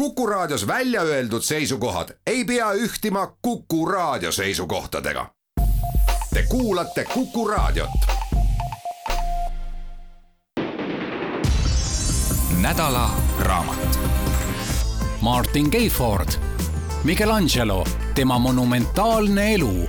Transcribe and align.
Kuku 0.00 0.26
Raadios 0.26 0.66
välja 0.66 1.02
öeldud 1.02 1.42
seisukohad 1.42 2.08
ei 2.26 2.44
pea 2.44 2.72
ühtima 2.72 3.36
Kuku 3.42 3.86
Raadio 3.86 4.32
seisukohtadega. 4.32 5.26
Te 6.34 6.42
kuulate 6.48 7.04
Kuku 7.04 7.48
Raadiot. 7.48 7.90
nädala 12.60 13.10
raamat. 13.40 13.98
Martin 15.20 15.70
Keiford, 15.70 16.28
Michelangelo, 17.04 17.86
tema 18.14 18.38
monumentaalne 18.38 19.54
elu. 19.54 19.88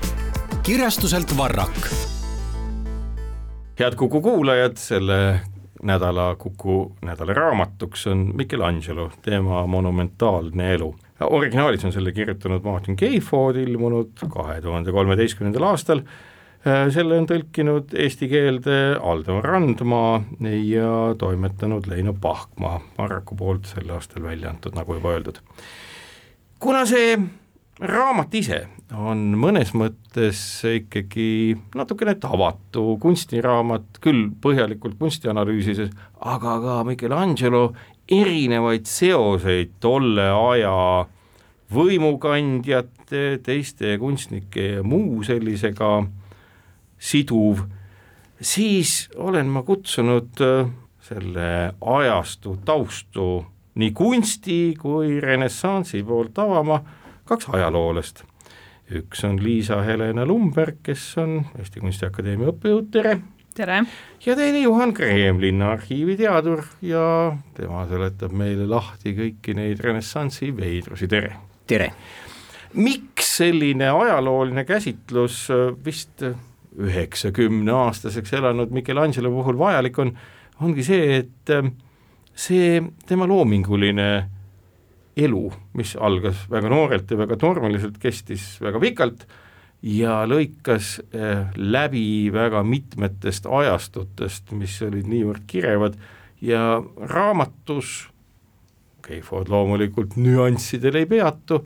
kirjastuselt 0.64 1.38
Varrak. 1.38 1.88
head 3.80 3.96
Kuku 3.96 4.22
kuulajad, 4.22 4.78
selle 4.78 5.42
nädala 5.84 6.36
Kuku 6.36 6.96
nädala 7.02 7.34
raamatuks 7.34 8.08
on 8.08 8.32
Michelangelo, 8.36 9.12
tema 9.22 9.68
monumentaalne 9.68 10.74
elu. 10.74 10.96
originaalis 11.22 11.86
on 11.86 11.94
selle 11.94 12.12
kirjutanud 12.12 12.64
Martin 12.64 12.96
Keiford, 12.96 13.56
ilmunud 13.56 14.12
kahe 14.30 14.62
tuhande 14.62 14.92
kolmeteistkümnendal 14.92 15.64
aastal, 15.64 16.02
selle 16.90 17.18
on 17.18 17.28
tõlkinud 17.30 17.94
eesti 17.98 18.30
keelde 18.30 18.80
Aldo 19.02 19.42
Randmaa 19.42 20.24
ja 20.64 21.16
toimetanud 21.18 21.88
Leino 21.90 22.14
Pahkmaa, 22.14 22.80
Marraku 22.98 23.36
poolt 23.36 23.70
sel 23.70 23.90
aastal 23.90 24.24
välja 24.24 24.50
antud, 24.50 24.76
nagu 24.78 24.98
juba 24.98 25.14
öeldud. 25.14 25.42
kuna 26.60 26.86
see 26.86 27.18
raamat 27.80 28.36
ise 28.36 28.68
on 28.92 29.32
mõnes 29.40 29.72
mõttes 29.78 30.40
ikkagi 30.68 31.56
natukene 31.78 32.16
tavatu 32.20 32.98
kunstiraamat, 33.02 34.02
küll 34.04 34.30
põhjalikult 34.44 34.98
kunstianalüüsides, 35.00 35.94
aga 36.20 36.58
ka 36.64 36.78
Michelangelo 36.88 37.72
erinevaid 38.12 38.90
seoseid 38.90 39.78
tolle 39.84 40.28
aja 40.32 41.06
võimukandjate, 41.72 43.40
teiste 43.44 43.96
kunstnike 44.02 44.68
ja 44.78 44.84
muu 44.84 45.24
sellisega 45.24 46.02
siduv, 47.02 47.64
siis 48.42 49.08
olen 49.16 49.48
ma 49.52 49.64
kutsunud 49.64 50.44
selle 51.02 51.48
ajastu 51.80 52.58
taustu 52.66 53.30
nii 53.80 53.94
kunsti 53.96 54.60
kui 54.80 55.20
renessansi 55.24 56.04
poolt 56.04 56.38
avama 56.44 56.82
kaks 57.26 57.48
ajaloolast. 57.56 58.26
Üks 58.92 59.24
on 59.28 59.38
Liisa-Helena 59.42 60.26
Lumberg, 60.28 60.82
kes 60.84 61.04
on 61.22 61.40
Eesti 61.60 61.82
Kunstiakadeemia 61.84 62.52
õppejõud, 62.52 62.90
tere! 62.94 63.16
tere! 63.56 63.82
ja 64.26 64.36
teine 64.36 64.64
Juhan 64.64 64.94
Kreem, 64.96 65.40
Linnaarhiivi 65.42 66.18
teadur 66.20 66.64
ja 66.86 67.04
tema 67.58 67.86
seletab 67.90 68.36
meile 68.36 68.68
lahti 68.70 69.16
kõiki 69.18 69.56
neid 69.58 69.82
renessansi 69.84 70.52
veidrusi, 70.58 71.08
tere! 71.12 71.34
tere! 71.72 71.92
miks 72.74 73.38
selline 73.42 73.90
ajalooline 73.92 74.66
käsitlus 74.68 75.46
vist 75.86 76.24
üheksakümne 76.80 77.74
aastaseks 77.76 78.34
elanud 78.40 78.72
Michelangelo 78.72 79.32
puhul 79.32 79.60
vajalik 79.60 80.00
on, 80.00 80.14
ongi 80.64 80.84
see, 80.88 81.24
et 81.24 81.56
see 82.36 82.78
tema 83.08 83.28
loominguline 83.28 84.08
elu, 85.18 85.46
mis 85.78 85.96
algas 86.00 86.46
väga 86.52 86.70
noorelt 86.72 87.12
ja 87.12 87.18
väga 87.20 87.38
tormiliselt, 87.40 87.98
kestis 88.00 88.56
väga 88.62 88.80
pikalt 88.80 89.26
ja 89.82 90.22
lõikas 90.30 91.00
läbi 91.58 92.30
väga 92.34 92.64
mitmetest 92.64 93.48
ajastutest, 93.50 94.54
mis 94.56 94.78
olid 94.86 95.10
niivõrd 95.10 95.46
kirevad 95.50 96.00
ja 96.42 96.82
raamatus, 97.10 98.08
Keifod 99.02 99.50
loomulikult 99.50 100.14
nüanssidel 100.22 101.00
ei 101.00 101.08
peatu, 101.10 101.58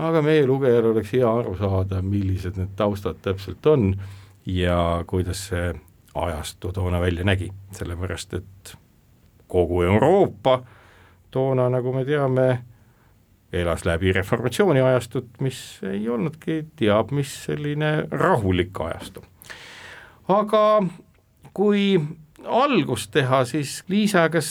aga 0.00 0.22
meie 0.24 0.46
lugejal 0.48 0.86
oleks 0.94 1.10
hea 1.12 1.28
aru 1.28 1.52
saada, 1.58 2.00
millised 2.00 2.56
need 2.56 2.72
taustad 2.78 3.18
täpselt 3.20 3.66
on 3.68 3.90
ja 4.48 5.04
kuidas 5.06 5.42
see 5.50 5.74
ajastu 6.16 6.72
toona 6.72 7.00
välja 7.00 7.26
nägi, 7.28 7.50
sellepärast 7.76 8.34
et 8.40 8.72
kogu 9.52 9.82
Euroopa 9.84 10.62
toona, 11.30 11.68
nagu 11.68 11.92
me 11.92 12.04
teame, 12.08 12.48
elas 13.52 13.84
läbi 13.84 14.12
reformatsiooni 14.12 14.80
ajastut, 14.80 15.28
mis 15.40 15.80
ei 15.88 16.08
olnudki 16.08 16.62
teab 16.76 17.12
mis 17.16 17.32
selline 17.46 17.92
rahulik 18.10 18.80
ajastu. 18.80 19.22
aga 20.28 20.62
kui 21.56 22.00
algust 22.44 23.10
teha, 23.10 23.42
siis 23.48 23.82
Liisa, 23.88 24.28
kas 24.28 24.50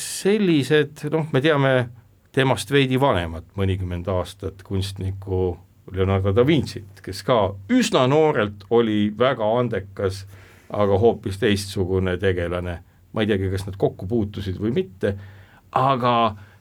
sellised, 0.00 1.04
noh, 1.12 1.26
me 1.32 1.42
teame 1.44 1.74
temast 2.34 2.70
veidi 2.70 2.98
vanemat, 3.00 3.46
mõnikümmend 3.58 4.08
aastat 4.10 4.62
kunstnikku 4.66 5.58
Leonardo 5.92 6.32
da 6.32 6.46
Vincit, 6.46 7.02
kes 7.04 7.22
ka 7.26 7.38
üsna 7.70 8.06
noorelt 8.08 8.64
oli 8.70 9.12
väga 9.18 9.50
andekas, 9.58 10.24
aga 10.74 10.98
hoopis 10.98 11.38
teistsugune 11.42 12.16
tegelane, 12.18 12.78
ma 13.12 13.22
ei 13.22 13.30
teagi, 13.30 13.50
kas 13.52 13.66
nad 13.66 13.76
kokku 13.78 14.08
puutusid 14.10 14.56
või 14.62 14.72
mitte, 14.74 15.14
aga 15.74 16.14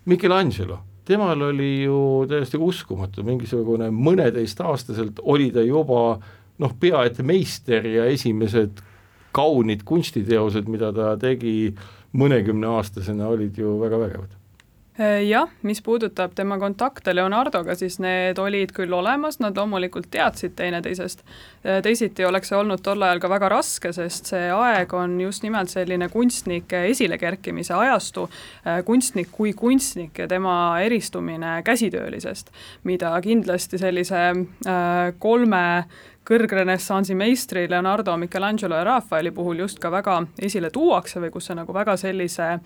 Michelangelo 0.09 0.81
temal 1.05 1.41
oli 1.49 1.83
ju 1.83 1.97
täiesti 2.29 2.59
uskumatu, 2.61 3.23
mingisugune 3.27 3.89
mõneteistaastaselt 3.93 5.19
oli 5.23 5.49
ta 5.51 5.63
juba 5.65 6.19
noh, 6.61 6.77
pea 6.79 7.03
et 7.07 7.19
meister 7.25 7.85
ja 7.87 8.05
esimesed 8.11 8.83
kaunid 9.33 9.81
kunstiteosed, 9.87 10.69
mida 10.69 10.93
ta 10.93 11.15
tegi 11.19 11.73
mõnekümneaastasena, 12.13 13.27
olid 13.33 13.57
ju 13.57 13.79
väga 13.81 13.99
vägevad 14.05 14.42
jah, 15.27 15.49
mis 15.65 15.81
puudutab 15.81 16.35
tema 16.35 16.59
kontakte 16.61 17.15
Leonardoga, 17.15 17.73
siis 17.75 17.97
need 18.03 18.37
olid 18.37 18.71
küll 18.75 18.93
olemas, 18.93 19.39
nad 19.41 19.57
loomulikult 19.57 20.05
teadsid 20.13 20.53
teineteisest. 20.55 21.23
teisiti 21.83 22.25
oleks 22.25 22.51
see 22.51 22.59
olnud 22.59 22.83
tol 22.85 23.01
ajal 23.01 23.21
ka 23.23 23.31
väga 23.31 23.49
raske, 23.55 23.93
sest 23.93 24.29
see 24.29 24.51
aeg 24.53 24.93
on 24.93 25.17
just 25.21 25.43
nimelt 25.43 25.73
selline 25.73 26.09
kunstnike 26.13 26.85
esilekerkimise 26.91 27.73
ajastu, 27.73 28.27
kunstnik 28.85 29.31
kui 29.31 29.53
kunstnik 29.57 30.19
ja 30.19 30.27
tema 30.27 30.77
eristumine 30.85 31.61
käsitöölisest, 31.65 32.53
mida 32.83 33.15
kindlasti 33.21 33.81
sellise 33.81 34.25
kolme 35.19 35.67
kõrgrenessansi 36.23 37.17
meistri 37.17 37.65
Leonardo, 37.69 38.13
Michelangelo 38.17 38.77
ja 38.77 38.83
Rafaeli 38.83 39.31
puhul 39.31 39.65
just 39.65 39.81
ka 39.81 39.89
väga 39.91 40.21
esile 40.39 40.69
tuuakse 40.69 41.19
või 41.19 41.33
kus 41.33 41.49
see 41.49 41.57
nagu 41.57 41.73
väga 41.75 41.97
sellise 41.99 42.53
äh, 42.53 42.61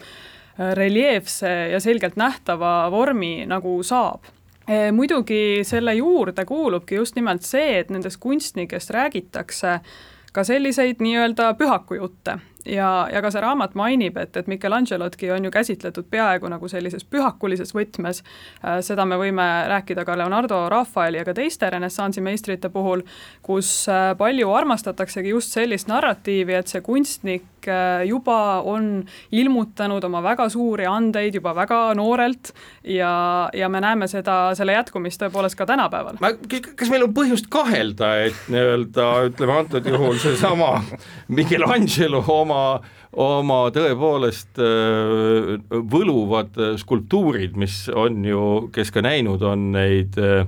reljeefse 0.57 1.49
ja 1.71 1.79
selgelt 1.79 2.15
nähtava 2.15 2.91
vormi 2.91 3.45
nagu 3.45 3.79
saab. 3.83 4.25
Muidugi 4.91 5.63
selle 5.63 5.93
juurde 5.95 6.43
kuulubki 6.45 6.95
just 6.95 7.15
nimelt 7.15 7.45
see, 7.47 7.77
et 7.79 7.89
nendest 7.93 8.19
kunstnikest 8.19 8.89
räägitakse 8.91 9.79
ka 10.33 10.43
selliseid 10.43 10.99
nii-öelda 10.99 11.53
pühakujutte 11.57 12.39
ja, 12.67 13.07
ja 13.13 13.21
ka 13.23 13.31
see 13.33 13.41
raamat 13.43 13.75
mainib, 13.79 14.17
et, 14.21 14.35
et 14.37 14.47
Michelangelotki 14.47 15.31
on 15.31 15.47
ju 15.47 15.51
käsitletud 15.53 16.09
peaaegu 16.11 16.49
nagu 16.51 16.69
sellises 16.71 17.05
pühakulises 17.07 17.73
võtmes, 17.75 18.23
seda 18.85 19.05
me 19.05 19.19
võime 19.19 19.47
rääkida 19.71 20.05
ka 20.07 20.17
Leonardo, 20.19 20.63
Rafaeli 20.69 21.21
ja 21.21 21.27
ka 21.27 21.35
teiste 21.37 21.69
renessansi 21.73 22.23
meistrite 22.23 22.69
puhul, 22.73 23.03
kus 23.45 23.87
palju 24.17 24.53
armastataksegi 24.53 25.35
just 25.35 25.55
sellist 25.55 25.91
narratiivi, 25.91 26.57
et 26.57 26.71
see 26.71 26.83
kunstnik 26.85 27.45
juba 28.07 28.61
on 28.63 29.03
ilmutanud 29.35 30.03
oma 30.07 30.21
väga 30.23 30.47
suuri 30.49 30.85
andeid 30.87 31.35
juba 31.35 31.53
väga 31.55 31.79
noorelt 31.97 32.53
ja, 32.83 33.49
ja 33.53 33.69
me 33.69 33.81
näeme 33.83 34.07
seda, 34.07 34.53
selle 34.55 34.75
jätkumist 34.77 35.21
tõepoolest 35.21 35.57
ka 35.59 35.65
tänapäeval. 35.67 36.19
kas 36.19 36.91
meil 36.91 37.07
on 37.07 37.13
põhjust 37.17 37.49
kahelda, 37.51 38.13
et 38.27 38.47
nii-öelda 38.53 39.07
ütleme 39.31 39.57
antud 39.61 39.89
juhul 39.91 40.17
seesama 40.21 40.77
Michelangelo 41.27 42.23
oma 42.37 42.56
oma, 42.57 42.81
oma 43.17 43.59
tõepoolest 43.73 44.61
äh, 44.61 45.53
võluvad 45.69 46.57
skulptuurid, 46.81 47.57
mis 47.59 47.85
on 47.93 48.23
ju, 48.25 48.43
kes 48.73 48.91
ka 48.93 49.03
näinud 49.05 49.43
on 49.45 49.71
neid, 49.75 50.17
äh, 50.21 50.47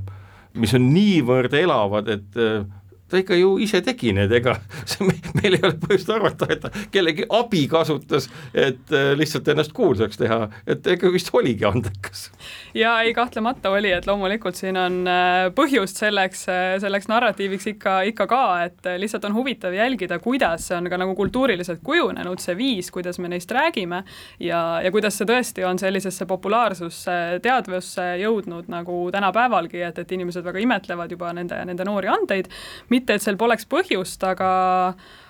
mis 0.59 0.73
on 0.77 0.89
niivõrd 0.93 1.55
elavad, 1.59 2.09
et 2.11 2.39
äh, 2.39 2.65
ta 3.09 3.19
ikka 3.21 3.37
ju 3.39 3.55
ise 3.61 3.81
tegi 3.85 4.13
need, 4.15 4.31
ega 4.35 4.55
meil 5.39 5.57
ei 5.57 5.63
ole 5.63 5.75
põhjust 5.81 6.11
arvata, 6.13 6.49
et 6.53 6.61
ta 6.63 6.71
kellegi 6.93 7.25
abi 7.35 7.65
kasutas, 7.71 8.29
et 8.53 8.93
äh, 8.93 9.11
lihtsalt 9.17 9.47
ennast 9.53 9.73
kuulsaks 9.77 10.19
teha, 10.21 10.41
et 10.69 10.87
ega 10.95 11.11
vist 11.13 11.31
oligi 11.33 11.65
andekas. 11.67 12.29
ja 12.77 12.99
ei, 13.03 13.13
kahtlemata 13.17 13.73
oli, 13.73 13.91
et 13.95 14.07
loomulikult 14.07 14.59
siin 14.59 14.77
on 14.79 15.01
äh, 15.09 15.49
põhjust 15.55 16.01
selleks, 16.01 16.45
äh, 16.51 16.75
selleks 16.81 17.09
narratiiviks 17.11 17.69
ikka, 17.73 17.99
ikka 18.11 18.27
ka, 18.29 18.43
et 18.67 18.91
lihtsalt 19.01 19.25
on 19.29 19.37
huvitav 19.37 19.73
jälgida, 19.73 20.19
kuidas 20.23 20.69
see 20.69 20.77
on 20.77 20.89
ka 20.91 20.99
nagu 21.01 21.15
kultuuriliselt 21.17 21.81
kujunenud, 21.85 22.41
see 22.43 22.57
viis, 22.59 22.91
kuidas 22.93 23.19
me 23.19 23.31
neist 23.31 23.51
räägime 23.55 24.03
ja, 24.43 24.61
ja 24.83 24.93
kuidas 24.93 25.17
see 25.17 25.27
tõesti 25.29 25.65
on 25.67 25.79
sellisesse 25.81 26.27
populaarsusse, 26.29 27.39
teadvusse 27.43 28.05
jõudnud 28.21 28.69
nagu 28.71 29.01
tänapäevalgi, 29.13 29.81
et, 29.87 30.01
et 30.03 30.15
inimesed 30.17 30.45
väga 30.45 30.61
imetlevad 30.63 31.11
juba 31.11 31.33
nende, 31.35 31.57
nende 31.65 31.87
noori 31.87 32.11
andeid 32.11 32.49
mitte, 32.99 33.15
et 33.15 33.25
seal 33.25 33.39
poleks 33.39 33.67
põhjust, 33.69 34.23
aga 34.27 34.51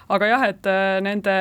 aga 0.09 0.29
jah, 0.29 0.45
et 0.49 0.69
nende 1.05 1.35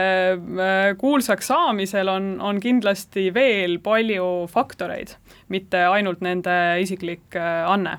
kuulsaks 1.01 1.49
saamisel 1.51 2.11
on, 2.13 2.35
on 2.45 2.61
kindlasti 2.61 3.29
veel 3.35 3.79
palju 3.85 4.29
faktoreid, 4.53 5.15
mitte 5.53 5.87
ainult 5.89 6.21
nende 6.25 6.55
isiklik 6.83 7.39
anne. 7.39 7.99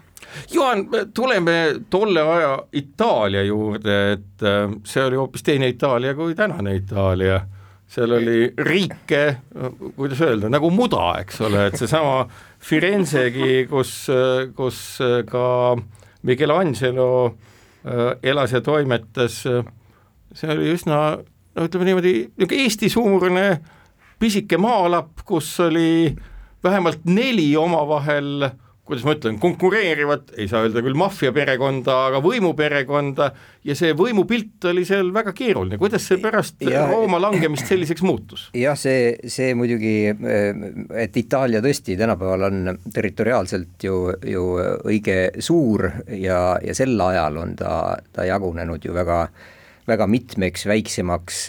Juhan, 0.54 0.86
tuleme 1.16 1.56
tolle 1.90 2.22
aja 2.22 2.52
Itaalia 2.78 3.44
juurde, 3.48 3.98
et 4.14 4.46
see 4.86 5.06
oli 5.08 5.18
hoopis 5.18 5.48
teine 5.48 5.72
Itaalia 5.74 6.14
kui 6.18 6.38
tänane 6.38 6.76
Itaalia. 6.84 7.40
Seal 7.90 8.12
oli 8.14 8.52
riike, 8.54 9.24
kuidas 9.96 10.20
öelda, 10.22 10.52
nagu 10.54 10.70
muda, 10.70 11.16
eks 11.24 11.40
ole, 11.42 11.64
et 11.72 11.78
seesama 11.80 12.28
Firenzegi, 12.62 13.64
kus, 13.72 14.04
kus 14.54 14.82
ka 15.32 15.48
Michelangelo 16.30 17.08
äh, 17.26 17.49
elas 18.24 18.52
ja 18.52 18.60
toimetas, 18.62 19.42
see 20.36 20.50
oli 20.52 20.74
üsna 20.74 20.98
no 21.56 21.68
ütleme 21.68 21.88
niimoodi, 21.88 22.14
niisugune 22.38 22.64
Eesti-suurune 22.64 23.46
pisike 24.20 24.58
maalapp, 24.60 25.24
kus 25.26 25.52
oli 25.64 26.16
vähemalt 26.64 27.06
neli 27.08 27.52
omavahel 27.58 28.50
äh, 28.50 28.58
kuidas 28.90 29.06
ma 29.06 29.14
ütlen, 29.14 29.38
konkureerivat, 29.42 30.32
ei 30.42 30.48
saa 30.50 30.64
öelda 30.66 30.82
küll 30.82 30.98
maffiaperekonda, 30.98 31.98
aga 32.10 32.22
võimuperekonda 32.26 33.28
ja 33.68 33.76
see 33.78 33.94
võimupilt 33.98 34.66
oli 34.72 34.86
seal 34.88 35.12
väga 35.14 35.34
keeruline, 35.38 35.78
kuidas 35.82 36.08
see 36.10 36.18
pärast 36.22 36.64
ja, 36.66 36.88
Rooma 36.90 37.20
langemist 37.22 37.70
selliseks 37.70 38.02
muutus? 38.06 38.48
jah, 38.58 38.78
see, 38.80 39.14
see 39.30 39.54
muidugi, 39.58 39.94
et 41.06 41.22
Itaalia 41.22 41.62
tõesti 41.66 42.00
tänapäeval 42.00 42.48
on 42.50 42.74
territoriaalselt 42.96 43.86
ju, 43.86 44.02
ju 44.26 44.48
õige 44.90 45.20
suur 45.44 45.86
ja, 46.18 46.42
ja 46.66 46.78
sel 46.78 46.98
ajal 47.06 47.38
on 47.44 47.56
ta, 47.60 47.72
ta 48.16 48.26
jagunenud 48.26 48.90
ju 48.90 48.98
väga 48.98 49.22
väga 49.90 50.08
mitmeks 50.10 50.66
väiksemaks, 50.70 51.40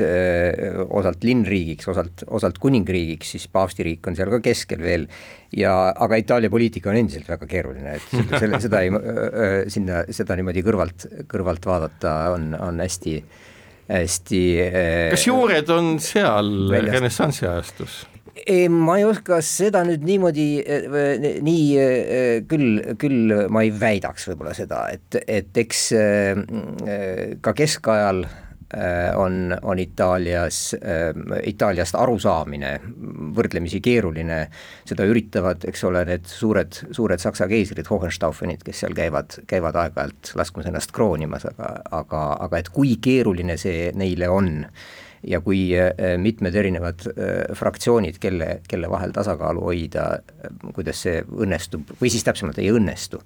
osalt 0.89 1.27
linnriigiks, 1.27 1.89
osalt, 1.93 2.25
osalt 2.29 2.59
kuningriigiks, 2.63 3.35
siis 3.37 3.47
paavstiriik 3.53 4.07
on 4.11 4.19
seal 4.19 4.33
ka 4.33 4.41
keskel 4.45 4.83
veel 4.85 5.07
ja 5.57 5.75
aga 5.91 6.21
Itaalia 6.21 6.53
poliitika 6.53 6.93
on 6.93 7.01
endiselt 7.01 7.29
väga 7.31 7.49
keeruline, 7.51 7.97
et 7.99 8.09
selle, 8.11 8.43
selle, 8.43 8.63
seda 8.65 8.83
ei, 8.87 8.93
sinna, 9.73 10.05
seda 10.15 10.39
niimoodi 10.39 10.65
kõrvalt, 10.67 11.09
kõrvalt 11.31 11.71
vaadata 11.71 12.15
on, 12.35 12.53
on 12.59 12.81
hästi, 12.85 13.17
hästi 13.91 14.45
kas 15.15 15.27
juured 15.27 15.75
on 15.75 15.97
seal 16.03 16.73
renessansi 16.91 17.49
ajastus? 17.49 18.03
Ei, 18.47 18.69
ma 18.73 18.99
ei 18.99 19.07
oska 19.09 19.41
seda 19.45 19.83
nüüd 19.87 20.05
niimoodi, 20.07 20.49
nii 21.47 22.45
küll, 22.51 22.85
küll 23.01 23.35
ma 23.53 23.65
ei 23.67 23.73
väidaks 23.75 24.31
võib-olla 24.31 24.55
seda, 24.57 24.85
et, 24.95 25.19
et 25.27 25.65
eks 25.65 25.89
ka 27.43 27.57
keskajal 27.57 28.25
on, 29.17 29.59
on 29.63 29.79
Itaalias, 29.79 30.77
Itaaliast 31.47 31.97
arusaamine 31.99 32.77
võrdlemisi 33.37 33.81
keeruline, 33.83 34.45
seda 34.87 35.07
üritavad, 35.11 35.67
eks 35.69 35.85
ole, 35.89 36.05
need 36.07 36.31
suured, 36.31 36.79
suured 36.95 37.23
saksa 37.23 37.49
keisrid, 37.51 37.91
Hohenstaufenid, 37.91 38.63
kes 38.67 38.85
seal 38.85 38.95
käivad, 38.95 39.41
käivad 39.51 39.79
aeg-ajalt 39.81 40.35
laskmas 40.39 40.71
ennast 40.71 40.95
kroonimas, 40.95 41.49
aga, 41.51 41.75
aga, 42.03 42.25
aga 42.47 42.63
et 42.63 42.71
kui 42.75 42.95
keeruline 43.03 43.59
see 43.61 43.91
neile 43.99 44.31
on 44.31 44.53
ja 45.27 45.41
kui 45.45 45.67
äh, 45.77 46.15
mitmed 46.19 46.55
erinevad 46.57 47.07
fraktsioonid, 47.57 48.21
kelle, 48.21 48.61
kelle 48.69 48.91
vahel 48.91 49.13
tasakaalu 49.17 49.65
hoida, 49.67 50.07
kuidas 50.77 51.03
see 51.07 51.21
õnnestub 51.25 51.97
või 52.01 52.13
siis 52.13 52.25
täpsemalt 52.25 52.59
ei 52.63 52.71
õnnestu 52.73 53.21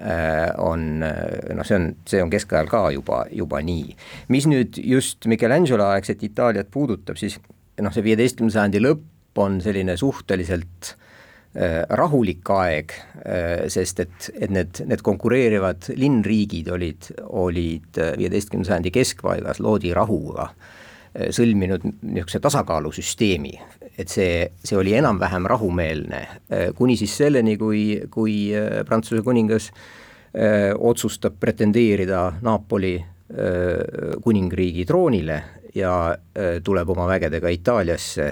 Äh, 0.00 0.54
on 0.58 1.02
äh, 1.02 1.54
noh, 1.54 1.66
see 1.66 1.76
on, 1.76 1.90
see 2.08 2.22
on 2.24 2.30
keskajal 2.32 2.70
ka 2.72 2.78
juba, 2.94 3.18
juba 3.36 3.58
nii. 3.60 3.90
mis 4.32 4.46
nüüd 4.48 4.78
just 4.80 5.26
Michelangelo 5.28 5.90
aegset 5.92 6.22
Itaaliat 6.24 6.70
puudutab, 6.72 7.18
siis 7.20 7.36
noh, 7.36 7.92
see 7.92 8.06
viieteistkümnenda 8.06 8.54
sajandi 8.54 8.80
lõpp 8.80 9.42
on 9.44 9.58
selline 9.60 9.98
suhteliselt 10.00 10.94
äh, 10.94 11.82
rahulik 12.00 12.48
aeg 12.56 12.96
äh,, 12.96 13.68
sest 13.68 14.00
et, 14.06 14.30
et 14.40 14.48
need, 14.48 14.80
need 14.88 15.04
konkureerivad 15.04 15.90
linnriigid 16.00 16.72
olid, 16.72 17.12
olid 17.28 18.00
viieteistkümnenda 18.22 18.72
sajandi 18.72 18.94
keskpaigas, 18.96 19.60
loodi 19.60 19.92
rahuga 19.92 20.48
äh, 20.48 20.79
sõlminud 21.10 21.84
niisuguse 21.84 22.40
tasakaalusüsteemi, 22.42 23.52
et 23.98 24.10
see, 24.10 24.44
see 24.64 24.78
oli 24.78 24.94
enam-vähem 24.98 25.46
rahumeelne, 25.50 26.20
äh, 26.52 26.68
kuni 26.76 26.96
siis 27.00 27.16
selleni, 27.18 27.56
kui, 27.58 27.82
kui 28.10 28.36
äh, 28.54 28.82
Prantsuse 28.86 29.22
kuningas 29.26 29.70
öö, 29.70 30.44
äh, 30.44 30.68
otsustab 30.78 31.40
pretendeerida 31.40 32.20
Napoli 32.42 32.94
öö, 33.34 34.20
kuningriigi 34.22 34.84
troonile 34.86 35.42
ja 35.74 36.16
öö, 36.38 36.60
tuleb 36.62 36.88
oma 36.94 37.08
vägedega 37.10 37.50
Itaaliasse, 37.50 38.28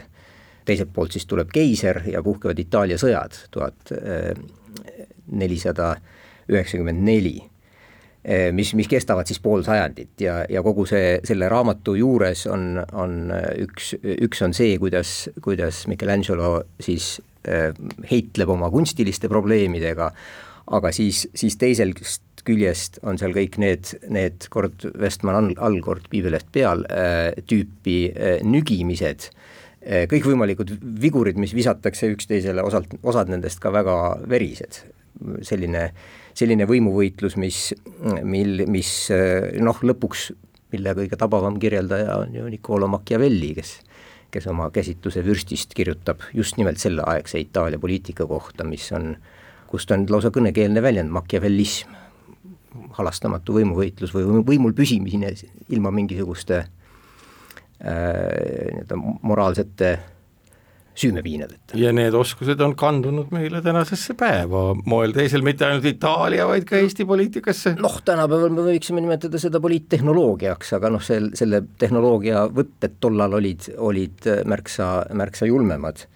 teiselt 0.65 0.93
poolt 0.95 1.17
siis 1.17 1.27
tuleb 1.27 1.51
keiser 1.53 2.03
ja 2.07 2.23
puhkevad 2.23 2.59
Itaalia 2.59 2.99
sõjad 3.01 3.35
tuhat 3.51 3.91
nelisada 5.33 5.95
üheksakümmend 6.49 7.03
neli 7.03 7.39
mis, 8.53 8.73
mis 8.75 8.89
kestavad 8.91 9.29
siis 9.29 9.41
pool 9.43 9.63
sajandit. 9.67 10.13
Ja, 10.23 10.41
ja 10.51 10.63
kogu 10.65 10.87
see, 10.89 11.19
selle 11.27 11.49
raamatu 11.51 11.95
juures 11.99 12.47
on, 12.51 12.81
on 12.93 13.33
üks, 13.65 13.95
üks 14.29 14.45
on 14.45 14.55
see, 14.57 14.77
kuidas, 14.83 15.29
kuidas 15.45 15.85
Michelangelo 15.91 16.59
siis 16.83 17.17
äh, 17.49 17.71
heitleb 18.11 18.51
oma 18.55 18.71
kunstiliste 18.75 19.31
probleemidega, 19.31 20.11
aga 20.79 20.93
siis, 20.93 21.27
siis 21.39 21.57
teisest 21.61 22.45
küljest 22.49 23.01
on 23.05 23.19
seal 23.21 23.35
kõik 23.37 23.59
need, 23.61 23.95
need 24.13 24.47
kord 24.53 24.85
Westman 24.99 25.37
all, 25.37 25.57
all, 25.61 25.81
kord 25.85 26.07
piibelest 26.09 26.49
peal 26.55 26.85
tüüpi 27.49 27.97
nügimised 28.47 29.29
kõikvõimalikud 30.09 30.71
vigurid, 31.01 31.37
mis 31.41 31.53
visatakse 31.57 32.09
üksteisele, 32.13 32.65
osalt, 32.65 32.95
osad 33.03 33.29
nendest 33.33 33.61
ka 33.63 33.73
väga 33.73 33.99
verised, 34.29 34.81
selline 35.45 35.85
äh, 35.91 36.17
selline 36.39 36.69
võimuvõitlus, 36.71 37.35
mis, 37.41 37.73
mil, 38.23 38.63
mis 38.71 38.93
noh, 39.59 39.81
lõpuks, 39.83 40.29
mille 40.73 40.93
kõige 40.95 41.19
tabavam 41.19 41.57
kirjeldaja 41.59 42.21
on 42.23 42.37
ju 42.37 42.47
Niccolo 42.53 42.87
Machiavelli, 42.93 43.55
kes 43.59 43.79
kes 44.31 44.47
oma 44.51 44.69
käsitluse 44.73 45.23
vürstist 45.25 45.73
kirjutab 45.77 46.21
just 46.37 46.59
nimelt 46.61 46.81
selleaegse 46.81 47.41
Itaalia 47.41 47.81
poliitika 47.81 48.27
kohta, 48.29 48.65
mis 48.65 48.91
on, 48.93 49.15
kust 49.71 49.91
on 49.95 50.05
lausa 50.11 50.31
kõnekeelne 50.35 50.83
väljend, 50.85 51.13
machiavellism, 51.15 51.95
halastamatu 52.99 53.57
võimuvõitlus 53.57 54.13
või 54.15 54.43
võimul 54.47 54.77
püsimine 54.77 55.33
ilma 55.73 55.93
mingisuguste 55.95 56.61
äh, 56.61 56.69
nii-öelda 57.81 59.01
moraalsete 59.01 59.91
äh, 59.95 60.07
süümepiinadeta. 60.99 61.79
ja 61.79 61.93
need 61.95 62.15
oskused 62.17 62.61
on 62.65 62.75
kandunud 62.79 63.33
meile 63.35 63.63
tänasesse 63.65 64.17
päeva, 64.19 64.63
moel 64.89 65.15
teisel 65.17 65.45
mitte 65.47 65.67
ainult 65.69 65.87
Itaalia, 65.89 66.47
vaid 66.51 66.67
ka 66.69 66.79
Eesti 66.81 67.07
poliitikasse. 67.09 67.75
noh, 67.81 68.01
tänapäeval 68.05 68.55
me 68.55 68.67
võiksime 68.71 69.03
nimetada 69.05 69.41
seda 69.43 69.61
poliittehnoloogiaks, 69.65 70.73
aga 70.79 70.93
noh, 70.95 71.05
sel, 71.05 71.31
selle 71.39 71.63
tehnoloogia 71.79 72.47
võtted 72.55 72.99
tollal 73.01 73.39
olid, 73.41 73.71
olid 73.77 74.33
märksa, 74.49 74.91
märksa 75.19 75.51
julmemad. 75.51 76.07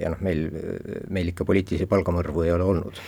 ja 0.00 0.12
noh, 0.12 0.20
meil, 0.20 0.48
meil 1.08 1.32
ikka 1.32 1.48
poliitilisi 1.48 1.88
palgamõrvu 1.90 2.44
ei 2.44 2.52
ole 2.56 2.68
olnud 2.74 3.00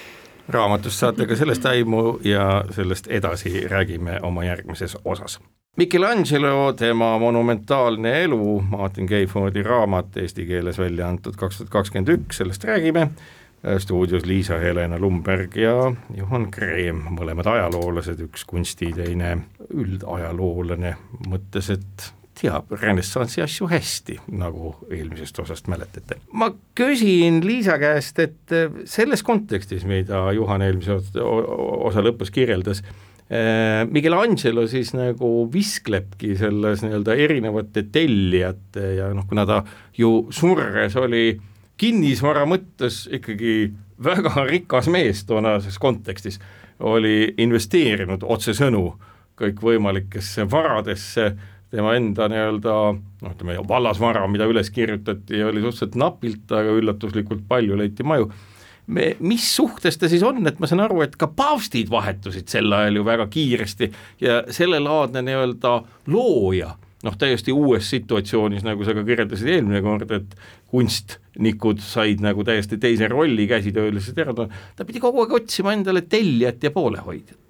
raamatust 0.49 1.03
saate 1.03 1.27
ka 1.29 1.37
sellest 1.37 1.67
aimu 1.69 2.19
ja 2.25 2.65
sellest 2.73 3.11
edasi 3.13 3.67
räägime 3.69 4.21
oma 4.25 4.45
järgmises 4.47 4.97
osas. 5.05 5.39
Michelangelo, 5.79 6.73
tema 6.73 7.19
monumentaalne 7.19 8.23
elu, 8.23 8.65
Martin 8.71 9.07
Keifordi 9.07 9.63
raamat 9.63 10.17
eesti 10.19 10.43
keeles 10.49 10.79
välja 10.79 11.07
antud 11.07 11.37
kaks 11.39 11.61
tuhat 11.61 11.71
kakskümmend 11.71 12.11
üks, 12.17 12.41
sellest 12.41 12.65
räägime, 12.67 13.05
stuudios 13.79 14.27
Liisa-Helena 14.27 14.99
Lumberg 14.99 15.55
ja 15.55 15.77
Juhan 16.17 16.49
Kreem, 16.51 17.05
mõlemad 17.15 17.47
ajaloolased, 17.55 18.19
üks 18.27 18.43
kunsti, 18.51 18.91
teine 18.97 19.37
üldajaloolane, 19.71 20.97
mõttes, 21.31 21.71
et 21.71 22.11
teab 22.43 22.75
renessansi 22.75 23.47
asju 23.47 23.71
hästi, 23.71 24.19
nagu 24.35 24.75
eelmisest 24.91 25.39
osast 25.47 25.71
mäletate. 25.71 26.19
ma 26.33 26.51
küsin 26.75 27.39
Liisa 27.47 27.79
käest, 27.79 28.19
et 28.19 28.59
selles 28.85 29.23
kontekstis, 29.23 29.87
mida 29.87 30.27
Juhan 30.35 30.67
eelmise 30.67 30.99
osa 31.23 32.03
lõpus 32.03 32.35
kirjeldas, 32.35 32.83
Michelangelo 33.29 34.63
siis 34.71 34.95
nagu 34.97 35.29
visklebki 35.53 36.33
selles 36.41 36.81
nii-öelda 36.81 37.13
erinevate 37.21 37.83
tellijate 37.93 38.95
ja 38.97 39.11
noh, 39.13 39.27
kuna 39.29 39.45
ta 39.45 39.59
ju 40.01 40.31
surres 40.33 40.97
oli 40.97 41.35
kinnisvara 41.79 42.47
mõttes 42.49 43.05
ikkagi 43.13 43.69
väga 44.05 44.47
rikas 44.49 44.89
mees 44.91 45.25
toonases 45.29 45.79
kontekstis, 45.83 46.39
oli 46.79 47.35
investeerinud 47.43 48.25
otsesõnu 48.25 48.85
kõikvõimalikesse 49.39 50.47
varadesse, 50.51 51.31
tema 51.71 51.95
enda 51.99 52.29
nii-öelda 52.31 52.77
noh, 52.95 53.33
ütleme 53.33 53.59
vallasvara, 53.69 54.25
mida 54.31 54.49
üles 54.51 54.71
kirjutati, 54.75 55.43
oli 55.45 55.63
suhteliselt 55.63 55.99
napilt, 56.01 56.47
aga 56.49 56.75
üllatuslikult 56.81 57.45
palju 57.51 57.79
leiti 57.79 58.07
maju 58.07 58.31
me, 58.89 59.13
mis 59.21 59.47
suhtes 59.57 59.99
ta 60.01 60.09
siis 60.11 60.25
on, 60.27 60.41
et 60.49 60.59
ma 60.61 60.69
saan 60.71 60.83
aru, 60.85 61.03
et 61.05 61.17
ka 61.21 61.31
paavstid 61.31 61.91
vahetusid 61.93 62.49
sel 62.51 62.73
ajal 62.73 63.01
ju 63.01 63.07
väga 63.07 63.29
kiiresti 63.33 63.91
ja 64.25 64.43
sellelaadne 64.55 65.23
nii-öelda 65.27 65.75
looja 66.13 66.75
noh, 67.07 67.17
täiesti 67.19 67.55
uues 67.55 67.91
situatsioonis, 67.93 68.65
nagu 68.67 68.87
sa 68.87 68.95
ka 68.97 69.05
kirjeldasid 69.07 69.53
eelmine 69.53 69.83
kord, 69.85 70.11
et 70.17 70.33
kunstnikud 70.73 71.83
said 71.85 72.23
nagu 72.25 72.45
täiesti 72.47 72.81
teise 72.83 73.11
rolli 73.11 73.47
käsitöölised 73.51 74.19
ära, 74.25 74.35
ta 74.35 74.87
pidi 74.89 75.03
kogu 75.03 75.23
aeg 75.23 75.37
otsima 75.43 75.77
endale 75.77 76.03
tellijat 76.11 76.67
ja 76.67 76.75
poolehoidjat 76.75 77.48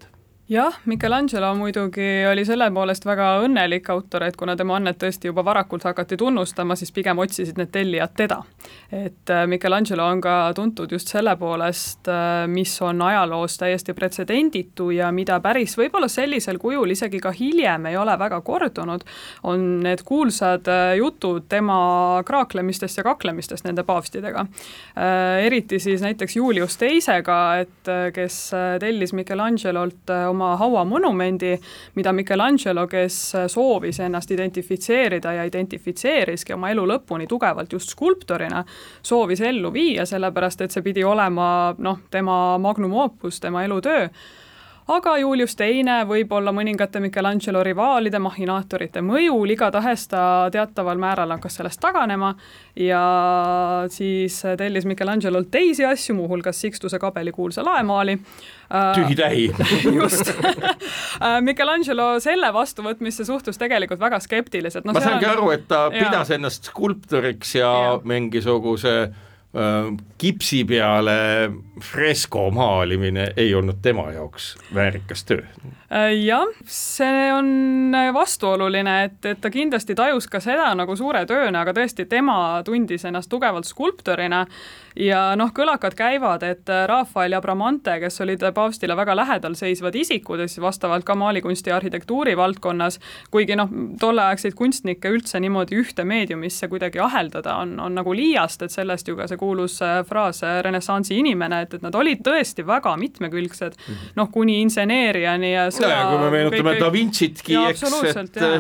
jah, 0.49 0.75
Michelangelo 0.85 1.55
muidugi 1.55 2.25
oli 2.31 2.45
selle 2.49 2.71
poolest 2.73 3.05
väga 3.05 3.27
õnnelik 3.45 3.89
autor, 3.93 4.25
et 4.25 4.37
kuna 4.37 4.55
tema 4.57 4.79
annet 4.79 4.97
tõesti 5.01 5.29
juba 5.29 5.43
varakult 5.45 5.85
hakati 5.85 6.17
tunnustama, 6.17 6.77
siis 6.77 6.93
pigem 6.97 7.21
otsisid 7.21 7.59
need 7.61 7.69
tellijad 7.73 8.15
teda. 8.17 8.39
et 8.93 9.31
äh, 9.31 9.45
Michelangelo 9.47 10.07
on 10.09 10.21
ka 10.21 10.53
tuntud 10.57 10.93
just 10.93 11.13
selle 11.13 11.37
poolest, 11.37 12.09
äh, 12.09 12.47
mis 12.49 12.73
on 12.83 13.03
ajaloos 13.03 13.59
täiesti 13.61 13.93
pretsedenditu 13.95 14.91
ja 14.91 15.11
mida 15.13 15.41
päris 15.41 15.77
võib-olla 15.79 16.09
sellisel 16.09 16.59
kujul 16.59 16.97
isegi 16.97 17.21
ka 17.21 17.33
hiljem 17.33 17.87
ei 17.87 17.97
ole 17.97 18.17
väga 18.19 18.41
kordunud, 18.41 19.05
on 19.43 19.69
need 19.85 20.03
kuulsad 20.05 20.69
äh, 20.73 20.95
jutud 20.97 21.45
tema 21.49 22.23
kraaklemistest 22.25 22.97
ja 22.97 23.05
kaklemistest 23.05 23.69
nende 23.69 23.85
paavstidega. 23.85 24.47
eriti 25.43 25.79
siis 25.79 26.01
näiteks 26.01 26.37
Julius 26.37 26.77
Teisega, 26.77 27.39
et 27.61 27.93
kes 28.15 28.51
tellis 28.81 29.13
Michelangelolt 29.13 30.11
oma 30.29 30.38
oma 30.39 30.57
hauamonumendi, 30.57 31.57
mida 31.99 32.13
Michelangelo, 32.13 32.87
kes 32.87 33.19
soovis 33.51 33.99
ennast 34.01 34.31
identifitseerida 34.31 35.33
ja 35.41 35.47
identifitseeriski 35.49 36.55
oma 36.55 36.71
elu 36.71 36.87
lõpuni 36.87 37.27
tugevalt 37.29 37.73
just 37.75 37.91
skulptorina, 37.95 38.63
soovis 39.03 39.43
ellu 39.43 39.73
viia, 39.75 40.07
sellepärast 40.07 40.63
et 40.63 40.75
see 40.75 40.87
pidi 40.87 41.05
olema 41.05 41.75
noh, 41.79 42.05
tema 42.11 42.59
magnum 42.63 42.95
opus, 43.03 43.41
tema 43.43 43.65
elutöö 43.67 44.07
aga 44.89 45.15
Julius 45.21 45.57
Teine 45.59 45.99
võib-olla 46.09 46.53
mõningate 46.55 47.01
Michelangelo 47.03 47.61
rivaalide, 47.67 48.21
mahhinaatorite 48.23 49.03
mõjul, 49.05 49.53
igatahes 49.53 50.07
ta 50.09 50.23
teataval 50.53 51.01
määral 51.01 51.35
hakkas 51.37 51.59
sellest 51.61 51.81
taganema 51.83 52.33
ja 52.79 53.03
siis 53.93 54.41
tellis 54.59 54.89
Michelangelolt 54.89 55.51
teisi 55.53 55.85
asju, 55.85 56.17
muuhulgas 56.19 56.61
Sixtuse 56.61 56.99
kabeli 56.99 57.33
kuulsa 57.33 57.65
laemaali. 57.65 58.19
tühi-tähi 58.97 59.47
just 60.01 60.33
Michelangelo 61.49 62.21
selle 62.21 62.53
vastuvõtmisse 62.53 63.25
suhtus 63.25 63.59
tegelikult 63.59 64.01
väga 64.01 64.21
skeptiliselt 64.21 64.85
no,. 64.85 64.93
ma 64.93 65.05
saangi 65.05 65.27
on... 65.27 65.33
aru, 65.37 65.51
et 65.51 65.69
ta 65.69 65.89
ja. 65.93 66.05
pidas 66.05 66.31
ennast 66.31 66.73
skulptoriks 66.73 67.55
ja, 67.55 67.73
ja. 67.73 67.97
mingisuguse 68.05 69.09
kipsi 70.19 70.65
peale 70.65 71.51
fresko 71.81 72.51
maalimine 72.51 73.31
ei 73.37 73.55
olnud 73.55 73.79
tema 73.83 74.11
jaoks 74.13 74.59
väärikas 74.75 75.25
töö. 75.25 75.41
jah, 76.13 76.45
see 76.67 77.33
on 77.33 77.95
vastuoluline, 78.13 79.05
et, 79.05 79.25
et 79.25 79.41
ta 79.41 79.51
kindlasti 79.51 79.95
tajus 79.97 80.29
ka 80.29 80.41
seda 80.45 80.75
nagu 80.77 80.97
suure 80.97 81.25
tööna, 81.27 81.63
aga 81.65 81.73
tõesti, 81.81 82.05
tema 82.05 82.61
tundis 82.65 83.09
ennast 83.09 83.33
tugevalt 83.33 83.65
skulptorina 83.65 84.45
ja 84.99 85.21
noh, 85.39 85.51
kõlakad 85.55 85.95
käivad, 85.99 86.43
et 86.47 86.71
Rafael 86.91 87.37
ja 87.37 87.41
Bramante, 87.43 87.95
kes 88.03 88.21
olid 88.25 88.43
paavstile 88.55 88.97
väga 88.99 89.15
lähedal 89.17 89.55
seisvad 89.59 89.95
isikud 89.99 90.43
ja 90.43 90.49
siis 90.49 90.63
vastavalt 90.63 91.07
ka 91.07 91.15
maalikunsti 91.19 91.71
ja 91.71 91.77
arhitektuuri 91.79 92.37
valdkonnas, 92.37 92.99
kuigi 93.31 93.57
noh, 93.59 93.71
tolleaegseid 94.01 94.57
kunstnikke 94.59 95.13
üldse 95.15 95.41
niimoodi 95.41 95.79
ühte 95.79 96.05
meediumisse 96.09 96.69
kuidagi 96.69 97.03
aheldada 97.03 97.59
on, 97.63 97.77
on 97.81 97.95
nagu 97.99 98.15
liiast, 98.17 98.63
et 98.67 98.75
sellest 98.75 99.09
ju 99.09 99.17
ka 99.19 99.29
see 99.31 99.41
kuulus 99.41 99.79
fraas 100.09 100.43
renessansi 100.67 101.19
inimene, 101.23 101.63
et, 101.67 101.79
et 101.79 101.87
nad 101.87 101.95
olid 101.95 102.25
tõesti 102.27 102.67
väga 102.67 102.97
mitmekülgsed, 102.99 103.79
mhm. 103.79 104.13
noh, 104.19 104.33
kuni 104.35 104.61
inseneeriani 104.65 105.55
ja 105.55 105.69
sõja 105.75 106.03
no,. 106.05 106.13
kui 106.13 106.27
me 106.27 106.35
meenutame 106.35 106.77
Da 106.79 106.93
Vincitki, 106.93 107.57
eks, 107.69 107.85
et 108.19 108.43
e, 108.43 108.53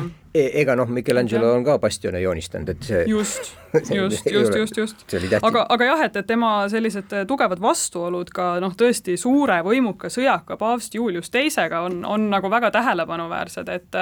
ega 0.62 0.76
noh, 0.78 0.88
Michelangelo 0.88 1.52
on 1.54 1.64
ka 1.66 1.78
bastione 1.83 2.21
joonistanud, 2.21 2.75
et 2.75 2.90
see 2.90 3.04
just 3.09 3.54
just, 3.75 4.26
just, 4.30 4.57
just, 4.57 4.76
just. 4.76 5.07
aga, 5.42 5.66
aga 5.68 5.85
jah, 5.85 6.02
et, 6.07 6.16
et 6.16 6.26
tema 6.26 6.50
sellised 6.73 7.12
tugevad 7.28 7.61
vastuolud 7.61 8.30
ka 8.35 8.49
noh, 8.62 8.73
tõesti 8.78 9.16
suure 9.21 9.59
võimuka 9.66 10.09
sõjaka 10.12 10.57
paavst 10.61 10.95
Julius 10.97 11.30
Teisega 11.30 11.83
on, 11.85 12.00
on 12.09 12.28
nagu 12.33 12.50
väga 12.50 12.71
tähelepanuväärsed, 12.75 13.68
et 13.68 13.99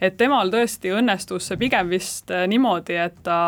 et 0.00 0.16
temal 0.18 0.50
tõesti 0.52 0.92
õnnestus 0.94 1.48
see 1.50 1.58
pigem 1.60 1.90
vist 1.90 2.30
niimoodi, 2.30 2.98
et 3.00 3.18
ta 3.26 3.38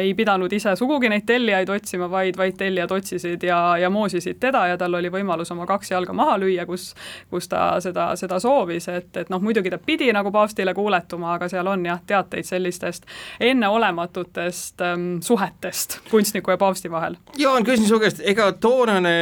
ei 0.00 0.12
pidanud 0.18 0.52
ise 0.52 0.74
sugugi 0.78 1.10
neid 1.12 1.26
tellijaid 1.28 1.70
otsima, 1.70 2.10
vaid, 2.10 2.38
vaid 2.38 2.58
tellijad 2.58 2.90
otsisid 2.94 3.46
ja, 3.46 3.60
ja 3.78 3.90
moosisid 3.90 4.40
teda 4.42 4.66
ja 4.72 4.78
tal 4.80 4.94
oli 4.98 5.10
võimalus 5.12 5.52
oma 5.54 5.66
kaks 5.70 5.92
jalga 5.94 6.14
maha 6.16 6.38
lüüa, 6.40 6.66
kus, 6.66 6.90
kus 7.30 7.48
ta 7.50 7.62
seda, 7.82 8.10
seda 8.18 8.40
soovis, 8.42 8.88
et, 8.90 9.10
et 9.22 9.30
noh, 9.30 9.42
muidugi 9.42 9.70
ta 9.70 9.78
pidi 9.78 10.10
nagu 10.14 10.32
paavstile 10.34 10.74
kuuletuma, 10.74 11.36
aga 11.36 11.49
seal 11.50 11.66
on 11.70 11.84
jah, 11.86 12.00
teateid 12.06 12.48
sellistest 12.48 13.06
enneolematutest 13.40 14.80
ähm, 14.86 15.08
suhetest 15.24 16.00
kunstniku 16.10 16.54
ja 16.54 16.58
paavsti 16.60 16.90
vahel. 16.90 17.16
Jaan, 17.38 17.64
küsin 17.66 17.88
su 17.88 18.00
käest, 18.00 18.22
ega 18.24 18.52
toonane 18.52 19.16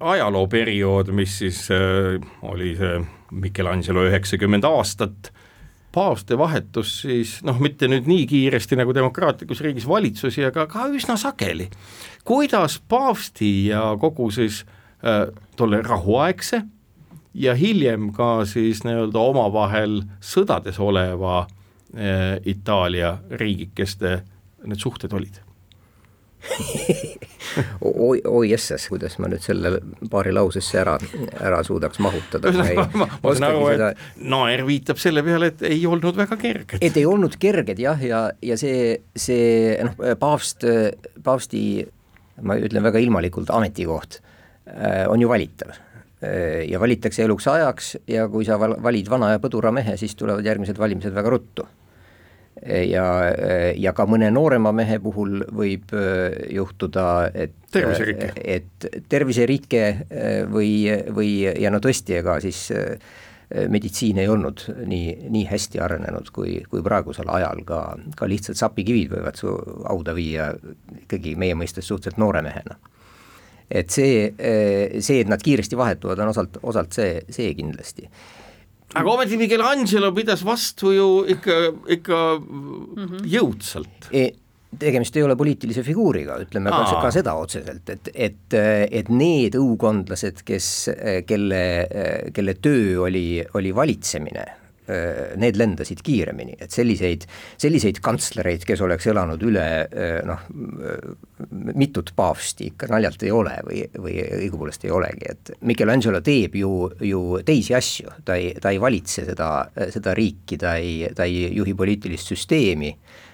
ajalooperiood, 0.00 1.12
mis 1.16 1.38
siis 1.42 1.64
äh, 1.74 2.18
oli 2.42 2.74
see 2.78 3.00
Michelangelo 3.32 4.04
üheksakümmend 4.08 4.66
aastat, 4.68 5.32
paavste 5.92 6.38
vahetus 6.38 7.00
siis 7.02 7.38
noh, 7.44 7.58
mitte 7.60 7.88
nüüd 7.88 8.08
nii 8.08 8.26
kiiresti 8.28 8.76
nagu 8.80 8.94
demokraatlikus 8.96 9.60
riigis 9.64 9.88
valitsusi, 9.88 10.44
aga 10.48 10.66
ka 10.70 10.88
üsna 10.92 11.18
sageli. 11.20 11.68
kuidas 12.24 12.80
paavsti 12.88 13.66
ja 13.66 13.96
kogu 14.00 14.30
siis 14.30 14.64
äh, 15.04 15.26
tolle 15.56 15.82
rahuaegse 15.82 16.62
ja 17.34 17.54
hiljem 17.54 18.12
ka 18.12 18.44
siis 18.44 18.84
nii-öelda 18.84 19.18
omavahel 19.18 20.02
sõdades 20.20 20.80
oleva 20.80 21.38
äh, 21.40 21.61
Itaalia 21.92 23.18
riigikeste 23.36 24.22
need 24.64 24.80
suhted 24.80 25.12
olid 25.12 25.40
oi, 27.80 28.20
oi 28.24 28.50
jessas, 28.50 28.88
kuidas 28.90 29.14
ma 29.22 29.28
nüüd 29.30 29.44
selle 29.44 29.76
paari 30.10 30.32
lausesse 30.34 30.80
ära, 30.80 30.96
ära 31.38 31.60
suudaks 31.66 32.00
mahutada. 32.02 32.50
ma, 32.50 32.86
saan 33.22 33.46
aru, 33.46 33.68
et 33.70 34.02
naer 34.32 34.64
viitab 34.66 34.98
selle 35.02 35.22
peale, 35.26 35.52
et 35.52 35.62
ei 35.70 35.84
olnud 35.86 36.18
väga 36.18 36.38
kerged. 36.40 36.82
et 36.82 36.98
ei 36.98 37.06
olnud 37.08 37.36
kerged 37.42 37.78
jah, 37.82 38.02
ja, 38.02 38.24
ja 38.42 38.58
see, 38.60 38.96
see 39.14 39.76
noh, 39.86 39.94
paavst, 40.20 40.66
paavsti, 41.22 41.62
ma 42.48 42.58
ütlen 42.58 42.84
väga 42.88 43.02
ilmalikult, 43.04 43.52
ametikoht 43.54 44.18
äh, 44.18 45.04
on 45.10 45.22
ju 45.22 45.30
valitav 45.30 45.70
äh, 45.76 46.64
ja 46.66 46.80
valitakse 46.82 47.22
eluks 47.26 47.46
ajaks 47.52 47.94
ja 48.10 48.26
kui 48.32 48.48
sa 48.48 48.58
valid 48.58 49.12
vana 49.12 49.34
ja 49.36 49.42
põdura 49.42 49.70
mehe, 49.74 49.94
siis 50.00 50.18
tulevad 50.18 50.46
järgmised 50.46 50.80
valimised 50.80 51.14
väga 51.14 51.36
ruttu 51.36 51.68
ja, 52.62 53.06
ja 53.76 53.92
ka 53.96 54.06
mõne 54.08 54.30
noorema 54.34 54.72
mehe 54.76 54.98
puhul 55.02 55.42
võib 55.54 55.92
äh, 55.96 56.36
juhtuda, 56.54 57.06
et 57.34 57.56
terviserike, 57.74 58.30
et 58.38 58.86
terviserike 59.10 59.82
äh, 59.88 60.30
või, 60.50 60.86
või 61.14 61.34
ja 61.42 61.72
no 61.72 61.82
tõesti, 61.82 62.16
ega 62.20 62.38
siis 62.44 62.68
äh, 62.76 62.94
meditsiin 63.68 64.22
ei 64.22 64.30
olnud 64.32 64.64
nii, 64.88 65.28
nii 65.32 65.44
hästi 65.50 65.82
arenenud 65.84 66.30
kui, 66.32 66.60
kui 66.70 66.84
praegusel 66.84 67.28
ajal, 67.28 67.64
ka, 67.68 67.82
ka 68.16 68.28
lihtsalt 68.30 68.60
sapikivid 68.60 69.10
võivad 69.12 69.36
su 69.36 69.52
hauda 69.88 70.14
viia 70.16 70.52
ikkagi 71.02 71.34
meie 71.36 71.58
mõistes 71.58 71.90
suhteliselt 71.90 72.22
noore 72.22 72.44
mehena. 72.46 72.78
et 73.72 73.90
see, 73.90 74.30
see, 75.00 75.20
et 75.20 75.28
nad 75.28 75.42
kiiresti 75.42 75.76
vahetuvad, 75.76 76.20
on 76.20 76.28
osalt, 76.32 76.58
osalt 76.62 76.92
see, 76.96 77.20
see 77.32 77.52
kindlasti 77.56 78.08
aga 78.94 79.16
ometi 79.16 79.40
Michelangelo 79.40 80.12
pidas 80.12 80.44
vastu 80.44 80.92
ju 80.92 81.08
ikka, 81.36 81.58
ikka 81.96 82.22
mm 82.38 82.94
-hmm. 82.96 83.26
jõudsalt 83.34 84.08
e 84.12 84.30
tegemist 84.78 85.16
ei 85.16 85.22
ole 85.22 85.36
poliitilise 85.36 85.82
figuuriga, 85.84 86.38
ütleme 86.40 86.70
Aa. 86.72 86.84
ka, 86.88 87.00
ka 87.02 87.10
seda 87.12 87.34
otseselt, 87.36 87.90
et, 87.92 88.08
et, 88.14 88.54
et 88.90 89.08
need 89.12 89.54
õukondlased, 89.58 90.40
kes, 90.48 90.88
kelle, 91.28 91.62
kelle 92.32 92.54
töö 92.54 93.02
oli, 93.04 93.44
oli 93.54 93.74
valitsemine 93.74 94.46
need 95.40 95.58
lendasid 95.60 96.02
kiiremini, 96.04 96.56
et 96.62 96.74
selliseid, 96.74 97.26
selliseid 97.60 98.00
kantslereid, 98.04 98.66
kes 98.68 98.82
oleks 98.84 99.08
elanud 99.12 99.42
üle 99.46 99.66
äh, 99.86 100.20
noh, 100.28 100.44
mitut 101.74 102.12
paavsti 102.16 102.70
ikka 102.72 102.90
naljalt 102.92 103.26
ei 103.26 103.34
ole 103.34 103.56
või, 103.66 103.82
või 103.96 104.18
õigupoolest 104.42 104.86
ei 104.86 104.94
olegi, 104.94 105.32
et 105.32 105.52
Michelangelo 105.68 106.22
teeb 106.24 106.56
ju, 106.60 106.72
ju 107.02 107.24
teisi 107.46 107.76
asju, 107.78 108.16
ta 108.26 108.38
ei, 108.38 108.54
ta 108.62 108.72
ei 108.74 108.80
valitse 108.82 109.26
seda, 109.28 109.50
seda 109.92 110.14
riiki, 110.16 110.60
ta 110.60 110.76
ei, 110.80 111.10
ta 111.16 111.28
ei 111.28 111.50
juhi 111.56 111.76
poliitilist 111.78 112.34
süsteemi. 112.34 112.92
Äh, 112.92 113.30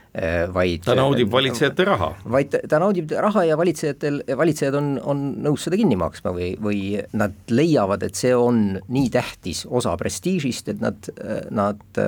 vaid 0.55 0.87
ta 0.87 0.95
naudib 0.99 1.31
valitsejate 1.31 1.85
raha. 1.85 2.09
vaid 2.33 2.55
ta 2.71 2.81
naudib 2.81 3.13
raha 3.13 3.45
ja 3.45 3.59
valitsejatel, 3.61 4.23
valitsejad 4.41 4.79
on, 4.79 4.95
on 5.05 5.25
nõus 5.45 5.67
seda 5.69 5.79
kinni 5.79 5.99
maksma 6.01 6.33
või, 6.35 6.53
või 6.63 6.81
nad 7.13 7.37
leiavad, 7.53 8.07
et 8.09 8.19
see 8.19 8.33
on 8.35 8.79
nii 8.89 9.11
tähtis 9.15 9.67
osa 9.69 9.93
prestiižist, 10.01 10.73
et 10.73 10.81
nad, 10.83 11.13
nad 11.55 12.01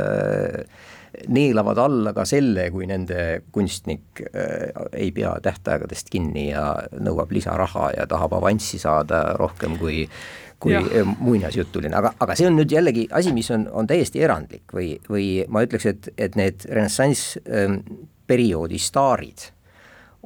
neelavad 1.28 1.78
alla 1.78 2.12
ka 2.14 2.24
selle, 2.28 2.68
kui 2.72 2.86
nende 2.88 3.42
kunstnik 3.52 4.22
äh, 4.30 4.70
ei 4.92 5.10
pea 5.14 5.32
tähtaegadest 5.42 6.10
kinni 6.12 6.50
ja 6.50 6.72
nõuab 7.02 7.32
lisaraha 7.34 7.90
ja 7.98 8.06
tahab 8.10 8.36
avanssi 8.38 8.78
saada 8.80 9.30
rohkem 9.38 9.76
kui 9.80 10.04
kui 10.60 10.74
ja. 10.74 11.04
muinasjutuline, 11.18 11.94
aga, 11.96 12.12
aga 12.20 12.36
see 12.36 12.48
on 12.50 12.58
nüüd 12.60 12.72
jällegi 12.74 13.06
asi, 13.16 13.32
mis 13.36 13.48
on, 13.54 13.64
on 13.72 13.88
täiesti 13.88 14.20
erandlik 14.24 14.74
või, 14.76 14.92
või 15.08 15.28
ma 15.48 15.64
ütleks, 15.64 15.86
et, 15.88 16.10
et 16.20 16.36
need 16.36 16.66
renessanss 16.68 17.38
ähm, 17.48 17.80
perioodi 18.28 18.78
staarid 18.78 19.48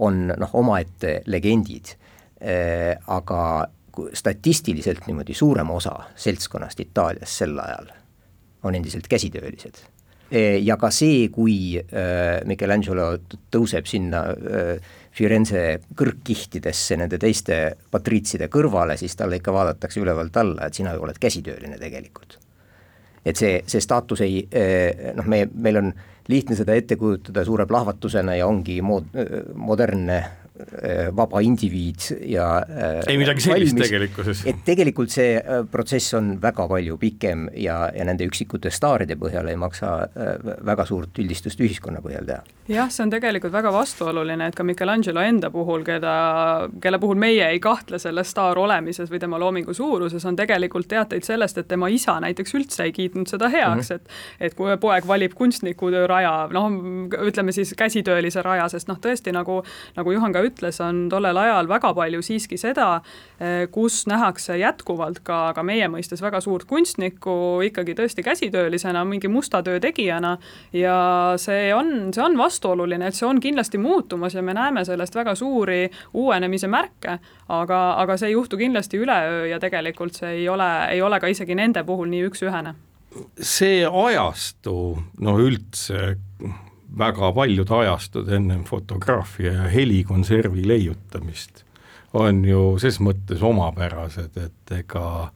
on 0.02 0.26
noh, 0.32 0.58
omaette 0.58 1.20
legendid 1.30 1.94
äh,, 2.42 2.98
aga 3.06 3.40
statistiliselt 4.12 5.06
niimoodi 5.06 5.36
suurem 5.38 5.70
osa 5.70 5.94
seltskonnast 6.18 6.80
Itaalias 6.82 7.38
sel 7.38 7.58
ajal 7.62 7.92
on 8.64 8.74
endiselt 8.74 9.06
käsitöölised. 9.08 9.76
ja 10.62 10.76
ka 10.80 10.88
see, 10.90 11.28
kui 11.28 11.78
Michelangelo 12.48 13.10
tõuseb 13.54 13.86
sinna 13.86 14.24
äh, 14.32 14.94
Firenze 15.14 15.64
kõrgkihtidesse 15.94 16.98
nende 16.98 17.20
teiste 17.22 17.58
patriitside 17.90 18.48
kõrvale, 18.50 18.96
siis 18.98 19.14
talle 19.16 19.38
ikka 19.38 19.52
vaadatakse 19.54 20.02
ülevalt 20.02 20.36
alla, 20.42 20.66
et 20.66 20.74
sina 20.74 20.94
ju 20.94 21.04
oled 21.06 21.20
käsitööline 21.20 21.78
tegelikult. 21.78 22.38
et 23.24 23.36
see, 23.36 23.62
see 23.66 23.80
staatus 23.80 24.20
ei 24.20 24.42
äh, 24.52 25.14
noh, 25.16 25.24
me, 25.24 25.46
meil 25.54 25.80
on 25.80 25.92
lihtne 26.28 26.56
seda 26.56 26.74
ette 26.74 26.96
kujutada 26.96 27.44
suure 27.44 27.66
plahvatusena 27.66 28.34
ja 28.36 28.46
ongi 28.46 28.80
mood-, 28.82 29.12
modernne 29.54 30.18
Äh, 30.54 31.08
vaba 31.10 31.40
indiviid 31.42 32.04
ja 32.30 32.44
äh, 32.62 33.00
ei 33.10 33.16
midagi 33.18 33.42
sellist 33.42 33.74
tegelikkuses. 33.74 34.44
et 34.46 34.60
tegelikult 34.62 35.10
see 35.10 35.32
protsess 35.66 36.14
on 36.14 36.28
väga 36.38 36.68
palju 36.70 36.94
pikem 37.00 37.48
ja, 37.58 37.88
ja 37.90 38.06
nende 38.06 38.22
üksikute 38.30 38.70
staaride 38.70 39.16
põhjal 39.18 39.50
ei 39.50 39.58
maksa 39.58 39.90
väga 40.62 40.86
suurt 40.86 41.18
üldistust 41.18 41.58
ühiskonna 41.58 41.98
põhjal 42.04 42.28
teha. 42.28 42.44
Jah, 42.68 42.88
see 42.88 43.04
on 43.04 43.10
tegelikult 43.12 43.52
väga 43.52 43.70
vastuoluline, 43.74 44.46
et 44.48 44.56
ka 44.56 44.64
Michelangelo 44.64 45.20
enda 45.20 45.50
puhul, 45.52 45.82
keda, 45.84 46.14
kelle 46.80 46.98
puhul 47.00 47.18
meie 47.20 47.44
ei 47.52 47.60
kahtle 47.62 47.98
selles 48.00 48.30
staar 48.32 48.58
olemises 48.60 49.10
või 49.12 49.20
tema 49.20 49.38
loomingu 49.40 49.74
suuruses, 49.76 50.24
on 50.24 50.36
tegelikult 50.36 50.88
teateid 50.88 51.26
sellest, 51.26 51.58
et 51.60 51.68
tema 51.68 51.90
isa 51.92 52.16
näiteks 52.24 52.56
üldse 52.56 52.86
ei 52.86 52.94
kiitnud 52.96 53.28
seda 53.28 53.50
heaks 53.52 53.90
mm, 53.90 53.96
-hmm. 53.96 54.00
et 54.40 54.48
et 54.48 54.54
kui 54.56 54.76
poeg 54.80 55.06
valib 55.06 55.34
kunstnikutöö 55.36 56.06
raja, 56.06 56.48
noh, 56.52 56.70
ütleme 57.26 57.52
siis 57.52 57.74
käsitöölise 57.76 58.42
raja, 58.42 58.68
sest 58.68 58.88
noh, 58.88 58.98
tõesti 58.98 59.32
nagu, 59.32 59.62
nagu 59.96 60.12
Juhan 60.12 60.32
ka 60.32 60.42
ütles, 60.42 60.80
on 60.80 61.08
tollel 61.08 61.36
ajal 61.36 61.68
väga 61.68 61.94
palju 61.94 62.22
siiski 62.22 62.56
seda, 62.56 63.00
eh, 63.40 63.68
kus 63.70 64.06
nähakse 64.06 64.56
jätkuvalt 64.58 65.20
ka, 65.22 65.52
ka 65.54 65.62
meie 65.62 65.88
mõistes 65.88 66.22
väga 66.22 66.40
suurt 66.40 66.64
kunstnikku 66.64 67.60
ikkagi 67.68 67.94
tõesti 67.94 68.22
käsitöölisena, 68.22 69.04
mingi 69.04 69.28
musta 69.28 69.62
töö 69.62 69.80
tegijana 69.80 70.38
ja 70.72 71.34
see 71.36 71.74
on, 71.74 72.12
see 72.14 72.24
on 72.24 72.38
vastuoluline, 72.38 72.53
et 73.08 73.14
see 73.14 73.26
on 73.28 73.40
kindlasti 73.40 73.78
muutumas 73.78 74.34
ja 74.34 74.42
me 74.42 74.54
näeme 74.54 74.84
sellest 74.84 75.14
väga 75.14 75.34
suuri 75.34 75.90
uuenemise 76.14 76.68
märke, 76.68 77.18
aga, 77.48 77.80
aga 78.02 78.16
see 78.16 78.28
ei 78.28 78.36
juhtu 78.36 78.56
kindlasti 78.56 78.98
üleöö 78.98 79.46
ja 79.50 79.60
tegelikult 79.60 80.14
see 80.14 80.30
ei 80.40 80.48
ole, 80.48 80.70
ei 80.90 81.02
ole 81.02 81.20
ka 81.20 81.26
isegi 81.26 81.54
nende 81.54 81.84
puhul 81.84 82.08
nii 82.08 82.28
üks-ühene. 82.28 82.74
See 83.38 83.84
ajastu, 83.86 84.98
no 85.20 85.36
üldse 85.38 86.16
väga 86.98 87.32
paljud 87.34 87.70
ajastud 87.70 88.28
ennem 88.32 88.64
fotograafia 88.64 89.52
ja 89.52 89.68
helikonservi 89.70 90.66
leiutamist 90.68 91.64
on 92.14 92.44
ju 92.46 92.76
ses 92.78 93.00
mõttes 93.02 93.42
omapärased, 93.42 94.36
et 94.38 94.74
ega 94.76 95.30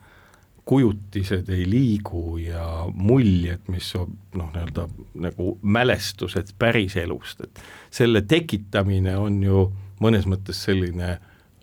kujutised 0.69 1.49
ei 1.49 1.65
liigu 1.71 2.37
ja 2.43 2.85
muljed, 2.93 3.63
mis 3.73 3.89
on 3.97 4.11
noh, 4.37 4.51
nii-öelda 4.53 4.85
nagu 5.25 5.55
mälestused 5.63 6.53
päriselust, 6.61 7.41
et 7.47 7.63
selle 7.91 8.21
tekitamine 8.29 9.15
on 9.17 9.39
ju 9.43 9.63
mõnes 10.05 10.29
mõttes 10.29 10.61
selline 10.69 11.17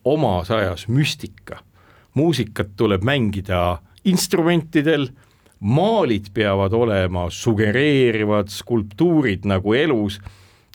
omas 0.06 0.50
ajas 0.52 0.88
müstika. 0.88 1.62
muusikat 2.16 2.70
tuleb 2.78 3.04
mängida 3.04 3.82
instrumentidel 4.08 5.10
maalid 5.60 6.32
peavad 6.34 6.74
olema 6.74 7.28
sugereerivad 7.30 8.50
skulptuurid 8.50 9.46
nagu 9.46 9.74
elus, 9.74 10.20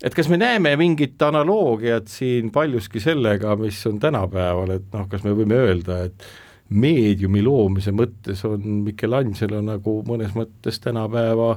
et 0.03 0.15
kas 0.15 0.29
me 0.29 0.37
näeme 0.37 0.77
mingit 0.77 1.23
analoogiat 1.23 2.09
siin 2.09 2.51
paljuski 2.51 3.01
sellega, 3.01 3.57
mis 3.57 3.81
on 3.87 3.99
tänapäeval, 3.99 4.77
et 4.77 4.87
noh, 4.93 5.09
kas 5.09 5.25
me 5.25 5.35
võime 5.37 5.59
öelda, 5.65 6.05
et 6.05 6.31
meediumi 6.71 7.43
loomise 7.43 7.93
mõttes 7.95 8.45
on 8.47 8.83
Michelangelo 8.87 9.61
nagu 9.65 10.01
mõnes 10.07 10.35
mõttes 10.37 10.79
tänapäeva 10.83 11.57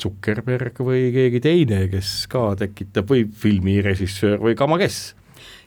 Zuckerberg 0.00 0.78
või 0.82 1.10
keegi 1.14 1.40
teine, 1.42 1.84
kes 1.90 2.24
ka 2.30 2.52
tekitab 2.58 3.10
või 3.10 3.26
filmirežissöör 3.30 4.42
või 4.42 4.56
kama 4.58 4.78
kes 4.80 5.14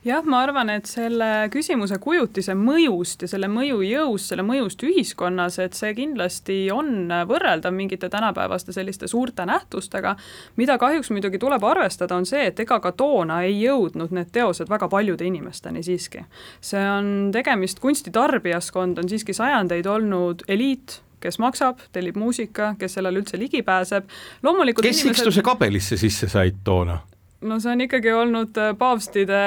jah, 0.07 0.25
ma 0.25 0.41
arvan, 0.45 0.69
et 0.71 0.87
selle 0.89 1.47
küsimuse 1.53 1.97
kujutise 2.03 2.55
mõjust 2.57 3.23
ja 3.25 3.29
selle 3.31 3.49
mõju 3.51 3.81
jõust, 3.85 4.31
selle 4.31 4.45
mõjust 4.47 4.83
ühiskonnas, 4.87 5.57
et 5.63 5.77
see 5.77 5.93
kindlasti 5.97 6.59
on 6.73 7.11
võrreldav 7.29 7.75
mingite 7.75 8.09
tänapäevaste 8.13 8.75
selliste 8.75 9.09
suurte 9.11 9.45
nähtustega, 9.47 10.15
mida 10.59 10.77
kahjuks 10.81 11.11
muidugi 11.13 11.41
tuleb 11.41 11.63
arvestada, 11.67 12.15
on 12.17 12.27
see, 12.29 12.47
et 12.51 12.59
ega 12.63 12.79
ka 12.83 12.93
toona 12.97 13.41
ei 13.47 13.59
jõudnud 13.61 14.13
need 14.15 14.31
teosed 14.35 14.69
väga 14.71 14.89
paljude 14.91 15.27
inimesteni 15.27 15.83
siiski. 15.83 16.23
see 16.61 16.85
on 16.89 17.29
tegemist, 17.33 17.79
kunstitarbijaskond 17.83 19.03
on 19.03 19.09
siiski 19.09 19.35
sajandeid 19.35 19.85
olnud 19.85 20.45
eliit, 20.47 21.01
kes 21.19 21.39
maksab, 21.41 21.81
tellib 21.91 22.15
muusika, 22.15 22.75
kes 22.79 22.97
sellele 22.99 23.23
üldse 23.23 23.39
ligi 23.39 23.63
pääseb, 23.65 24.07
loomulikult 24.43 24.85
kes 24.85 25.01
inimesed... 25.01 25.23
Sikstuse 25.23 25.45
kabelisse 25.45 25.97
sisse 25.97 26.29
said 26.31 26.63
toona? 26.63 26.99
No 27.41 27.59
see 27.61 27.71
on 27.73 27.83
ikkagi 27.85 28.11
olnud 28.15 28.57
äh, 28.61 28.71
paavstide 28.77 29.41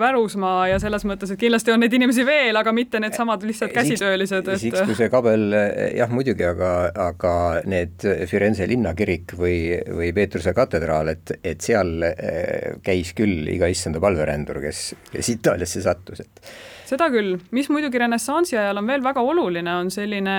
pärusmaa 0.00 0.68
ja 0.72 0.78
selles 0.82 1.04
mõttes, 1.08 1.34
et 1.34 1.40
kindlasti 1.40 1.74
on 1.74 1.82
neid 1.84 1.96
inimesi 1.96 2.24
veel, 2.26 2.56
aga 2.56 2.72
mitte 2.76 3.00
needsamad 3.02 3.44
lihtsalt 3.44 3.74
käsitöölised 3.76 4.48
et.... 4.48 4.62
Sikstuse 4.62 5.10
kabel 5.12 5.56
jah, 5.98 6.12
muidugi, 6.12 6.46
aga, 6.48 6.72
aga 7.08 7.34
need 7.68 8.06
Firenze 8.30 8.68
linnakirik 8.70 9.36
või, 9.38 9.58
või 9.88 10.12
Peetruse 10.16 10.54
katedraal, 10.56 11.12
et, 11.12 11.36
et 11.44 11.64
seal 11.64 12.08
äh, 12.08 12.78
käis 12.84 13.12
küll 13.18 13.50
iga 13.52 13.68
issanda 13.72 14.00
palverändur, 14.04 14.62
kes, 14.64 14.86
kes 15.12 15.34
Itaaliasse 15.36 15.84
sattus, 15.84 16.24
et 16.24 16.54
seda 16.84 17.08
küll, 17.12 17.38
mis 17.56 17.68
muidugi 17.72 17.98
renessansi 18.00 18.58
ajal 18.58 18.78
on 18.80 18.88
veel 18.88 19.02
väga 19.04 19.22
oluline, 19.24 19.72
on 19.80 19.90
selline 19.92 20.34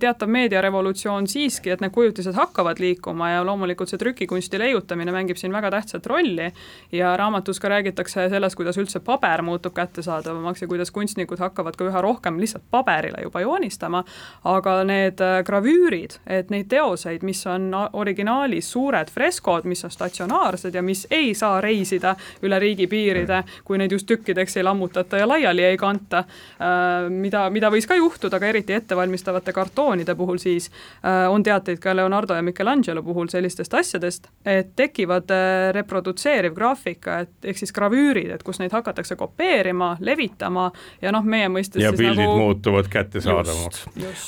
teatav 0.00 0.30
meediarevolutsioon 0.32 1.28
siiski, 1.28 1.72
et 1.74 1.82
need 1.84 1.92
kujutised 1.92 2.36
hakkavad 2.36 2.80
liikuma 2.80 3.34
ja 3.34 3.42
loomulikult 3.44 3.92
see 3.92 4.00
trükikunsti 4.00 4.60
leiutamine 4.60 5.12
mängib 5.12 5.40
siin 5.40 5.52
väga 5.52 5.70
tähtsat 5.74 6.06
rolli. 6.08 6.48
Ja 6.92 7.12
raamatus 7.20 7.60
ka 7.60 7.68
räägitakse 7.72 8.28
sellest, 8.32 8.56
kuidas 8.56 8.78
üldse 8.80 9.02
paber 9.04 9.42
muutub 9.44 9.74
kättesaadavamaks 9.76 10.64
ja 10.64 10.68
kuidas 10.70 10.90
kunstnikud 10.94 11.40
hakkavad 11.42 11.76
ka 11.76 11.88
üha 11.90 12.02
rohkem 12.04 12.40
lihtsalt 12.40 12.64
paberile 12.70 13.22
juba 13.26 13.44
joonistama, 13.44 14.02
aga 14.48 14.78
need 14.88 15.20
äh, 15.24 15.40
gravüürid, 15.46 16.16
et 16.26 16.50
neid 16.50 16.70
teoseid, 16.72 17.24
mis 17.26 17.44
on 17.50 17.70
originaalis 17.92 18.72
suured 18.72 19.12
freskod, 19.12 19.68
mis 19.68 19.84
on 19.84 19.92
statsionaarsed 19.92 20.74
ja 20.74 20.82
mis 20.82 21.06
ei 21.10 21.34
saa 21.34 21.60
reisida 21.60 22.16
üle 22.42 22.58
riigipiiride, 22.62 23.44
kui 23.64 23.78
neid 23.78 23.92
just 23.92 24.08
tükkideks 24.08 24.56
ei 24.56 24.64
lammutata 24.64 25.20
ja 25.20 25.28
laiali 25.28 25.64
ei 25.68 25.76
kanta, 25.76 25.89
anta, 25.90 26.24
äh, 26.60 27.08
mida, 27.10 27.46
mida 27.52 27.70
võis 27.72 27.88
ka 27.88 27.98
juhtuda, 27.98 28.38
aga 28.40 28.50
eriti 28.52 28.76
ettevalmistavate 28.76 29.54
kartoonide 29.56 30.14
puhul 30.18 30.40
siis 30.42 30.70
äh, 30.70 31.26
on 31.30 31.44
teateid 31.46 31.82
ka 31.82 31.94
Leonardo 31.96 32.36
ja 32.38 32.44
Michelangelo 32.46 33.02
puhul 33.06 33.30
sellistest 33.32 33.74
asjadest, 33.74 34.30
et 34.46 34.74
tekivad 34.78 35.30
äh, 35.34 35.70
reprodutseeriv 35.76 36.54
graafika, 36.56 37.20
et 37.26 37.50
ehk 37.52 37.60
siis 37.60 37.74
gravüürid, 37.76 38.30
et 38.34 38.46
kus 38.46 38.62
neid 38.62 38.74
hakatakse 38.74 39.18
kopeerima, 39.20 39.96
levitama 40.00 40.70
ja 41.02 41.12
noh, 41.14 41.26
meie 41.26 41.50
mõistes 41.52 41.82
ja 41.82 41.92
pildid 41.96 42.24
nagu... 42.24 42.38
muutuvad 42.40 42.90
kättesaadavamaks. 42.92 43.86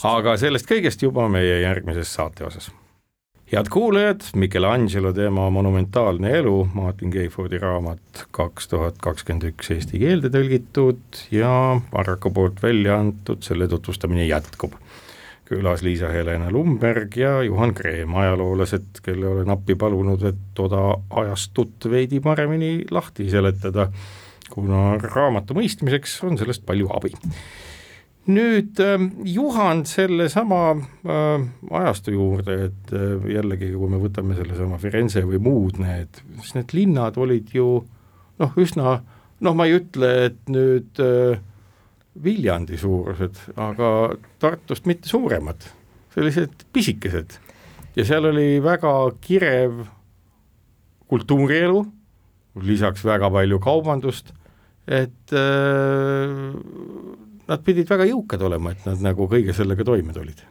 aga 0.09 0.37
sellest 0.40 0.70
kõigest 0.70 1.03
juba 1.03 1.29
meie 1.33 1.61
järgmises 1.62 2.14
saate 2.14 2.46
osas 2.48 2.72
head 3.52 3.68
kuulajad, 3.70 4.20
Michelangelo 4.34 5.12
teema 5.12 5.50
Monumentaalne 5.50 6.30
elu, 6.38 6.68
Martin 6.74 7.10
Keifordi 7.10 7.58
raamat 7.60 8.22
kaks 8.32 8.68
tuhat 8.70 8.96
kakskümmend 9.04 9.44
üks 9.50 9.68
eesti 9.74 10.00
keelde 10.00 10.30
tõlgitud 10.32 11.20
ja 11.34 11.50
Varraku 11.92 12.32
poolt 12.32 12.62
välja 12.62 12.96
antud, 13.02 13.42
selle 13.44 13.68
tutvustamine 13.68 14.24
jätkub. 14.26 14.78
külas 15.52 15.82
Liisa-Helena 15.84 16.48
Lumberg 16.50 17.16
ja 17.16 17.42
Juhan 17.44 17.74
Kreem, 17.76 18.14
ajaloolased, 18.16 19.02
kelle 19.04 19.26
olen 19.28 19.50
appi 19.52 19.74
palunud, 19.76 20.22
et 20.24 20.38
toda 20.54 20.94
ajastut 21.10 21.90
veidi 21.90 22.20
paremini 22.24 22.86
lahti 22.90 23.28
seletada, 23.30 23.90
kuna 24.48 24.96
raamatu 25.02 25.52
mõistmiseks 25.58 26.22
on 26.24 26.40
sellest 26.40 26.64
palju 26.64 26.88
abi 26.96 27.12
nüüd 28.30 28.78
ähm, 28.82 29.08
Juhan 29.26 29.82
sellesama 29.88 30.61
äh, 30.76 31.46
ajastu 31.74 32.14
juurde, 32.14 32.58
et 32.68 32.92
äh, 32.94 33.24
jällegi, 33.35 33.72
kui 33.74 33.90
me 33.90 33.98
võtame 34.02 34.37
sellesama 34.38 34.78
Firenze 34.82 35.24
või 35.26 35.40
muud 35.42 35.80
need, 35.82 36.22
siis 36.42 36.54
need 36.58 36.74
linnad 36.76 37.18
olid 37.18 37.50
ju 37.54 37.80
noh, 38.42 38.54
üsna 38.61 39.00
noh, 39.42 39.56
ma 39.56 39.66
ei 39.66 39.78
ütle, 39.80 40.12
et 40.28 40.52
nüüd 40.52 41.02
äh, 41.02 41.40
Viljandi 42.22 42.76
suurused, 42.76 43.38
aga 43.56 43.88
Tartust 44.42 44.85
mitte 44.87 45.08
suuremad, 45.08 45.64
sellised 46.12 46.66
pisikesed. 46.76 47.38
Ja 47.96 48.04
seal 48.04 48.28
oli 48.28 48.61
väga 48.64 48.92
kirev 49.24 49.82
kultuurielu, 51.12 51.82
lisaks 52.68 53.04
väga 53.04 53.30
palju 53.32 53.58
kaubandust, 53.64 54.32
et 54.87 55.32
äh, 55.32 56.52
nad 57.48 57.62
pidid 57.64 57.90
väga 57.90 58.07
jõukad 58.11 58.42
olema, 58.48 58.72
et 58.72 58.87
nad 58.87 59.02
nagu 59.05 59.28
kõige 59.31 59.55
sellega 59.57 59.85
toime 59.87 60.14
tulid 60.16 60.42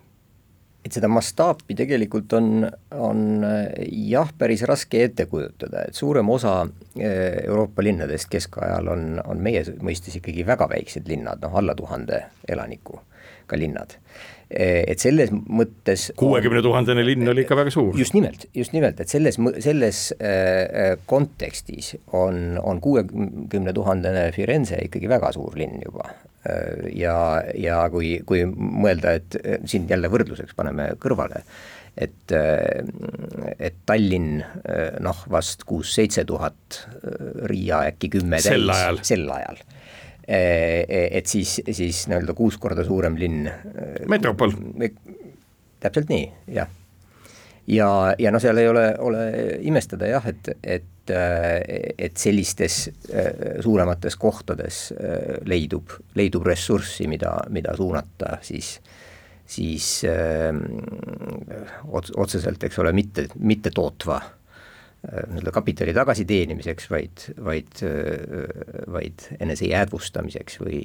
et 0.86 0.96
seda 0.96 1.10
mastaapi 1.12 1.76
tegelikult 1.78 2.34
on, 2.38 2.66
on 2.98 3.46
jah, 3.92 4.32
päris 4.38 4.64
raske 4.70 5.04
ette 5.06 5.28
kujutada, 5.30 5.86
et 5.88 5.98
suurem 5.98 6.30
osa 6.34 6.56
eh, 6.98 7.44
Euroopa 7.46 7.86
linnadest 7.86 8.32
keskajal 8.32 8.90
on, 8.92 9.08
on 9.22 9.44
meie 9.44 9.64
mõistes 9.82 10.18
ikkagi 10.18 10.46
väga 10.48 10.70
väiksed 10.72 11.10
linnad, 11.12 11.42
noh 11.44 11.58
alla 11.62 11.78
tuhande 11.78 12.24
elanikuga 12.50 13.60
linnad. 13.60 13.94
Eh, 14.50 14.82
et 14.90 15.00
selles 15.00 15.30
mõttes 15.32 16.10
kuuekümne 16.20 16.64
tuhandene 16.66 17.06
linn 17.06 17.30
oli 17.30 17.46
ikka 17.46 17.56
väga 17.60 17.72
suur. 17.72 17.94
just 18.00 18.18
nimelt, 18.18 18.48
just 18.58 18.74
nimelt, 18.74 19.00
et 19.00 19.12
selles, 19.12 19.38
selles 19.64 20.02
äh, 20.18 20.98
kontekstis 21.06 21.94
on, 22.18 22.58
on 22.58 22.82
kuuekümne 22.82 23.76
tuhandene 23.76 24.32
Firenze 24.36 24.82
ikkagi 24.90 25.12
väga 25.12 25.32
suur 25.38 25.56
linn 25.60 25.80
juba 25.86 26.10
ja, 26.98 27.18
ja 27.58 27.84
kui, 27.94 28.16
kui 28.26 28.46
mõelda, 28.48 29.16
et 29.20 29.38
äh, 29.42 29.60
siin 29.70 29.86
jälle 29.90 30.10
võrdluseks 30.12 30.56
paneme 30.58 30.92
kõrvale, 31.02 31.44
et, 31.98 32.34
äh, 32.34 32.82
et 33.60 33.82
Tallinn 33.86 34.42
noh, 35.04 35.24
vast 35.32 35.66
kuus-seitse 35.70 36.26
tuhat, 36.26 36.82
Riia 37.52 37.84
äkki 37.92 38.12
kümme 38.18 38.42
täis. 38.42 38.50
sel 38.54 38.74
ajal. 38.74 39.02
ajal 39.38 39.64
et 40.32 41.28
siis, 41.28 41.58
siis 41.76 42.06
nii-öelda 42.08 42.34
kuus 42.38 42.56
korda 42.62 42.86
suurem 42.88 43.18
linn. 43.20 43.50
metropol. 44.08 44.54
täpselt 45.82 46.14
nii, 46.14 46.30
jah. 46.56 46.70
ja, 47.68 47.90
ja 48.22 48.32
noh, 48.32 48.40
seal 48.40 48.62
ei 48.62 48.70
ole, 48.70 48.86
ole 49.02 49.26
imestada 49.68 50.08
jah, 50.08 50.30
et, 50.30 50.54
et 50.64 50.91
et, 51.10 51.96
et 51.98 52.18
sellistes 52.18 52.90
äh, 53.10 53.62
suuremates 53.64 54.18
kohtades 54.20 54.92
äh, 54.96 55.40
leidub, 55.48 55.96
leidub 56.16 56.46
ressurssi, 56.46 57.08
mida, 57.12 57.34
mida 57.50 57.76
suunata 57.78 58.38
siis, 58.46 58.76
siis 59.46 60.04
öö, 60.08 60.52
äh, 60.52 61.74
otseselt, 61.92 62.64
eks 62.64 62.80
ole, 62.80 62.94
mitte, 62.94 63.28
mitte 63.40 63.74
tootva 63.74 64.22
nii-öelda 65.02 65.50
kapitali 65.50 65.96
tagasiteenimiseks, 65.98 66.86
vaid, 66.92 67.24
vaid, 67.42 67.80
vaid 68.94 69.24
enese 69.42 69.66
jäädvustamiseks 69.72 70.60
või, 70.62 70.84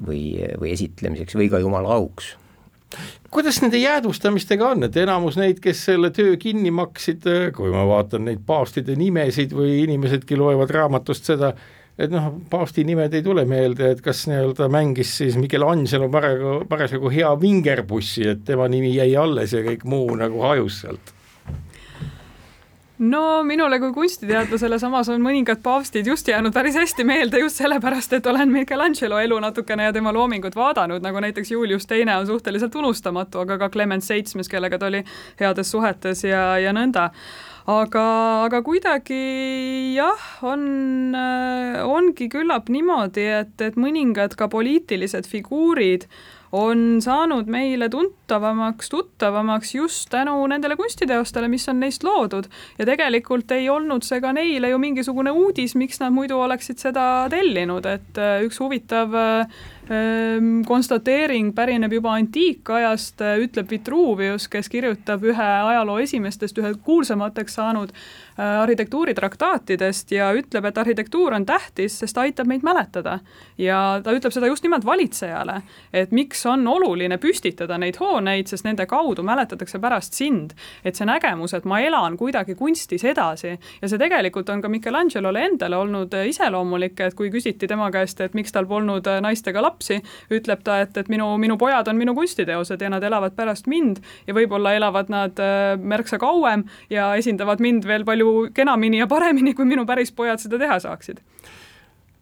või, 0.00 0.22
või 0.56 0.70
esitlemiseks 0.72 1.36
või 1.36 1.50
ka 1.52 1.60
jumala 1.60 1.92
auks 1.98 2.30
kuidas 3.34 3.60
nende 3.62 3.80
jäädvustamistega 3.82 4.68
on, 4.74 4.86
et 4.88 4.96
enamus 5.00 5.38
neid, 5.40 5.60
kes 5.62 5.84
selle 5.90 6.10
töö 6.14 6.36
kinni 6.40 6.70
maksid, 6.74 7.26
kui 7.56 7.72
ma 7.72 7.86
vaatan 7.88 8.28
neid 8.28 8.44
paavstide 8.46 8.96
nimesid 8.98 9.54
või 9.56 9.80
inimesedki 9.82 10.38
loevad 10.38 10.70
raamatust 10.74 11.32
seda, 11.32 11.54
et 11.98 12.10
noh, 12.10 12.30
paavsti 12.50 12.84
nimed 12.86 13.14
ei 13.14 13.22
tule 13.22 13.44
meelde, 13.48 13.94
et 13.94 14.04
kas 14.04 14.24
nii-öelda 14.30 14.68
mängis 14.72 15.16
siis 15.20 15.38
Michelangelo 15.40 16.10
parasjagu, 16.12 16.54
parasjagu 16.70 17.12
hea 17.14 17.34
vingerpussi, 17.40 18.28
et 18.34 18.46
tema 18.46 18.68
nimi 18.70 18.94
jäi 18.96 19.12
alles 19.18 19.54
ja 19.54 19.62
kõik 19.66 19.86
muu 19.88 20.08
nagu 20.18 20.42
hajus 20.46 20.82
sealt 20.84 21.13
no 22.98 23.42
minule 23.42 23.78
kui 23.82 23.92
kunstiteadlasele 23.94 24.78
samas 24.78 25.08
on 25.10 25.22
mõningad 25.22 25.62
paavstid 25.64 26.06
just 26.06 26.28
jäänud 26.30 26.54
päris 26.54 26.76
hästi 26.78 27.04
meelde 27.04 27.40
just 27.42 27.58
sellepärast, 27.58 28.12
et 28.12 28.26
olen 28.26 28.52
Michelangelo 28.52 29.18
elu 29.18 29.38
natukene 29.42 29.88
ja 29.88 29.92
tema 29.92 30.12
loomingut 30.14 30.56
vaadanud, 30.56 31.02
nagu 31.02 31.22
näiteks 31.24 31.50
Julius 31.50 31.86
Teine 31.90 32.16
on 32.16 32.26
suhteliselt 32.26 32.74
unustamatu, 32.74 33.42
aga 33.42 33.58
ka 33.58 33.70
Clement 33.74 34.04
Seitsmes, 34.04 34.48
kellega 34.48 34.78
ta 34.78 34.92
oli 34.92 35.02
heades 35.40 35.70
suhetes 35.70 36.24
ja, 36.24 36.54
ja 36.58 36.72
nõnda. 36.76 37.10
Aga, 37.64 38.04
aga 38.44 38.60
kuidagi 38.60 39.94
jah, 39.96 40.24
on, 40.44 41.16
ongi 41.88 42.28
küllap 42.28 42.68
niimoodi, 42.68 43.24
et, 43.40 43.54
et 43.64 43.78
mõningad 43.80 44.36
ka 44.36 44.50
poliitilised 44.52 45.24
figuurid 45.30 46.04
on 46.54 47.00
saanud 47.02 47.48
meile 47.50 47.88
tuntavamaks, 47.88 48.23
tuttavamaks 48.26 49.74
just 49.74 50.08
tänu 50.10 50.46
nendele 50.46 50.76
kunstiteostele, 50.76 51.48
mis 51.48 51.68
on 51.68 51.80
neist 51.80 52.04
loodud. 52.04 52.44
ja 52.78 52.86
tegelikult 52.86 53.50
ei 53.50 53.68
olnud 53.70 54.02
see 54.02 54.20
ka 54.20 54.32
neile 54.32 54.68
ju 54.68 54.78
mingisugune 54.78 55.30
uudis, 55.30 55.74
miks 55.74 56.00
nad 56.00 56.12
muidu 56.12 56.38
oleksid 56.40 56.78
seda 56.78 57.26
tellinud, 57.30 57.86
et 57.86 58.18
äh, 58.18 58.42
üks 58.46 58.60
huvitav 58.60 59.14
äh, 59.14 59.46
ähm, 59.90 60.62
konstateering 60.66 61.52
pärineb 61.54 61.92
juba 61.92 62.14
antiikajast, 62.18 63.20
äh, 63.20 63.38
ütleb 63.44 63.70
Vitruvius, 63.70 64.48
kes 64.48 64.68
kirjutab 64.72 65.24
ühe 65.24 65.50
ajaloo 65.68 65.98
esimestest, 65.98 66.58
ühe 66.58 66.74
kuulsamateks 66.84 67.60
saanud 67.60 67.92
arhitektuuritraktaatidest 68.34 70.10
ja 70.10 70.32
ütleb, 70.34 70.64
et 70.66 70.78
arhitektuur 70.78 71.36
on 71.36 71.44
tähtis, 71.46 72.00
sest 72.00 72.18
aitab 72.18 72.48
meid 72.50 72.64
mäletada. 72.66 73.20
ja 73.58 74.00
ta 74.02 74.10
ütleb 74.10 74.32
seda 74.34 74.46
just 74.50 74.64
nimelt 74.64 74.84
valitsejale, 74.84 75.60
et 75.92 76.10
miks 76.10 76.46
on 76.46 76.66
oluline 76.66 77.18
püstitada 77.22 77.78
neid 77.78 78.00
hooneid, 78.14 78.48
sest 78.50 78.66
nende 78.66 78.86
kaudu 78.90 79.24
mäletatakse 79.26 79.80
pärast 79.82 80.14
sind. 80.14 80.54
et 80.84 80.96
see 80.96 81.06
nägemus, 81.08 81.54
et 81.54 81.64
ma 81.64 81.80
elan 81.80 82.16
kuidagi 82.16 82.54
kunstis 82.54 83.04
edasi. 83.04 83.54
Ja 83.82 83.88
see 83.88 83.98
tegelikult 83.98 84.48
on 84.50 84.62
ka 84.62 84.68
Michelangelole 84.68 85.44
endale 85.48 85.76
olnud 85.76 86.14
iseloomulik, 86.28 87.00
et 87.00 87.14
kui 87.14 87.30
küsiti 87.30 87.68
tema 87.68 87.90
käest, 87.94 88.20
et 88.20 88.34
miks 88.34 88.52
tal 88.52 88.66
polnud 88.70 89.08
naistega 89.24 89.62
lapsi, 89.62 90.00
ütleb 90.30 90.64
ta, 90.64 90.80
et, 90.84 90.96
et 90.96 91.10
minu, 91.12 91.34
minu 91.40 91.58
pojad 91.60 91.88
on 91.88 91.98
minu 92.00 92.14
kunstiteosed 92.14 92.80
ja 92.80 92.90
nad 92.92 93.02
elavad 93.02 93.36
pärast 93.36 93.68
mind. 93.70 94.02
Ja 94.26 94.34
võib-olla 94.36 94.74
elavad 94.78 95.12
nad 95.12 95.40
äh, 95.42 95.74
märksa 95.80 96.18
kauem 96.22 96.66
ja 96.90 97.12
esindavad 97.18 97.62
mind 97.64 97.88
veel 97.88 98.04
palju 98.04 98.50
kenamini 98.54 99.02
ja 99.02 99.10
paremini, 99.10 99.54
kui 99.54 99.68
minu 99.68 99.86
päris 99.86 100.12
pojad 100.12 100.42
seda 100.42 100.60
teha 100.60 100.80
saaksid 100.82 101.22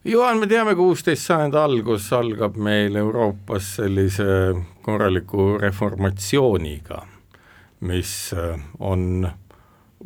Juhan, 0.04 0.40
me 0.42 0.48
teame, 0.50 0.72
kuusteist 0.74 1.28
sajandi 1.28 1.58
algus 1.60 2.08
algab 2.16 2.56
meil 2.58 2.96
Euroopas 2.98 3.68
sellise 3.76 4.24
korraliku 4.82 5.60
reformatsiooniga, 5.62 6.96
mis 7.86 8.10
äh, 8.34 8.56
on 8.82 9.28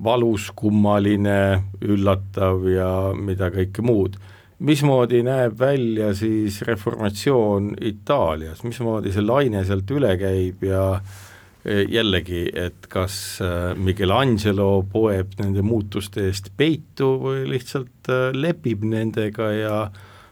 valus, 0.05 0.51
kummaline, 0.53 1.39
üllatav 1.81 2.69
ja 2.69 2.91
mida 3.17 3.49
kõike 3.55 3.81
muud. 3.81 4.21
mismoodi 4.59 5.23
näeb 5.25 5.57
välja 5.59 6.13
siis 6.15 6.61
reformatsioon 6.69 7.73
Itaalias, 7.81 8.63
mismoodi 8.69 9.13
see 9.17 9.25
laine 9.25 9.65
sealt 9.65 9.91
üle 9.97 10.13
käib 10.21 10.63
ja 10.65 10.85
äh, 10.93 11.17
jällegi, 11.67 12.47
et 12.55 12.87
kas 12.93 13.41
äh, 13.43 13.73
Michelangelo 13.75 14.85
poeb 14.93 15.35
nende 15.41 15.65
muutuste 15.67 16.29
eest 16.29 16.53
peitu 16.57 17.17
või 17.23 17.47
lihtsalt 17.51 18.11
äh, 18.13 18.29
lepib 18.37 18.85
nendega 18.87 19.51
ja 19.55 19.79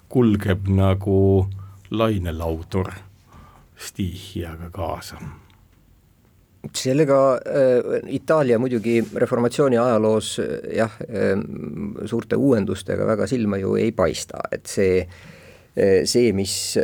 kulgeb 0.08 0.68
nagu 0.70 1.46
lainelaudur 1.90 2.92
stiihiaga 3.74 4.70
kaasa. 4.74 5.18
Sellega 6.72 7.18
äh, 7.34 8.00
Itaalia 8.14 8.58
muidugi 8.58 9.00
reformatsiooni 9.14 9.78
ajaloos 9.78 10.38
äh, 10.40 10.46
jah 10.78 10.94
äh,, 11.02 11.34
suurte 12.06 12.38
uuendustega 12.40 13.06
väga 13.06 13.26
silma 13.28 13.58
ju 13.60 13.74
ei 13.76 13.92
paista, 13.92 14.40
et 14.52 14.70
see 14.70 15.02
äh, 15.02 16.06
see, 16.06 16.30
mis, 16.32 16.78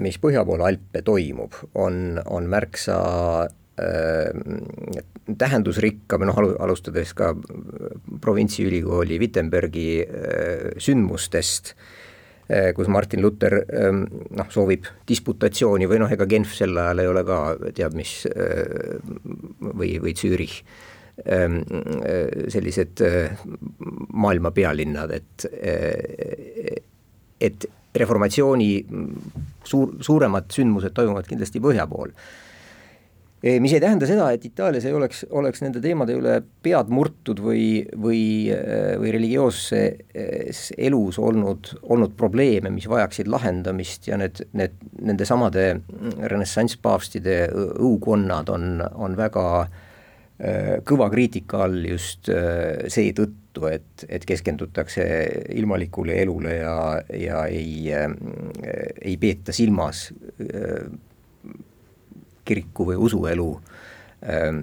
mis 0.00 0.16
põhja 0.18 0.42
pool 0.48 0.64
Alpe 0.64 1.02
toimub, 1.04 1.52
on, 1.76 2.16
on 2.24 2.46
märksa 2.48 2.96
Äh, 3.76 4.32
tähendusrikka 5.36 6.16
või 6.16 6.30
noh, 6.30 6.38
alustades 6.64 7.10
ka 7.12 7.34
provintsiülikooli 8.24 9.18
Wittenbergi 9.20 9.88
äh, 10.00 10.62
sündmustest, 10.80 11.74
äh, 12.48 12.70
kus 12.72 12.88
Martin 12.88 13.20
Luther 13.20 13.58
ähm, 13.68 14.06
noh, 14.32 14.48
soovib 14.48 14.88
disputatsiooni 15.10 15.90
või 15.90 16.00
noh, 16.00 16.14
ega 16.14 16.24
Genf 16.30 16.54
sel 16.56 16.72
ajal 16.72 17.02
ei 17.04 17.10
ole 17.10 17.24
ka 17.28 17.40
teab 17.76 17.98
mis 17.98 18.14
või, 19.60 19.90
või 20.00 20.14
Zürich 20.16 20.62
ähm, 21.28 21.60
sellised 22.48 23.04
maailma 24.16 24.54
pealinnad, 24.56 25.12
et, 25.20 25.48
et 27.44 27.68
reformatsiooni 27.92 28.72
suur, 29.68 29.96
suuremad 30.00 30.48
sündmused 30.56 30.96
toimuvad 30.96 31.28
kindlasti 31.28 31.60
põhja 31.60 31.84
pool 31.92 32.16
mis 33.42 33.72
ei 33.76 33.80
tähenda 33.82 34.06
seda, 34.08 34.30
et 34.32 34.44
Itaalias 34.48 34.86
ei 34.88 34.94
oleks, 34.96 35.24
oleks 35.30 35.60
nende 35.62 35.80
teemade 35.84 36.16
üle 36.16 36.38
pead 36.64 36.88
murtud 36.92 37.40
või, 37.44 37.84
või, 38.00 38.20
või 39.00 39.12
religioosses 39.14 40.70
elus 40.78 41.20
olnud, 41.20 41.74
olnud 41.84 42.16
probleeme, 42.18 42.72
mis 42.74 42.88
vajaksid 42.90 43.28
lahendamist 43.30 44.08
ja 44.08 44.18
need, 44.20 44.40
need, 44.56 44.78
nendesamade 45.04 45.66
renessansspaavstide 46.32 47.42
õukonnad 47.52 48.52
on, 48.54 48.80
on 48.94 49.18
väga 49.18 49.44
kõva 50.84 51.08
kriitika 51.08 51.62
all 51.64 51.84
just 51.88 52.28
seetõttu, 52.28 53.68
et, 53.70 54.04
et 54.08 54.24
keskendutakse 54.28 55.04
ilmalikule 55.56 56.18
elule 56.20 56.58
ja, 56.58 56.76
ja 57.16 57.44
ei, 57.48 57.88
ei 57.92 59.16
peeta 59.20 59.54
silmas 59.56 60.10
kiriku 62.46 62.88
või 62.90 62.98
usuelu 63.08 63.48
ähm, 64.24 64.62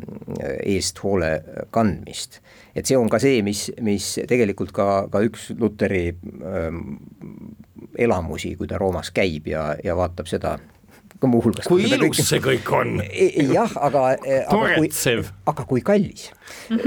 eest 0.64 1.04
hoole 1.04 1.32
kandmist. 1.76 2.42
et 2.76 2.90
see 2.90 2.98
on 2.98 3.10
ka 3.12 3.20
see, 3.22 3.42
mis, 3.46 3.70
mis 3.82 4.14
tegelikult 4.30 4.74
ka, 4.76 5.08
ka 5.14 5.24
üks 5.28 5.52
Luteri 5.60 6.08
ähm, 6.14 6.84
elamusi, 8.00 8.56
kui 8.58 8.70
ta 8.70 8.80
Roomas 8.82 9.12
käib 9.14 9.48
ja, 9.52 9.74
ja 9.84 9.98
vaatab 9.98 10.30
seda 10.32 10.58
ka 11.24 11.30
muuhulgas. 11.30 11.68
kui 11.70 11.86
ilus 11.88 12.20
kõik... 12.20 12.28
see 12.28 12.42
kõik 12.44 12.70
on. 12.76 12.94
E, 13.06 13.30
e, 13.30 13.48
jah, 13.54 13.72
aga, 13.88 14.04
e, 14.20 14.40
aga 14.44 14.76
kui, 14.76 14.92
aga 15.54 15.66
kui 15.70 15.84
kallis 15.86 16.28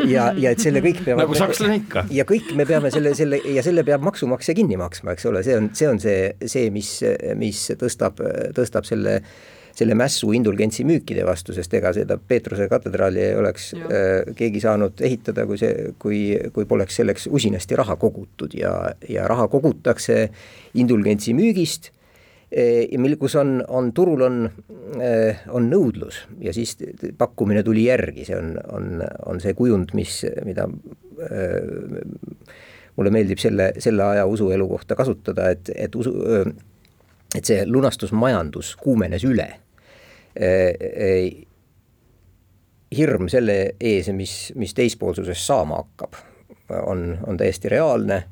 ja, 0.05 0.29
ja 0.37 0.53
et 0.53 0.63
selle 0.63 0.83
kõik 0.85 1.03
peavad 1.07 1.25
nagu 1.25 1.39
sakslane 1.39 1.81
ikka. 1.81 2.07
ja 2.13 2.27
kõik 2.29 2.53
me 2.59 2.69
peame 2.69 2.93
selle, 2.95 3.15
selle 3.19 3.41
ja 3.57 3.65
selle 3.67 3.85
peab 3.87 4.05
maksumaksja 4.07 4.57
kinni 4.59 4.79
maksma, 4.81 5.17
eks 5.17 5.29
ole, 5.31 5.45
see 5.47 5.59
on, 5.59 5.71
see 5.77 5.91
on 5.91 6.03
see, 6.03 6.31
see, 6.45 6.71
mis, 6.75 6.93
mis 7.41 7.63
tõstab, 7.81 8.21
tõstab 8.57 8.89
selle 8.89 9.21
selle 9.77 9.97
mässu 9.99 10.31
indulgentsi 10.33 10.87
müükide 10.89 11.27
vastu, 11.29 11.53
sest 11.53 11.75
ega 11.77 11.93
seda 11.93 12.17
Peetruse 12.17 12.69
katedraali 12.71 13.21
ei 13.21 13.35
oleks 13.37 13.73
äh, 13.77 14.31
keegi 14.37 14.63
saanud 14.65 15.03
ehitada, 15.05 15.45
kui 15.49 15.61
see, 15.61 15.91
kui, 16.03 16.21
kui 16.55 16.65
poleks 16.69 16.97
selleks 17.03 17.29
usinasti 17.29 17.77
raha 17.77 17.99
kogutud 18.01 18.57
ja, 18.57 18.73
ja 19.09 19.29
raha 19.29 19.49
kogutakse 19.53 20.31
indulgentsi 20.81 21.37
müügist 21.37 21.93
Eh, 22.51 22.87
ja 22.93 22.99
mil, 23.03 23.17
kus 23.19 23.35
on, 23.41 23.59
on 23.69 23.89
turul 23.95 24.23
on, 24.23 24.45
eh, 25.03 25.41
on 25.51 25.67
nõudlus 25.67 26.21
ja 26.39 26.53
siis 26.55 26.77
pakkumine 27.19 27.65
tuli 27.67 27.89
järgi, 27.89 28.23
see 28.29 28.37
on, 28.39 28.53
on, 28.71 29.03
on 29.27 29.43
see 29.43 29.55
kujund, 29.59 29.91
mis, 29.99 30.21
mida 30.47 30.69
eh, 31.27 31.99
mulle 32.95 33.13
meeldib 33.13 33.43
selle, 33.43 33.73
selle 33.83 34.07
aja 34.07 34.29
usuelu 34.31 34.69
kohta 34.71 34.95
kasutada, 34.95 35.51
et, 35.57 35.73
et 35.75 35.99
usu, 35.99 36.15
et 37.35 37.43
see 37.43 37.67
lunastusmajandus 37.67 38.77
kuumenes 38.79 39.27
üle. 39.27 39.49
Hirm 42.97 43.29
selle 43.33 43.55
ees, 43.81 44.11
mis, 44.13 44.35
mis 44.55 44.75
teispoolsusest 44.77 45.47
saama 45.47 45.79
hakkab, 45.81 46.19
on, 46.87 47.07
on 47.27 47.39
täiesti 47.41 47.73
reaalne. 47.73 48.23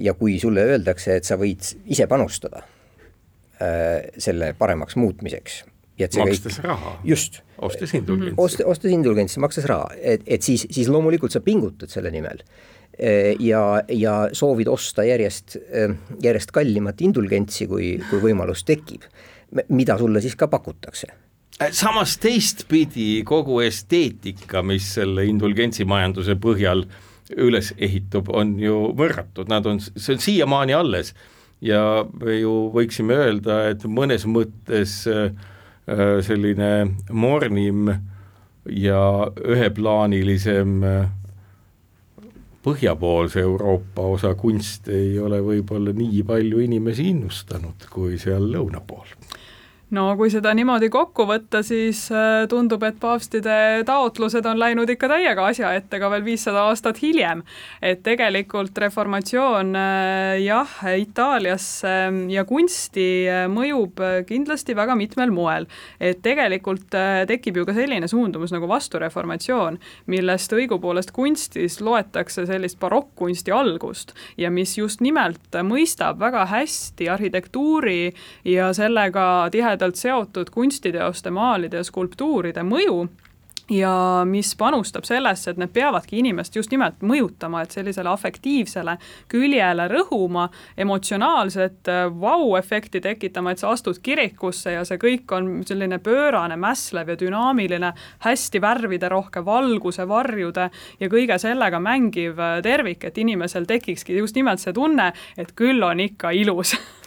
ja 0.00 0.14
kui 0.14 0.38
sulle 0.42 0.62
öeldakse, 0.66 1.16
et 1.16 1.24
sa 1.24 1.36
võid 1.38 1.62
ise 1.86 2.06
panustada 2.10 2.64
Äh, 3.62 4.08
selle 4.18 4.54
paremaks 4.58 4.96
muutmiseks. 4.96 5.64
makstes 5.98 6.56
kõik, 6.56 6.64
raha. 6.64 6.92
just. 7.04 7.42
ostes 7.62 7.92
indulgentsi. 7.94 8.34
ost-, 8.40 8.62
ostes 8.66 8.90
indulgentsi, 8.90 9.38
makstes 9.44 9.68
raha, 9.70 9.90
et, 10.00 10.24
et 10.26 10.42
siis, 10.42 10.64
siis 10.72 10.88
loomulikult 10.90 11.30
sa 11.30 11.42
pingutad 11.44 11.92
selle 11.92 12.10
nimel 12.10 12.40
äh, 12.42 13.36
ja, 13.38 13.82
ja 13.92 14.14
soovid 14.34 14.70
osta 14.72 15.04
järjest, 15.06 15.58
äh, 15.68 15.94
järjest 16.24 16.50
kallimat 16.56 17.04
indulgentsi, 17.04 17.68
kui, 17.70 17.92
kui 18.08 18.22
võimalus 18.24 18.64
tekib. 18.66 19.04
Mida 19.68 19.98
sulle 19.98 20.20
siis 20.20 20.36
ka 20.36 20.48
pakutakse? 20.48 21.12
Samas 21.70 22.16
teistpidi 22.18 23.22
kogu 23.28 23.60
esteetika, 23.62 24.62
mis 24.66 24.88
selle 24.96 25.26
indulgentsimajanduse 25.28 26.34
põhjal 26.42 26.86
üles 27.38 27.70
ehitub, 27.78 28.32
on 28.34 28.56
ju 28.60 28.90
võrratud, 28.98 29.48
nad 29.52 29.66
on, 29.68 29.78
see 29.80 30.16
on 30.16 30.22
siiamaani 30.22 30.74
alles. 30.76 31.12
Ja 31.62 32.02
me 32.18 32.40
ju 32.40 32.72
võiksime 32.74 33.14
öelda, 33.14 33.60
et 33.70 33.84
mõnes 33.86 34.26
mõttes 34.26 35.04
äh, 35.06 35.30
äh, 35.86 36.18
selline 36.26 36.72
mornim 37.14 37.92
ja 38.66 39.02
üheplaanilisem 39.38 40.80
äh, 40.88 41.04
põhjapoolse 42.66 43.42
Euroopa 43.42 44.08
osa 44.16 44.34
kunst 44.38 44.90
ei 44.90 45.14
ole 45.22 45.38
võib-olla 45.42 45.94
nii 45.94 46.22
palju 46.26 46.62
inimesi 46.66 47.08
innustanud 47.10 47.86
kui 47.90 48.18
seal 48.22 48.50
lõuna 48.50 48.82
pool 48.86 49.06
no 49.92 50.06
kui 50.16 50.30
seda 50.32 50.52
niimoodi 50.56 50.88
kokku 50.92 51.26
võtta, 51.28 51.60
siis 51.66 52.06
äh, 52.14 52.46
tundub, 52.48 52.82
et 52.86 52.96
paavstide 53.00 53.82
taotlused 53.88 54.46
on 54.48 54.60
läinud 54.60 54.88
ikka 54.90 55.10
täiega 55.12 55.44
asja 55.50 55.72
ette 55.76 56.00
ka 56.00 56.08
veel 56.12 56.24
viissada 56.24 56.64
aastat 56.70 57.02
hiljem. 57.02 57.42
et 57.82 58.00
tegelikult 58.02 58.78
reformatsioon 58.78 59.76
äh, 59.76 60.40
jah, 60.42 60.72
Itaaliasse 60.96 61.94
ja 62.32 62.44
kunsti 62.48 63.08
äh, 63.28 63.44
mõjub 63.52 64.00
kindlasti 64.28 64.76
väga 64.76 64.96
mitmel 64.96 65.34
moel. 65.34 65.68
et 66.00 66.22
tegelikult 66.24 66.96
tekib 67.28 67.60
ju 67.60 67.66
ka 67.68 67.76
selline 67.76 68.08
suundumus 68.08 68.52
nagu 68.52 68.68
vastureformatsioon, 68.68 69.78
millest 70.06 70.52
õigupoolest 70.56 71.12
kunstis 71.12 71.80
loetakse 71.84 72.46
sellist 72.48 72.80
barokkkunsti 72.80 73.52
algust 73.52 74.16
ja 74.40 74.50
mis 74.50 74.78
just 74.78 75.04
nimelt 75.04 75.60
mõistab 75.68 76.18
väga 76.22 76.46
hästi 76.48 77.08
arhitektuuri 77.12 78.14
ja 78.48 78.72
sellega 78.76 79.48
tihedalt 79.52 79.81
tihedalt 79.82 79.96
seotud 79.96 80.50
kunstiteoste, 80.50 81.30
maalide 81.30 81.80
ja 81.80 81.84
skulptuuride 81.84 82.62
mõju 82.62 83.08
ja 83.70 84.22
mis 84.28 84.52
panustab 84.58 85.06
sellesse, 85.06 85.50
et 85.50 85.58
need 85.58 85.70
peavadki 85.72 86.18
inimest 86.18 86.56
just 86.56 86.70
nimelt 86.70 87.00
mõjutama, 87.02 87.62
et 87.62 87.74
sellisele 87.74 88.10
afektiivsele 88.10 88.96
küljele 89.32 89.86
rõhuma, 89.88 90.48
emotsionaalset 90.76 91.88
äh, 91.88 92.04
vau-efekti 92.20 93.00
tekitama, 93.00 93.52
et 93.52 93.62
sa 93.62 93.70
astud 93.72 93.98
kirikusse 94.02 94.74
ja 94.74 94.84
see 94.84 94.98
kõik 95.02 95.34
on 95.34 95.50
selline 95.66 95.98
pöörane, 96.02 96.56
mässlev 96.56 97.14
ja 97.14 97.18
dünaamiline, 97.18 97.92
hästi 98.26 98.60
värviderohke, 98.62 99.44
valguse, 99.44 100.06
varjude 100.08 100.68
ja 101.00 101.10
kõige 101.10 101.38
sellega 101.42 101.80
mängiv 101.80 102.38
äh, 102.38 102.58
tervik, 102.62 103.08
et 103.08 103.18
inimesel 103.18 103.66
tekikski 103.66 104.18
just 104.20 104.36
nimelt 104.36 104.60
see 104.62 104.74
tunne, 104.76 105.12
et 105.38 105.54
küll 105.56 105.82
on 105.86 106.02
ikka 106.02 106.34
ilus 106.36 106.76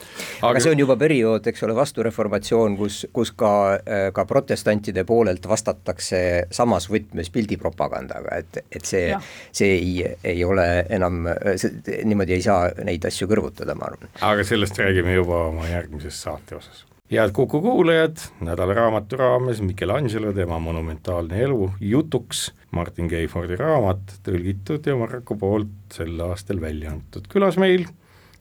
aga 0.46 0.62
see 0.64 0.74
on 0.74 0.82
juba 0.84 0.98
periood, 1.00 1.48
eks 1.52 1.66
ole, 1.68 1.76
vastureformatsioon, 1.78 2.78
kus, 2.80 3.02
kus 3.16 3.34
ka, 3.38 3.52
äh, 3.78 4.08
ka 4.16 4.26
protestantide 4.30 5.06
poolelt 5.08 5.48
vastatakse 5.50 6.22
samas 6.56 6.90
võtmes 6.92 7.32
pildipropagandaga, 7.34 8.40
et, 8.42 8.64
et 8.72 8.86
see, 8.86 9.14
see 9.56 9.72
ei, 9.78 9.94
ei 10.24 10.44
ole 10.48 10.68
enam, 10.96 11.26
niimoodi 11.28 12.38
ei 12.38 12.46
saa 12.46 12.70
neid 12.86 13.06
asju 13.08 13.30
kõrvutada, 13.32 13.78
ma 13.78 13.92
arvan. 13.92 14.12
aga 14.34 14.48
sellest 14.48 14.82
räägime 14.82 15.18
juba 15.18 15.48
oma 15.52 15.70
järgmises 15.70 16.22
saate 16.26 16.60
osas 16.60 16.86
head 17.12 17.32
Kuku 17.32 17.62
kuulajad, 17.62 18.18
nädalaraamatu 18.42 19.18
raames 19.18 19.62
Michelangelo, 19.62 20.34
tema 20.34 20.60
monumentaalne 20.60 21.42
elu 21.42 21.70
jutuks 21.80 22.48
Martin 22.72 23.10
Keifordi 23.10 23.58
raamat, 23.60 24.18
tõlgitud 24.26 24.90
ja 24.90 24.96
Marko 24.98 25.38
poolt 25.38 25.94
sel 25.94 26.18
aastal 26.26 26.62
välja 26.62 26.92
antud. 26.96 27.30
külas 27.30 27.60
meil 27.62 27.86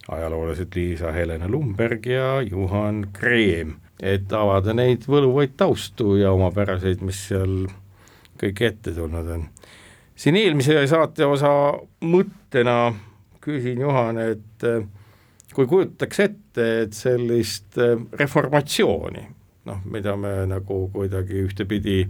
ajaloolased 0.09 0.75
Liisa-Helena 0.75 1.49
Lumberg 1.49 2.07
ja 2.07 2.43
Juhan 2.43 3.07
Kreem, 3.12 3.77
et 4.03 4.33
avada 4.33 4.75
neid 4.77 5.07
võluvaid 5.09 5.55
taustu 5.57 6.17
ja 6.21 6.33
omapäraseid, 6.35 7.01
mis 7.05 7.23
seal 7.31 7.64
kõik 8.40 8.61
ette 8.67 8.93
tulnud 8.93 9.31
on. 9.37 9.47
siin 10.17 10.37
eelmise 10.37 10.87
saate 10.87 11.27
osa 11.27 11.51
mõttena 12.05 12.95
küsin 13.45 13.81
Juhan, 13.81 14.19
et 14.19 14.69
eh, 14.69 14.85
kui 15.55 15.67
kujutaks 15.67 16.21
ette, 16.21 16.69
et 16.85 16.93
sellist 16.93 17.79
eh, 17.79 17.97
reformatsiooni, 18.12 19.25
noh, 19.71 19.81
mida 19.90 20.17
me 20.17 20.37
nagu 20.51 20.85
kuidagi 20.93 21.40
ühtepidi 21.47 22.05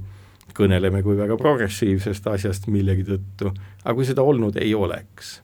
kõneleme 0.55 1.03
kui 1.03 1.17
väga 1.19 1.37
progressiivsest 1.39 2.27
asjast 2.27 2.67
millegi 2.71 3.07
tõttu, 3.07 3.55
aga 3.85 3.95
kui 3.95 4.07
seda 4.07 4.23
olnud 4.23 4.59
ei 4.63 4.75
oleks 4.75 5.39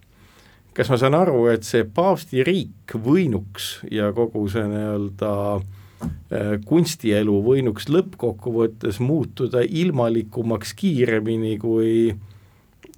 kas 0.81 0.89
ma 0.89 0.97
saan 0.97 1.13
aru, 1.13 1.43
et 1.53 1.67
see 1.69 1.85
paavsti 1.85 2.41
riik 2.47 2.95
võinuks 3.05 3.83
ja 3.93 4.07
kogu 4.17 4.47
see 4.49 4.63
nii-öelda 4.65 5.33
äh, 5.61 6.55
kunstielu 6.65 7.35
võinuks 7.45 7.91
lõppkokkuvõttes 7.93 8.97
muutuda 9.05 9.61
ilmalikumaks 9.61 10.73
kiiremini 10.79 11.59
kui 11.61 12.15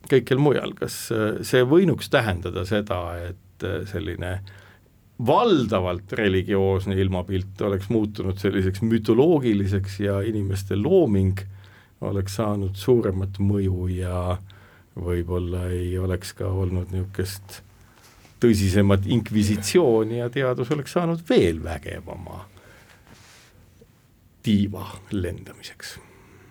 kõikjal 0.06 0.38
mujal, 0.44 0.76
kas 0.78 1.08
äh, 1.10 1.40
see 1.42 1.64
võinuks 1.66 2.12
tähendada 2.12 2.62
seda, 2.70 3.00
et 3.32 3.66
äh, 3.66 3.80
selline 3.90 4.36
valdavalt 5.26 6.14
religioosne 6.22 6.94
ilmapilt 7.02 7.66
oleks 7.66 7.90
muutunud 7.90 8.38
selliseks 8.38 8.86
mütoloogiliseks 8.86 9.98
ja 10.06 10.20
inimeste 10.22 10.78
looming 10.78 11.42
oleks 12.06 12.38
saanud 12.38 12.78
suuremat 12.78 13.42
mõju 13.42 13.90
ja 13.90 14.38
võib-olla 14.94 15.66
ei 15.74 15.98
oleks 15.98 16.30
ka 16.38 16.46
olnud 16.46 16.94
niisugust 16.94 17.62
tõsisemat 18.42 19.06
inkvisitsiooni 19.16 20.18
ja 20.20 20.30
teadus 20.32 20.72
oleks 20.74 20.96
saanud 20.96 21.22
veel 21.28 21.62
vägevama 21.64 22.42
tiiva 24.42 24.88
lendamiseks. 25.14 25.98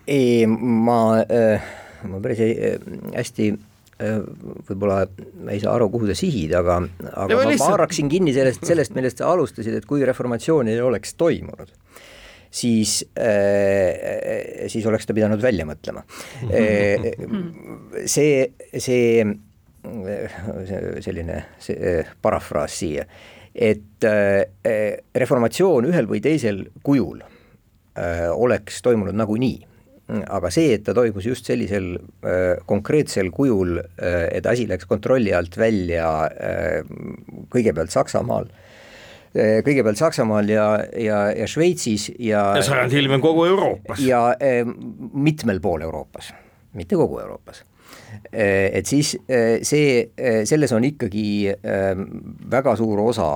ei, 0.08 0.46
ma 0.48 1.02
äh,, 1.22 1.68
ma 2.10 2.22
päris 2.24 2.40
ei, 2.44 2.56
äh, 2.72 2.88
hästi 3.16 3.50
äh, 3.52 4.22
võib-olla 4.70 5.04
ei 5.52 5.60
saa 5.62 5.76
aru, 5.76 5.90
kuhu 5.94 6.10
sa 6.10 6.16
sihid, 6.18 6.56
aga, 6.58 6.80
aga 7.12 7.28
ja 7.36 7.42
ma, 7.42 7.52
ma 7.52 7.70
haaraksin 7.74 8.10
kinni 8.12 8.34
sellest, 8.36 8.64
sellest, 8.68 8.96
millest 8.98 9.22
sa 9.22 9.30
alustasid, 9.34 9.76
et 9.78 9.88
kui 9.90 10.06
reformatsioon 10.08 10.72
ei 10.72 10.82
oleks 10.84 11.16
toimunud 11.20 11.76
siis 12.52 13.06
äh,, 13.20 14.68
siis 14.72 14.86
oleks 14.88 15.08
ta 15.08 15.16
pidanud 15.16 15.42
välja 15.44 15.68
mõtlema 15.68 16.04
äh,. 16.52 17.12
see, 18.06 18.52
see, 18.76 19.24
selline 21.06 21.42
see 21.62 22.00
parafraas 22.22 22.78
siia, 22.82 23.06
et 23.56 24.08
äh, 24.08 25.02
reformatsioon 25.16 25.90
ühel 25.92 26.10
või 26.10 26.24
teisel 26.24 26.66
kujul 26.84 27.22
oleks 28.32 28.78
toimunud 28.86 29.18
nagunii. 29.20 29.58
Aga 30.32 30.48
see, 30.52 30.78
et 30.78 30.86
ta 30.88 30.94
toimus 30.96 31.26
just 31.28 31.48
sellisel 31.48 31.98
konkreetsel 32.68 33.28
kujul 33.36 33.82
et 34.00 34.48
asi 34.48 34.64
läks 34.70 34.88
kontrolli 34.88 35.34
alt 35.36 35.58
välja 35.60 36.06
kõigepealt 37.52 37.92
Saksamaal 37.92 38.48
kõigepealt 39.36 40.00
Saksamaal 40.00 40.52
ja, 40.52 40.66
ja, 40.96 41.20
ja 41.36 41.48
Šveitsis 41.52 42.10
ja 42.16 42.46
ja 42.56 42.64
sajandi 42.64 43.00
hiljem 43.02 43.24
kogu 43.24 43.46
Euroopas. 43.52 44.00
ja 44.04 44.24
mitmel 45.14 45.60
pool 45.64 45.84
Euroopas, 45.84 46.32
mitte 46.80 47.00
kogu 47.00 47.20
Euroopas 47.20 47.66
et 48.32 48.88
siis 48.88 49.16
äh, 49.30 49.60
see, 49.64 50.12
äh, 50.20 50.42
selles 50.46 50.72
on 50.76 50.86
ikkagi 50.88 51.54
väga 52.52 52.76
suur 52.80 53.04
osa 53.06 53.32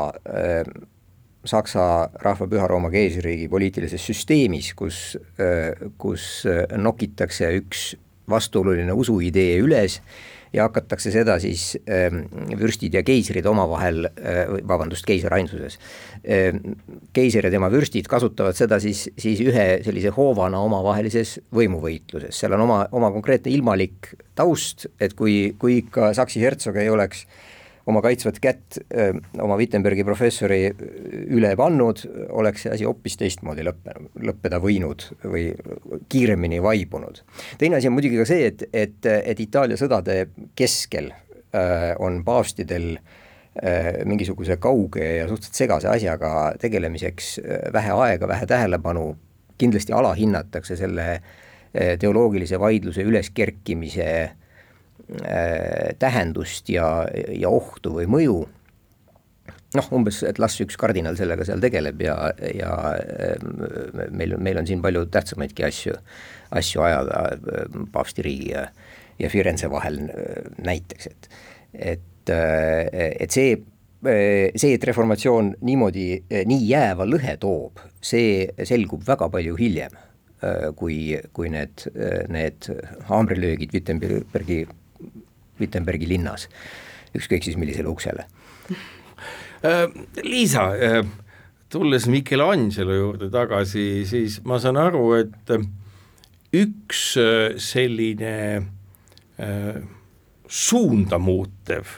Saksa 1.46 1.86
rahva 2.24 2.48
Püha 2.50 2.68
Rooma 2.68 2.90
keisririigi 2.90 3.46
poliitilises 3.52 4.02
süsteemis, 4.02 4.72
kus, 4.74 5.02
kus 6.02 6.24
nokitakse 6.82 7.52
üks 7.60 7.92
vastuoluline 8.30 8.96
usuidee 8.98 9.60
üles 9.62 10.00
ja 10.54 10.68
hakatakse 10.68 11.12
seda 11.14 11.38
siis 11.42 11.74
äh, 11.90 12.14
vürstid 12.60 12.96
ja 12.98 13.04
keisrid 13.06 13.46
omavahel 13.50 14.10
äh,, 14.10 14.44
vabandust, 14.68 15.06
keiser 15.08 15.34
ainsuses. 15.38 15.80
Äh,, 16.24 16.60
keiser 17.16 17.48
ja 17.48 17.54
tema 17.54 17.72
vürstid 17.74 18.10
kasutavad 18.12 18.58
seda 18.58 18.80
siis, 18.84 19.08
siis 19.18 19.42
ühe 19.46 19.68
sellise 19.86 20.14
hoovana 20.16 20.62
omavahelises 20.66 21.40
võimuvõitluses, 21.56 22.38
seal 22.40 22.56
on 22.58 22.68
oma, 22.68 22.84
oma 22.96 23.12
konkreetne 23.16 23.54
ilmalik 23.54 24.14
taust, 24.36 24.88
et 25.00 25.18
kui, 25.18 25.56
kui 25.60 25.82
ikka 25.84 26.14
Saksi 26.16 26.42
hertsog 26.44 26.78
ei 26.80 26.90
oleks 26.92 27.26
äh, 27.26 27.55
oma 27.86 28.02
kaitsvat 28.02 28.40
kätt 28.42 28.80
oma 29.42 29.58
Wittenbergi 29.60 30.06
professori 30.06 30.62
üle 31.36 31.52
pannud, 31.58 32.02
oleks 32.34 32.66
see 32.66 32.74
asi 32.74 32.88
hoopis 32.88 33.18
teistmoodi 33.22 33.66
lõppe, 33.66 33.94
lõppeda 34.26 34.60
võinud 34.62 35.06
või 35.24 35.50
kiiremini 36.10 36.62
vaibunud. 36.64 37.22
teine 37.62 37.80
asi 37.80 37.90
on 37.90 37.98
muidugi 37.98 38.22
ka 38.22 38.26
see, 38.30 38.50
et, 38.50 38.66
et, 38.74 39.06
et 39.06 39.44
Itaalia 39.46 39.78
sõdade 39.80 40.26
keskel 40.58 41.12
on 42.04 42.24
paavstidel 42.26 42.96
mingisuguse 44.06 44.58
kauge 44.60 45.06
ja 45.22 45.28
suhteliselt 45.30 45.62
segase 45.62 45.88
asjaga 45.88 46.32
tegelemiseks 46.60 47.38
vähe 47.74 47.94
aega, 47.96 48.28
vähe 48.28 48.50
tähelepanu, 48.50 49.14
kindlasti 49.62 49.94
alahinnatakse 49.96 50.76
selle 50.76 51.22
teoloogilise 52.02 52.60
vaidluse 52.60 53.06
üleskerkimise 53.08 54.10
Äh, 54.10 54.45
tähendust 56.00 56.70
ja, 56.74 56.86
ja 57.30 57.50
ohtu 57.54 57.92
või 58.00 58.08
mõju, 58.10 58.38
noh, 59.76 59.92
umbes, 59.96 60.22
et 60.28 60.40
las 60.42 60.56
üks 60.64 60.78
kardinal 60.80 61.18
sellega 61.20 61.46
seal 61.48 61.62
tegeleb 61.64 62.02
ja, 62.06 62.16
ja 62.56 62.72
äh, 62.96 63.36
meil, 64.16 64.38
meil 64.42 64.62
on 64.62 64.68
siin 64.70 64.84
palju 64.84 65.06
tähtsamaidki 65.14 65.68
asju, 65.68 65.96
asju 66.56 66.86
ajada 66.86 67.22
äh, 67.36 67.80
paavstiriigi 67.94 68.52
ja, 68.54 68.66
ja 69.22 69.32
Firenze 69.32 69.70
vahel 69.72 70.02
näiteks, 70.64 71.12
et 71.12 71.32
et, 71.76 72.30
et 72.32 73.34
see, 73.36 73.58
see, 74.08 74.70
et 74.70 74.86
reformatsioon 74.88 75.50
niimoodi, 75.68 76.06
nii 76.48 76.62
jääva 76.70 77.04
lõhe 77.04 77.34
toob, 77.42 77.82
see 78.00 78.46
selgub 78.64 79.04
väga 79.04 79.28
palju 79.34 79.58
hiljem, 79.60 79.98
kui, 80.80 81.18
kui 81.36 81.52
need, 81.52 81.84
need 82.32 82.70
haamrilöögid 83.10 83.76
Wittenbergi 83.76 84.62
Wittenbergi 85.60 86.08
linnas, 86.10 86.50
ükskõik 87.16 87.48
siis 87.48 87.60
millisele 87.60 87.92
uksele. 87.92 88.28
Äh, 89.66 89.88
Liisa, 90.24 90.68
äh, 90.76 91.00
tulles 91.72 92.08
Michelangelo 92.12 92.94
juurde 92.94 93.30
tagasi, 93.34 94.06
siis 94.06 94.42
ma 94.46 94.60
saan 94.62 94.78
aru, 94.78 95.06
et 95.18 95.54
äh, 95.56 95.64
üks 96.56 97.18
selline 97.60 98.36
suunda 100.48 101.18
muutev 101.20 101.90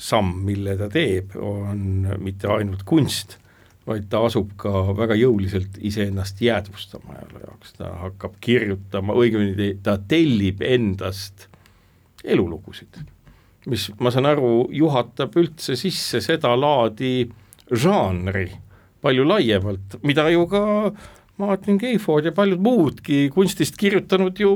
samm, 0.00 0.38
mille 0.46 0.76
ta 0.80 0.88
teeb, 0.88 1.34
on 1.36 2.06
mitte 2.22 2.48
ainult 2.48 2.86
kunst, 2.88 3.36
vaid 3.84 4.06
ta 4.12 4.22
asub 4.24 4.54
ka 4.60 4.86
väga 4.96 5.16
jõuliselt 5.18 5.76
iseennast 5.84 6.40
jäädvustama 6.40 7.18
ajaloo 7.18 7.42
jaoks, 7.42 7.74
ta 7.76 7.90
hakkab 8.06 8.38
kirjutama, 8.44 9.16
õigemini 9.20 9.74
ta 9.84 9.98
tellib 10.08 10.62
endast 10.64 11.48
elulugusid, 12.24 13.00
mis 13.70 13.88
ma 14.00 14.12
saan 14.12 14.28
aru, 14.28 14.68
juhatab 14.74 15.36
üldse 15.40 15.76
sisse 15.78 16.20
sedalaadi 16.24 17.28
žanri 17.70 18.48
palju 19.04 19.26
laiemalt, 19.28 19.98
mida 20.04 20.26
ju 20.32 20.46
ka 20.48 20.64
Martin 21.40 21.78
Keifod 21.80 22.28
ja 22.28 22.32
paljud 22.32 22.60
muudki 22.62 23.28
kunstist 23.34 23.76
kirjutanud 23.80 24.38
ju 24.38 24.52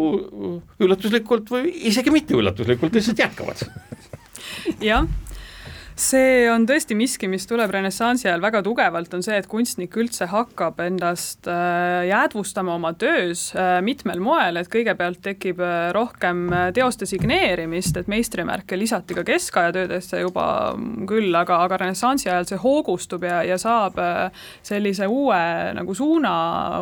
üllatuslikult 0.78 1.50
või 1.52 1.72
isegi 1.90 2.12
mitte 2.14 2.37
üllatuslikult 2.38 2.94
lihtsalt 2.94 3.24
jätkavad. 3.24 3.64
jah 4.85 5.09
see 5.98 6.46
on 6.50 6.62
tõesti 6.68 6.94
miski, 6.94 7.26
mis 7.30 7.46
tuleb 7.48 7.72
renessansi 7.74 8.28
ajal 8.28 8.42
väga 8.42 8.61
tugevalt, 8.62 9.11
on 9.16 9.24
see, 9.24 9.34
et 9.38 9.48
kunstnik 9.50 9.94
üldse 9.98 10.28
hakkab 10.30 10.78
endast 10.84 11.48
äh, 11.50 12.06
jäädvustama 12.06 12.76
oma 12.76 12.92
töös 12.98 13.48
äh, 13.56 13.78
mitmel 13.84 14.22
moel, 14.22 14.61
et 14.61 14.70
kõigepealt 14.70 15.20
tekib 15.24 15.58
äh, 15.64 15.88
rohkem 15.94 16.46
teoste 16.74 17.06
signeerimist, 17.08 17.98
et 17.98 18.11
meistrimärke 18.11 18.78
lisati 18.78 19.16
ka 19.18 19.24
keskaja 19.26 19.74
töödesse 19.74 20.22
juba 20.22 20.46
küll, 21.08 21.34
aga, 21.34 21.58
aga 21.66 21.80
renessansi 21.82 22.30
ajal 22.30 22.46
see 22.48 22.61
hoogustub 22.62 23.26
ja, 23.26 23.42
ja 23.46 23.58
saab 23.58 23.98
sellise 24.66 25.08
uue 25.11 25.40
nagu 25.74 25.94
suuna, 25.96 26.32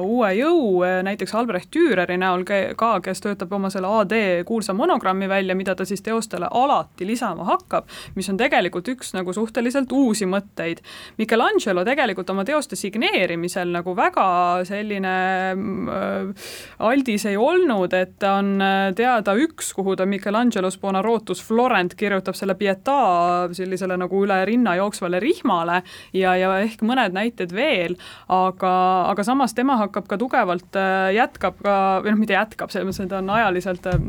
uue 0.05 0.33
jõu, 0.37 0.83
näiteks 1.07 1.35
Albrecht 1.39 1.73
Düreri 1.73 2.19
näol 2.21 2.45
ka, 2.45 2.93
kes 3.05 3.25
töötab 3.25 3.53
oma 3.57 3.71
selle 3.73 3.89
AD 4.03 4.17
kuulsa 4.49 4.77
monogrammi 4.77 5.29
välja, 5.31 5.57
mida 5.57 5.75
ta 5.77 5.87
siis 5.89 6.05
teostele 6.05 6.51
alati 6.51 7.09
lisama 7.09 7.47
hakkab, 7.49 7.89
mis 8.19 8.29
on 8.33 8.41
tegelikult 8.41 8.93
üks 8.93 9.06
üks 9.07 9.15
nagu 9.15 9.33
suhteliselt 9.35 9.93
uusi 9.93 10.27
mõtteid. 10.27 10.83
Michelangelo 11.19 11.85
tegelikult 11.87 12.31
oma 12.33 12.45
teoste 12.47 12.77
signeerimisel 12.77 13.71
nagu 13.75 13.95
väga 13.97 14.65
selline 14.67 15.15
äh, 15.55 16.49
aldis 16.79 17.27
ei 17.31 17.37
olnud, 17.39 17.95
et 17.95 18.23
on 18.27 18.57
äh, 18.63 18.91
teada 18.97 19.37
üks, 19.39 19.73
kuhu 19.77 19.97
ta 19.97 20.07
Michelangelos 20.07 20.79
Bonarotus 20.83 21.43
Florent 21.45 21.95
kirjutab 21.95 22.37
selle 22.37 22.57
Pietà 22.59 23.47
sellisele 23.55 23.97
nagu 24.01 24.25
üle 24.25 24.41
rinna 24.49 24.75
jooksvale 24.81 25.21
rihmale 25.23 25.83
ja, 26.17 26.35
ja 26.37 26.57
ehk 26.65 26.83
mõned 26.87 27.15
näited 27.15 27.55
veel, 27.55 27.97
aga, 28.33 28.75
aga 29.13 29.27
samas 29.27 29.55
tema 29.55 29.79
hakkab 29.85 30.09
ka 30.11 30.19
tugevalt, 30.21 30.73
äh, 30.75 31.13
jätkab 31.17 31.63
ka, 31.63 31.77
või 32.03 32.15
noh, 32.15 32.23
mitte 32.25 32.37
jätkab, 32.37 32.75
selles 32.75 32.91
mõttes, 32.91 33.05
et 33.07 33.13
ta 33.13 33.23
on 33.23 33.35
ajaliselt 33.39 33.87
äh, 33.93 34.01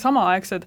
samaaegsed, 0.00 0.66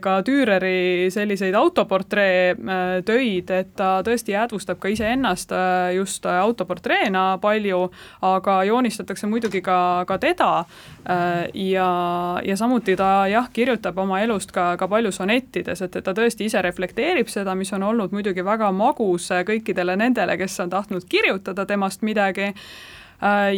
ka 0.00 0.16
Düreri 0.26 1.10
selliseid 1.12 1.54
autoportree 1.58 2.54
Äh, 2.54 3.02
töid, 3.04 3.50
et 3.50 3.72
ta 3.76 3.98
tõesti 4.04 4.32
jäädvustab 4.34 4.78
ka 4.82 4.88
iseennast 4.92 5.52
äh, 5.52 5.94
just 5.96 6.24
äh, 6.26 6.38
autoportreena 6.40 7.38
palju, 7.42 7.88
aga 8.24 8.56
joonistatakse 8.68 9.28
muidugi 9.30 9.62
ka, 9.64 10.04
ka 10.08 10.18
teda. 10.18 10.64
ja, 11.54 11.88
ja 12.44 12.56
samuti 12.56 12.94
ta 12.96 13.26
jah, 13.28 13.50
kirjutab 13.52 13.98
oma 14.00 14.22
elust 14.24 14.54
ka, 14.56 14.70
ka 14.80 14.88
palju 14.88 15.12
sonettides, 15.12 15.82
et, 15.84 15.96
et 16.00 16.04
ta 16.04 16.14
tõesti 16.16 16.48
ise 16.48 16.62
reflekteerib 16.64 17.28
seda, 17.28 17.52
mis 17.54 17.72
on 17.76 17.84
olnud 17.84 18.14
muidugi 18.16 18.44
väga 18.44 18.70
magus 18.72 19.28
kõikidele 19.28 19.98
nendele, 20.00 20.38
kes 20.40 20.56
on 20.64 20.72
tahtnud 20.72 21.04
kirjutada 21.10 21.66
temast 21.68 22.02
midagi 22.02 22.54
Äh, 22.54 23.03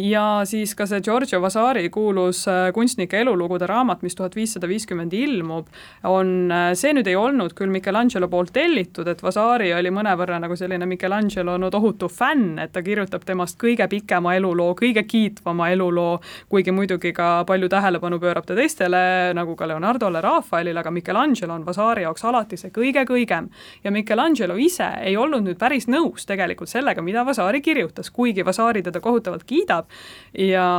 ja 0.01 0.41
siis 0.47 0.71
ka 0.75 0.85
see 0.87 1.01
Giorgio 1.03 1.41
Vasari 1.41 1.89
kuulus 1.89 2.45
äh, 2.47 2.69
kunstnike 2.73 3.19
elulugude 3.19 3.67
raamat, 3.67 4.01
mis 4.05 4.15
tuhat 4.15 4.35
viissada 4.35 4.67
viiskümmend 4.67 5.13
ilmub, 5.13 5.67
on, 6.07 6.51
äh, 6.51 6.69
see 6.77 6.93
nüüd 6.95 7.07
ei 7.09 7.17
olnud 7.19 7.51
küll 7.57 7.71
Michelangelo 7.73 8.29
poolt 8.31 8.53
tellitud, 8.55 9.07
et 9.11 9.23
Vasari 9.23 9.73
oli 9.75 9.91
mõnevõrra 9.91 10.39
nagu 10.39 10.55
selline 10.55 10.87
Michelangelo 10.87 11.57
no 11.59 11.71
tohutu 11.73 12.07
fänn, 12.07 12.57
et 12.63 12.71
ta 12.71 12.83
kirjutab 12.85 13.25
temast 13.27 13.59
kõige 13.59 13.89
pikema 13.91 14.37
eluloo, 14.37 14.71
kõige 14.79 15.03
kiitvama 15.07 15.69
eluloo, 15.73 16.19
kuigi 16.49 16.71
muidugi 16.71 17.11
ka 17.17 17.43
palju 17.47 17.69
tähelepanu 17.71 18.21
pöörab 18.23 18.47
ta 18.47 18.55
teistele, 18.55 19.03
nagu 19.35 19.57
ka 19.59 19.67
Leonardole, 19.67 20.21
Rafaelile, 20.23 20.79
aga 20.79 20.95
Michelangelo 20.95 21.57
on 21.57 21.67
Vasari 21.67 22.07
jaoks 22.07 22.23
alati 22.23 22.57
see 22.57 22.71
kõige-kõigem. 22.71 23.51
ja 23.83 23.91
Michelangelo 23.91 24.55
ise 24.55 24.87
ei 25.03 25.17
olnud 25.17 25.43
nüüd 25.43 25.59
päris 25.59 25.87
nõus 25.91 26.25
tegelikult 26.25 26.69
sellega, 26.69 27.01
mida 27.01 27.25
Vasari 27.25 27.61
kirjutas, 27.61 28.09
kuigi 28.11 28.45
Vasari 28.45 28.83
teda 28.83 28.99
kohutavalt 29.03 29.43
kiitis, 29.43 29.56
kiidab. 29.57 29.89
Ja 30.37 30.69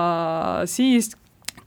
siis 0.70 1.12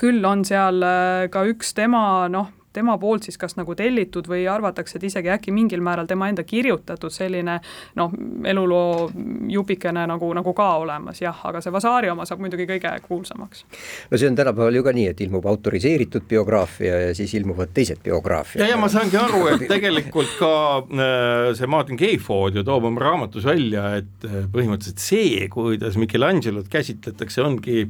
küll 0.02 0.26
on 0.26 0.45
seal 0.47 0.82
äh, 0.82 1.28
ka 1.32 1.45
üks 1.50 1.76
tema 1.78 2.28
noh, 2.32 2.50
tema 2.74 2.98
poolt 2.98 3.28
siis 3.28 3.38
kas 3.38 3.56
nagu 3.60 3.76
tellitud 3.76 4.28
või 4.32 4.46
arvatakse, 4.50 4.98
et 4.98 5.06
isegi 5.10 5.32
äkki 5.34 5.54
mingil 5.56 5.82
määral 5.84 6.08
tema 6.10 6.30
enda 6.32 6.43
kirjutatud 6.48 7.14
selline 7.14 7.58
noh, 8.00 8.14
eluloo 8.48 9.10
jupikene 9.52 10.06
nagu, 10.10 10.32
nagu 10.38 10.54
ka 10.58 10.70
olemas 10.84 11.22
jah, 11.22 11.43
aga 11.50 11.62
see 11.62 11.74
Vasari 11.74 12.12
oma 12.12 12.26
saab 12.28 12.43
muidugi 12.43 12.68
kõige 12.70 12.93
kuulsamaks. 13.08 13.66
no 14.12 14.18
see 14.18 14.30
on 14.32 14.39
tänapäeval 14.39 14.80
ju 14.80 14.86
ka 14.88 14.95
nii, 14.95 15.08
et 15.12 15.26
ilmub 15.26 15.45
autoriseeritud 15.52 16.28
biograafia 16.30 17.00
ja 17.08 17.16
siis 17.18 17.34
ilmuvad 17.39 17.74
teised 17.74 18.04
biograafiad. 18.04 18.64
ja, 18.64 18.72
ja 18.74 18.80
ma 18.80 18.89
saangi 18.91 19.20
aru, 19.20 19.43
et 19.56 19.68
tegelikult 19.72 20.38
ka 20.39 20.54
äh, 20.80 21.52
see 21.58 21.70
Martin 21.72 22.00
Keifod 22.00 22.56
ju 22.56 22.66
toob 22.68 22.88
oma 22.91 23.04
raamatus 23.04 23.45
välja, 23.48 23.89
et 24.02 24.28
äh, 24.28 24.41
põhimõtteliselt 24.52 25.04
see, 25.04 25.48
kuidas 25.52 26.00
Michelangelot 26.00 26.72
käsitletakse, 26.72 27.43
ongi 27.43 27.86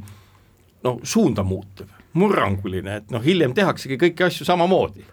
noh, 0.84 1.02
suunda 1.04 1.46
muutev 1.46 2.01
murranguline, 2.14 3.02
et 3.02 3.14
noh, 3.14 3.24
hiljem 3.24 3.54
tehaksegi 3.58 4.00
kõiki 4.02 4.28
asju 4.28 4.48
samamoodi. 4.48 5.06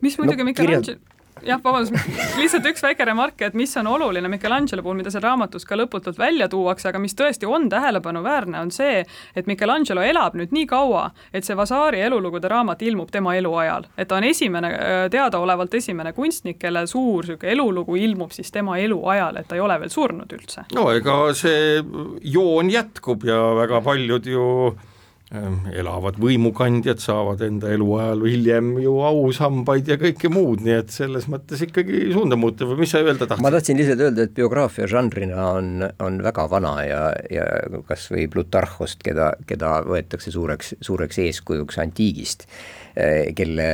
mis 0.00 0.18
muidugi 0.18 0.44
No 0.44 0.50
Michelangelo 0.50 1.00
jah, 1.42 1.60
vabandust, 1.64 1.94
lihtsalt 2.40 2.66
üks 2.68 2.82
väike 2.84 3.04
remark, 3.06 3.40
et 3.42 3.56
mis 3.58 3.72
on 3.80 3.88
oluline 3.90 4.28
Michelangelo 4.30 4.82
puhul, 4.84 4.98
mida 4.98 5.12
seal 5.12 5.24
raamatus 5.24 5.66
ka 5.68 5.76
lõputult 5.78 6.18
välja 6.18 6.48
tuuakse, 6.52 6.88
aga 6.90 7.00
mis 7.02 7.16
tõesti 7.18 7.48
on 7.48 7.68
tähelepanuväärne, 7.72 8.60
on 8.60 8.72
see, 8.74 9.02
et 9.36 9.50
Michelangelo 9.50 10.04
elab 10.04 10.38
nüüd 10.38 10.54
nii 10.54 10.66
kaua, 10.70 11.08
et 11.34 11.46
see 11.46 11.56
Vasari 11.58 12.02
elulugude 12.04 12.48
raamat 12.50 12.82
ilmub 12.86 13.10
tema 13.14 13.34
eluajal. 13.36 13.88
et 13.96 14.08
ta 14.08 14.18
on 14.18 14.24
esimene, 14.24 14.70
teadaolevalt 15.10 15.74
esimene 15.74 16.12
kunstnik, 16.12 16.58
kelle 16.58 16.86
suur 16.86 17.24
niisugune 17.24 17.52
elulugu 17.52 17.96
ilmub 17.96 18.32
siis 18.34 18.50
tema 18.52 18.78
eluajal, 18.78 19.36
et 19.40 19.48
ta 19.48 19.56
ei 19.56 19.62
ole 19.64 19.78
veel 19.80 19.90
surnud 19.90 20.32
üldse. 20.32 20.66
no 20.74 20.90
ega 20.92 21.18
see 21.34 21.82
joon 22.22 22.70
jätkub 22.70 23.24
ja 23.24 23.40
väga 23.58 23.80
paljud 23.84 24.26
ju 24.26 24.48
elavad 25.74 26.18
võimukandjad 26.20 27.00
saavad 27.02 27.42
enda 27.44 27.70
eluajal 27.74 28.24
hiljem 28.28 28.70
ju 28.82 28.94
ausambaid 29.04 29.88
ja 29.90 29.96
kõike 30.00 30.30
muud, 30.32 30.62
nii 30.64 30.76
et 30.82 30.94
selles 30.94 31.26
mõttes 31.30 31.62
ikkagi 31.66 32.06
suunda 32.14 32.38
muuta 32.40 32.68
või 32.68 32.82
mis 32.84 32.94
sa 32.94 33.02
öelda 33.02 33.26
ma 33.26 33.30
tahtsid? 33.34 33.56
tahtsin 33.56 33.80
lihtsalt 33.80 34.04
öelda, 34.06 34.26
et 34.26 34.34
biograafia 34.36 34.88
žanrina 34.90 35.48
on, 35.58 35.86
on 36.04 36.20
väga 36.24 36.46
vana 36.50 36.74
ja, 36.86 37.02
ja 37.32 37.46
kas 37.88 38.06
või 38.12 38.28
Plutarhost, 38.30 39.02
keda, 39.04 39.32
keda 39.48 39.76
võetakse 39.88 40.34
suureks, 40.34 40.74
suureks 40.84 41.18
eeskujuks 41.24 41.80
antiigist, 41.82 42.46
kelle, 43.34 43.70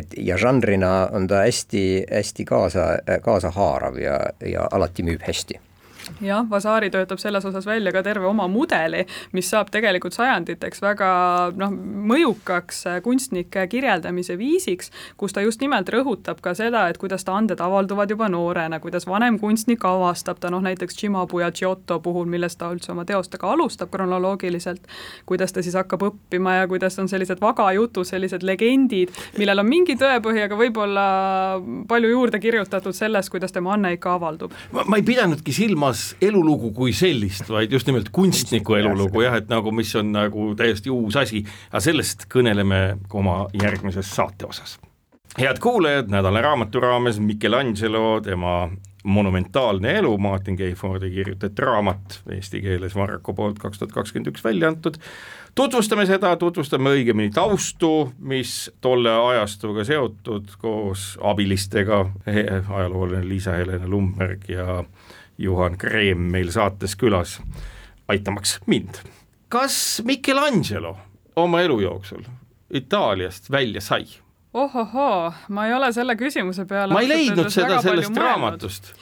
et 0.00 0.16
ja 0.18 0.38
žanrina 0.40 0.94
on 1.14 1.28
ta 1.30 1.44
hästi, 1.44 1.84
hästi 2.10 2.48
kaasa, 2.48 2.88
kaasahaarav 3.22 4.00
ja, 4.02 4.18
ja 4.42 4.66
alati 4.74 5.06
müüb 5.06 5.22
hästi 5.26 5.60
jah, 6.24 6.44
Vasari 6.50 6.90
töötab 6.90 7.20
selles 7.22 7.44
osas 7.44 7.66
välja 7.66 7.92
ka 7.92 8.02
terve 8.02 8.26
oma 8.28 8.46
mudeli, 8.50 9.04
mis 9.32 9.48
saab 9.50 9.70
tegelikult 9.74 10.16
sajanditeks 10.16 10.82
väga 10.84 11.08
noh, 11.58 11.74
mõjukaks 12.10 12.84
kunstnike 13.04 13.66
kirjeldamise 13.72 14.38
viisiks, 14.38 14.90
kus 15.20 15.34
ta 15.34 15.44
just 15.44 15.62
nimelt 15.64 15.88
rõhutab 15.92 16.40
ka 16.44 16.54
seda, 16.56 16.86
et 16.88 16.98
kuidas 17.00 17.24
ta 17.24 17.36
anded 17.38 17.60
avalduvad 17.60 18.10
juba 18.10 18.28
noorena, 18.32 18.80
kuidas 18.80 19.08
vanem 19.08 19.38
kunstnik 19.42 19.84
avastab 19.84 20.40
ta 20.40 20.50
noh, 20.52 20.62
näiteks 20.64 20.96
Cimabue 20.98 21.44
ja 21.44 21.50
Giotto 21.52 22.00
puhul, 22.04 22.28
millest 22.30 22.58
ta 22.60 22.70
üldse 22.72 22.92
oma 22.92 23.06
teostega 23.08 23.50
alustab 23.52 23.92
kronoloogiliselt, 23.94 24.86
kuidas 25.26 25.52
ta 25.52 25.62
siis 25.64 25.76
hakkab 25.78 26.06
õppima 26.08 26.58
ja 26.60 26.68
kuidas 26.70 26.98
on 27.02 27.08
sellised 27.10 27.40
vagajutud, 27.42 28.06
sellised 28.08 28.44
legendid, 28.46 29.12
millel 29.38 29.62
on 29.62 29.68
mingi 29.68 29.96
tõepõhi, 30.00 30.44
aga 30.46 30.58
võib-olla 30.58 31.06
palju 31.88 32.12
juurde 32.12 32.40
kirjutatud 32.42 32.96
sellest, 32.96 33.32
kuidas 33.32 33.54
tema 33.54 33.74
anne 33.74 33.94
ikka 33.96 34.14
avaldub. 34.18 34.54
ma, 34.72 34.84
ei 34.96 35.06
pidanudki 35.06 35.54
silmas 35.94 36.16
elulugu 36.22 36.72
kui 36.74 36.92
sellist, 36.92 37.48
vaid 37.50 37.72
just 37.72 37.86
nimelt 37.86 38.10
kunstniku 38.12 38.74
elulugu 38.78 39.24
jah, 39.24 39.38
et 39.38 39.48
nagu, 39.48 39.72
mis 39.72 39.94
on 39.96 40.12
nagu 40.12 40.54
täiesti 40.58 40.90
uus 40.90 41.16
asi, 41.16 41.44
aga 41.70 41.82
sellest 41.84 42.26
kõneleme 42.32 42.98
oma 43.12 43.44
järgmises 43.60 44.10
saate 44.14 44.46
osas. 44.46 44.78
head 45.38 45.58
kuulajad, 45.58 46.10
nädala 46.10 46.40
raamatu 46.40 46.80
raames 46.80 47.20
Michelangelo, 47.20 48.20
tema 48.20 48.70
monumentaalne 49.04 49.98
elu, 49.98 50.18
Martin 50.18 50.56
Keifordi 50.56 51.10
kirjutatud 51.10 51.58
raamat 51.58 52.22
eesti 52.30 52.60
keeles 52.64 52.94
Marko 52.94 53.34
poolt 53.34 53.58
kaks 53.58 53.78
tuhat 53.78 53.92
kakskümmend 53.92 54.30
üks 54.32 54.44
välja 54.44 54.68
antud. 54.68 54.96
tutvustame 55.54 56.06
seda, 56.06 56.36
tutvustame 56.36 56.90
õigemini 56.90 57.30
taustu, 57.34 58.12
mis 58.18 58.70
tolle 58.80 59.12
ajastuga 59.12 59.84
seotud 59.84 60.56
koos 60.58 61.18
abilistega, 61.22 62.06
ajalooline 62.26 63.28
Liisa-Helena 63.28 63.88
Lumberg 63.88 64.48
ja 64.48 64.84
Juhan 65.38 65.78
Kreem 65.78 66.18
meil 66.18 66.50
saates 66.54 66.96
külas, 66.96 67.40
aitamaks 68.08 68.58
mind. 68.66 69.00
kas 69.48 70.02
Michelangelo 70.04 70.96
oma 71.36 71.60
elu 71.60 71.80
jooksul 71.80 72.22
Itaaliast 72.70 73.50
välja 73.50 73.80
sai? 73.80 74.06
ohohoo, 74.54 75.32
ma 75.48 75.66
ei 75.66 75.74
ole 75.74 75.92
selle 75.92 76.16
küsimuse 76.16 76.64
peale 76.64 76.94
ma 76.94 77.00
ei 77.00 77.08
leidnud 77.08 77.50
seda 77.50 77.82
sellest 77.82 78.16
raamatust 78.16 78.94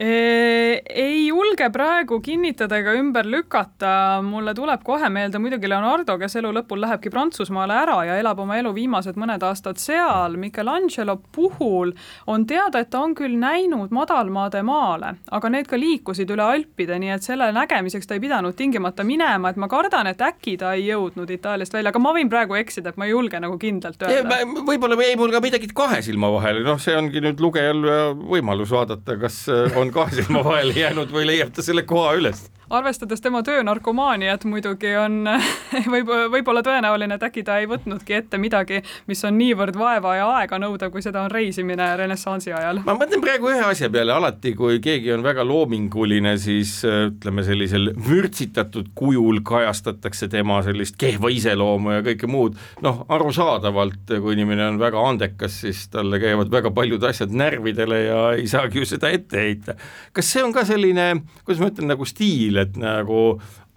ei 0.00 1.26
julge 1.26 1.66
praegu 1.72 2.20
kinnitada 2.24 2.78
ega 2.80 2.94
ümber 2.96 3.26
lükata, 3.28 4.22
mulle 4.24 4.54
tuleb 4.56 4.80
kohe 4.84 5.10
meelde 5.12 5.38
muidugi 5.42 5.68
Leonardo, 5.68 6.14
kes 6.18 6.38
elu 6.40 6.54
lõpul 6.56 6.80
lähebki 6.80 7.10
Prantsusmaale 7.12 7.76
ära 7.82 7.98
ja 8.08 8.16
elab 8.16 8.40
oma 8.40 8.56
elu 8.56 8.72
viimased 8.72 9.18
mõned 9.20 9.44
aastad 9.44 9.76
seal. 9.76 10.38
Michelangelo 10.40 11.18
puhul 11.36 11.92
on 12.32 12.46
teada, 12.48 12.80
et 12.80 12.88
ta 12.88 13.02
on 13.04 13.12
küll 13.18 13.36
näinud 13.40 13.92
madalmaade 13.92 14.62
maale, 14.64 15.18
aga 15.28 15.50
need 15.52 15.68
ka 15.68 15.76
liikusid 15.76 16.32
üle 16.32 16.46
Alpide, 16.48 16.96
nii 17.02 17.12
et 17.18 17.28
selle 17.28 17.50
nägemiseks 17.52 18.08
ta 18.08 18.16
ei 18.16 18.24
pidanud 18.24 18.56
tingimata 18.56 19.04
minema, 19.04 19.52
et 19.52 19.60
ma 19.60 19.68
kardan, 19.68 20.08
et 20.08 20.24
äkki 20.24 20.56
ta 20.64 20.72
ei 20.78 20.88
jõudnud 20.88 21.28
Itaaliast 21.36 21.76
välja, 21.76 21.92
aga 21.92 22.00
ma 22.00 22.14
võin 22.16 22.32
praegu 22.32 22.56
eksida, 22.56 22.94
et 22.94 22.96
ma 22.96 23.04
ei 23.04 23.12
julge 23.12 23.42
nagu 23.42 23.60
kindlalt 23.60 24.08
öelda. 24.08 24.40
võib-olla 24.64 24.96
jäi 25.04 25.20
mul 25.20 25.36
ka 25.36 25.44
midagi 25.44 25.68
kahe 25.76 26.00
silma 26.08 26.32
vahele, 26.32 26.64
noh, 26.64 26.80
see 26.80 26.96
ongi 26.96 27.20
nüüd 27.20 27.44
lugejal 27.44 27.84
võimalus 28.16 28.72
vaadata, 28.72 29.20
kas 29.20 29.42
on 29.76 29.89
kahe 29.94 30.22
silma 30.22 30.44
vahele 30.46 30.76
jäänud 30.76 31.12
või 31.14 31.26
leiab 31.32 31.54
ta 31.54 31.66
selle 31.66 31.86
koha 31.88 32.14
üles? 32.20 32.48
arvestades 32.70 33.20
tema 33.20 33.42
töönarkomaaniat 33.42 34.44
muidugi 34.44 34.92
on 34.96 35.24
võib, 35.94 36.10
võib-olla 36.30 36.62
tõenäoline, 36.62 37.16
et 37.18 37.24
äkki 37.26 37.42
ta 37.46 37.58
ei 37.60 37.66
võtnudki 37.70 38.14
ette 38.20 38.38
midagi, 38.38 38.80
mis 39.10 39.22
on 39.26 39.36
niivõrd 39.38 39.78
vaeva 39.78 40.14
ja 40.16 40.28
aega 40.38 40.60
nõudev, 40.62 40.92
kui 40.94 41.02
seda 41.02 41.24
on 41.24 41.32
reisimine 41.34 41.88
renessansi 41.98 42.54
ajal. 42.54 42.82
ma 42.86 42.94
mõtlen 42.98 43.22
praegu 43.24 43.50
ühe 43.50 43.64
asja 43.66 43.90
peale, 43.90 44.14
alati 44.14 44.54
kui 44.58 44.78
keegi 44.82 45.12
on 45.16 45.26
väga 45.26 45.44
loominguline, 45.46 46.36
siis 46.40 46.76
ütleme, 46.86 47.44
sellisel 47.46 47.90
vürtsitatud 48.06 48.92
kujul 48.94 49.42
kajastatakse 49.46 50.30
tema 50.30 50.60
sellist 50.66 50.98
kehva 51.00 51.32
iseloomu 51.34 51.96
ja 51.96 52.06
kõike 52.06 52.30
muud, 52.30 52.58
noh, 52.86 53.02
arusaadavalt, 53.10 54.14
kui 54.14 54.36
inimene 54.38 54.68
on 54.70 54.80
väga 54.80 55.02
andekas, 55.10 55.58
siis 55.64 55.88
talle 55.90 56.22
käivad 56.22 56.52
väga 56.54 56.70
paljud 56.74 57.02
asjad 57.10 57.34
närvidele 57.34 58.02
ja 58.04 58.22
ei 58.38 58.46
saagi 58.50 58.78
ju 58.78 58.86
seda 58.94 59.10
ette 59.10 59.42
heita. 59.42 59.78
Kas 60.16 60.32
see 60.34 60.44
on 60.44 60.54
ka 60.56 60.64
selline, 60.68 61.08
kuidas 61.44 61.62
ma 61.62 61.70
ütlen, 61.72 61.90
nagu 61.92 62.08
stiil, 62.08 62.60
et 62.62 62.76
nagu 62.80 63.22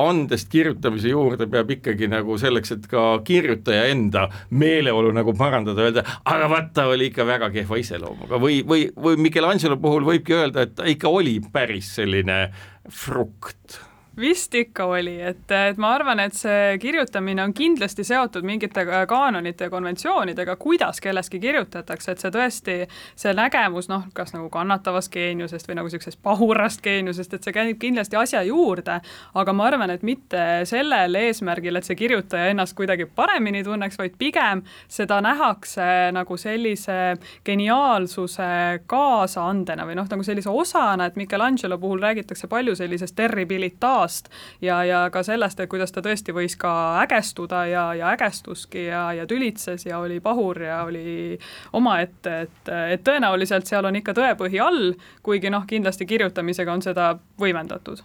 andest 0.01 0.49
kirjutamise 0.49 1.11
juurde 1.11 1.45
peab 1.51 1.69
ikkagi 1.75 2.09
nagu 2.09 2.37
selleks, 2.41 2.73
et 2.75 2.87
ka 2.89 3.05
kirjutaja 3.25 3.85
enda 3.93 4.25
meeleolu 4.49 5.13
nagu 5.13 5.35
parandada, 5.37 5.85
öelda, 5.85 6.05
aga 6.25 6.49
vaat 6.51 6.73
ta 6.73 6.87
oli 6.89 7.11
ikka 7.11 7.27
väga 7.29 7.51
kehva 7.53 7.79
iseloomuga. 7.81 8.41
Või, 8.41 8.61
või, 8.67 8.87
või 8.97 9.21
Michelangelo 9.27 9.77
puhul 9.81 10.07
võibki 10.09 10.37
öelda, 10.39 10.65
et 10.65 10.77
ta 10.79 10.89
ikka 10.89 11.13
oli 11.13 11.37
päris 11.53 11.93
selline 11.99 12.47
frukt 12.89 13.79
vist 14.17 14.53
ikka 14.55 14.85
oli, 14.85 15.15
et, 15.21 15.51
et 15.51 15.77
ma 15.81 15.93
arvan, 15.95 16.19
et 16.21 16.35
see 16.37 16.77
kirjutamine 16.81 17.41
on 17.43 17.53
kindlasti 17.53 18.03
seotud 18.05 18.45
mingite 18.45 18.85
kaanonite 19.09 19.65
ja 19.65 19.71
konventsioonidega, 19.73 20.55
kuidas 20.61 21.01
kellestki 21.01 21.39
kirjutatakse, 21.41 22.13
et 22.13 22.21
see 22.21 22.33
tõesti, 22.33 22.75
see 23.17 23.33
nägemus 23.33 23.89
noh, 23.89 24.05
kas 24.13 24.35
nagu 24.35 24.51
kannatavast 24.53 25.09
geeniusest 25.13 25.69
või 25.69 25.79
nagu 25.79 25.89
niisugusest 25.89 26.21
pahurast 26.21 26.83
geeniusest, 26.85 27.33
et 27.33 27.47
see 27.47 27.55
käib 27.55 27.79
kindlasti 27.81 28.19
asja 28.19 28.43
juurde, 28.45 28.99
aga 29.33 29.55
ma 29.57 29.65
arvan, 29.71 29.95
et 29.95 30.05
mitte 30.05 30.43
sellel 30.69 31.17
eesmärgil, 31.17 31.81
et 31.81 31.89
see 31.89 31.97
kirjutaja 31.97 32.53
ennast 32.53 32.77
kuidagi 32.77 33.09
paremini 33.09 33.63
tunneks, 33.65 33.97
vaid 33.97 34.19
pigem 34.21 34.61
seda 34.87 35.23
nähakse 35.25 35.89
nagu 36.13 36.37
sellise 36.37 37.15
geniaalsuse 37.45 38.51
kaasaandena 38.85 39.89
või 39.89 39.97
noh, 39.97 40.05
nagu 40.13 40.29
sellise 40.29 40.53
osana, 40.53 41.09
et 41.09 41.17
Michelangelo 41.17 41.81
puhul 41.81 42.05
räägitakse 42.05 42.47
palju 42.51 42.77
sellisest 42.77 43.17
terribilitaatist, 43.17 44.02
ajast 44.03 44.29
ja, 44.61 44.83
ja 44.83 45.03
ka 45.11 45.23
sellest, 45.23 45.59
et 45.59 45.71
kuidas 45.71 45.91
ta 45.95 46.03
tõesti 46.05 46.35
võis 46.35 46.57
ka 46.59 46.73
ägestuda 47.03 47.65
ja, 47.71 47.85
ja 47.97 48.11
ägestuski 48.13 48.87
ja, 48.89 49.05
ja 49.13 49.27
tülitses 49.29 49.87
ja 49.87 49.99
oli 50.03 50.19
pahur 50.23 50.61
ja 50.61 50.83
oli 50.83 51.39
omaette, 51.73 52.35
et, 52.47 52.73
et 52.97 53.03
tõenäoliselt 53.03 53.69
seal 53.69 53.85
on 53.85 53.95
ikka 53.99 54.15
tõepõhi 54.17 54.61
all, 54.61 54.93
kuigi 55.23 55.51
noh, 55.53 55.65
kindlasti 55.67 56.05
kirjutamisega 56.09 56.73
on 56.73 56.85
seda 56.85 57.13
võimendatud 57.39 58.03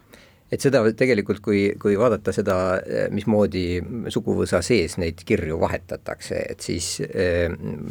et 0.50 0.64
seda 0.64 0.82
tegelikult, 0.96 1.42
kui, 1.44 1.62
kui 1.80 1.96
vaadata 2.00 2.32
seda, 2.32 2.56
mismoodi 3.14 3.66
suguvõsa 4.12 4.62
sees 4.64 4.96
neid 5.00 5.22
kirju 5.28 5.60
vahetatakse, 5.60 6.40
et 6.54 6.64
siis 6.64 6.96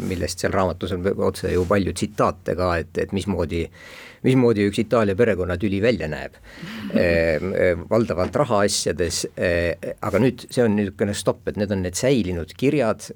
millest 0.10 0.41
seal 0.41 0.55
raamatus 0.55 0.95
on 0.97 1.05
otse 1.30 1.53
ju 1.53 1.66
palju 1.70 1.93
tsitaate 1.93 2.58
ka, 2.58 2.74
et, 2.82 2.97
et 3.05 3.16
mismoodi 3.16 3.66
mismoodi 4.26 4.66
üks 4.68 4.82
Itaalia 4.82 5.16
perekonnatüli 5.18 5.80
välja 5.82 6.08
näeb 6.10 6.38
valdavalt 7.91 8.36
rahaasjades, 8.41 9.24
aga 9.38 10.22
nüüd 10.22 10.47
see 10.49 10.64
on 10.64 10.76
niisugune 10.78 11.16
stopp, 11.18 11.43
et 11.49 11.60
need 11.60 11.74
on 11.74 11.84
need 11.86 11.97
säilinud 11.97 12.53
kirjad 12.58 13.10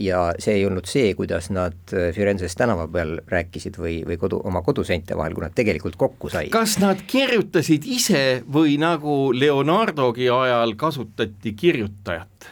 ja 0.00 0.22
see 0.40 0.58
ei 0.60 0.66
olnud 0.68 0.88
see, 0.90 1.12
kuidas 1.18 1.50
nad 1.54 1.94
Firenzes 2.16 2.56
tänava 2.58 2.86
peal 2.92 3.18
rääkisid 3.30 3.78
või, 3.80 4.00
või 4.06 4.18
kodu, 4.20 4.40
oma 4.46 4.62
koduseinte 4.66 5.18
vahel, 5.18 5.36
kui 5.36 5.44
nad 5.44 5.56
tegelikult 5.56 5.98
kokku 6.00 6.32
said. 6.32 6.50
kas 6.54 6.78
nad 6.82 7.02
kirjutasid 7.10 7.86
ise 7.90 8.24
või 8.50 8.69
nagu 8.78 9.32
Leonardogi 9.34 10.28
ajal 10.30 10.74
kasutati 10.76 11.52
kirjutajat? 11.52 12.50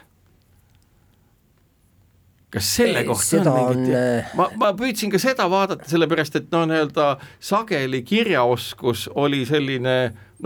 kas 2.48 2.68
selle 2.78 3.02
kohta 3.04 3.28
seda 3.28 3.52
on 3.52 3.76
mingit 3.76 3.94
on- 3.94 4.38
ma, 4.40 4.48
ma 4.56 4.70
püüdsin 4.76 5.10
ka 5.12 5.20
seda 5.20 5.44
vaadata, 5.52 5.84
sellepärast 5.90 6.38
et 6.40 6.46
no 6.54 6.62
nii-öelda 6.68 7.08
sageli 7.44 8.00
kirjaoskus 8.08 9.08
oli 9.20 9.42
selline 9.48 9.96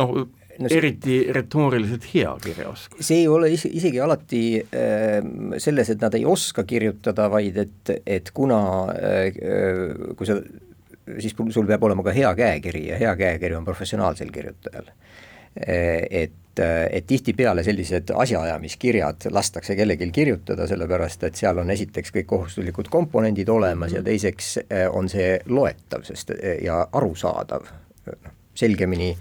noh, 0.01 0.16
no, 0.16 0.70
eriti 0.70 1.20
retooriliselt 1.33 2.09
hea 2.14 2.33
kirjaoskus. 2.43 3.07
see 3.07 3.20
ei 3.23 3.29
ole 3.31 3.53
is 3.55 3.68
isegi 3.70 4.03
alati 4.03 4.43
äh, 4.59 5.20
selles, 5.62 5.95
et 5.95 6.03
nad 6.03 6.18
ei 6.18 6.27
oska 6.27 6.66
kirjutada, 6.66 7.31
vaid 7.31 7.62
et, 7.62 7.95
et 8.07 8.35
kuna 8.35 8.59
äh, 8.99 9.39
kui 10.18 10.27
sa, 10.27 10.41
siis 11.23 11.39
sul 11.55 11.70
peab 11.70 11.87
olema 11.87 12.03
ka 12.03 12.18
hea 12.18 12.35
käekiri 12.35 12.89
ja 12.89 12.99
hea 12.99 13.14
käekiri 13.16 13.55
on 13.55 13.64
professionaalsel 13.68 14.35
kirjutajal 14.35 14.91
äh,. 14.91 15.12
Et 15.57 16.32
et 16.61 17.07
tihtipeale 17.07 17.62
sellised 17.64 18.11
asjaajamiskirjad 18.14 19.24
lastakse 19.32 19.72
kellelgi 19.76 20.11
kirjutada, 20.12 20.66
sellepärast 20.68 21.24
et 21.24 21.38
seal 21.40 21.62
on 21.62 21.72
esiteks 21.72 22.12
kõik 22.12 22.28
kohustuslikud 22.28 22.90
komponendid 22.92 23.48
olemas 23.48 23.96
ja 23.96 24.03
teiseks 24.05 24.59
äh, 24.59 24.84
on 24.92 25.09
see 25.09 25.38
loetav, 25.48 26.05
sest 26.05 26.34
ja 26.61 26.82
arusaadav, 26.92 27.72
selgemini 28.55 29.12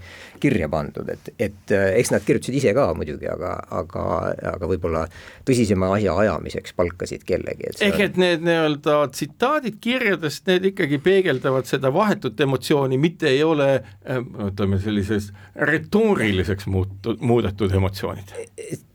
kirja 0.42 0.68
pandud, 0.68 1.08
et, 1.12 1.30
et 1.38 1.72
äh, 1.74 1.88
eks 2.00 2.12
nad 2.12 2.24
kirjutasid 2.26 2.56
ise 2.58 2.74
ka 2.76 2.88
muidugi, 2.98 3.28
aga, 3.30 3.54
aga, 3.72 4.04
aga 4.52 4.70
võib-olla 4.70 5.04
tõsisema 5.48 5.92
asja 5.96 6.16
ajamiseks 6.24 6.74
palkasid 6.78 7.24
kellegi. 7.28 7.72
ehk 7.86 8.00
et 8.08 8.20
need 8.20 8.44
nii-öelda 8.46 8.98
tsitaadid 9.14 9.78
kirjadest, 9.82 10.46
need 10.50 10.72
ikkagi 10.72 11.00
peegeldavad 11.02 11.70
seda 11.70 11.92
vahetut 11.94 12.40
emotsiooni, 12.46 12.98
mitte 13.00 13.30
ei 13.30 13.42
ole 13.46 13.68
äh, 13.78 14.22
ütleme 14.48 14.80
sellisest 14.82 15.32
retooriliseks 15.72 16.68
muutu-, 16.70 17.18
muudetud 17.22 17.78
emotsioonid 17.78 18.34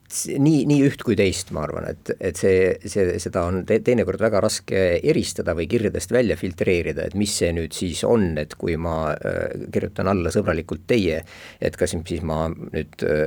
nii, 0.08 0.62
nii 0.70 0.84
üht 0.88 1.02
kui 1.04 1.18
teist, 1.20 1.50
ma 1.56 1.66
arvan, 1.66 1.90
et, 1.92 2.12
et 2.24 2.40
see, 2.40 2.72
see, 2.88 3.18
seda 3.22 3.44
on 3.50 3.62
te, 3.68 3.80
teinekord 3.84 4.22
väga 4.24 4.40
raske 4.44 4.84
eristada 5.04 5.56
või 5.58 5.68
kirjadest 5.70 6.14
välja 6.16 6.38
filtreerida, 6.40 7.08
et 7.08 7.18
mis 7.20 7.34
see 7.42 7.52
nüüd 7.56 7.76
siis 7.76 8.04
on, 8.08 8.30
et 8.40 8.56
kui 8.60 8.78
ma 8.80 9.12
äh, 9.14 9.68
kirjutan 9.74 10.08
alla 10.12 10.32
sõbralikult 10.34 10.86
teie, 10.88 11.20
et 11.60 11.80
kas 11.80 11.96
siis 11.98 12.24
ma 12.28 12.46
nüüd 12.48 13.04
äh, 13.04 13.26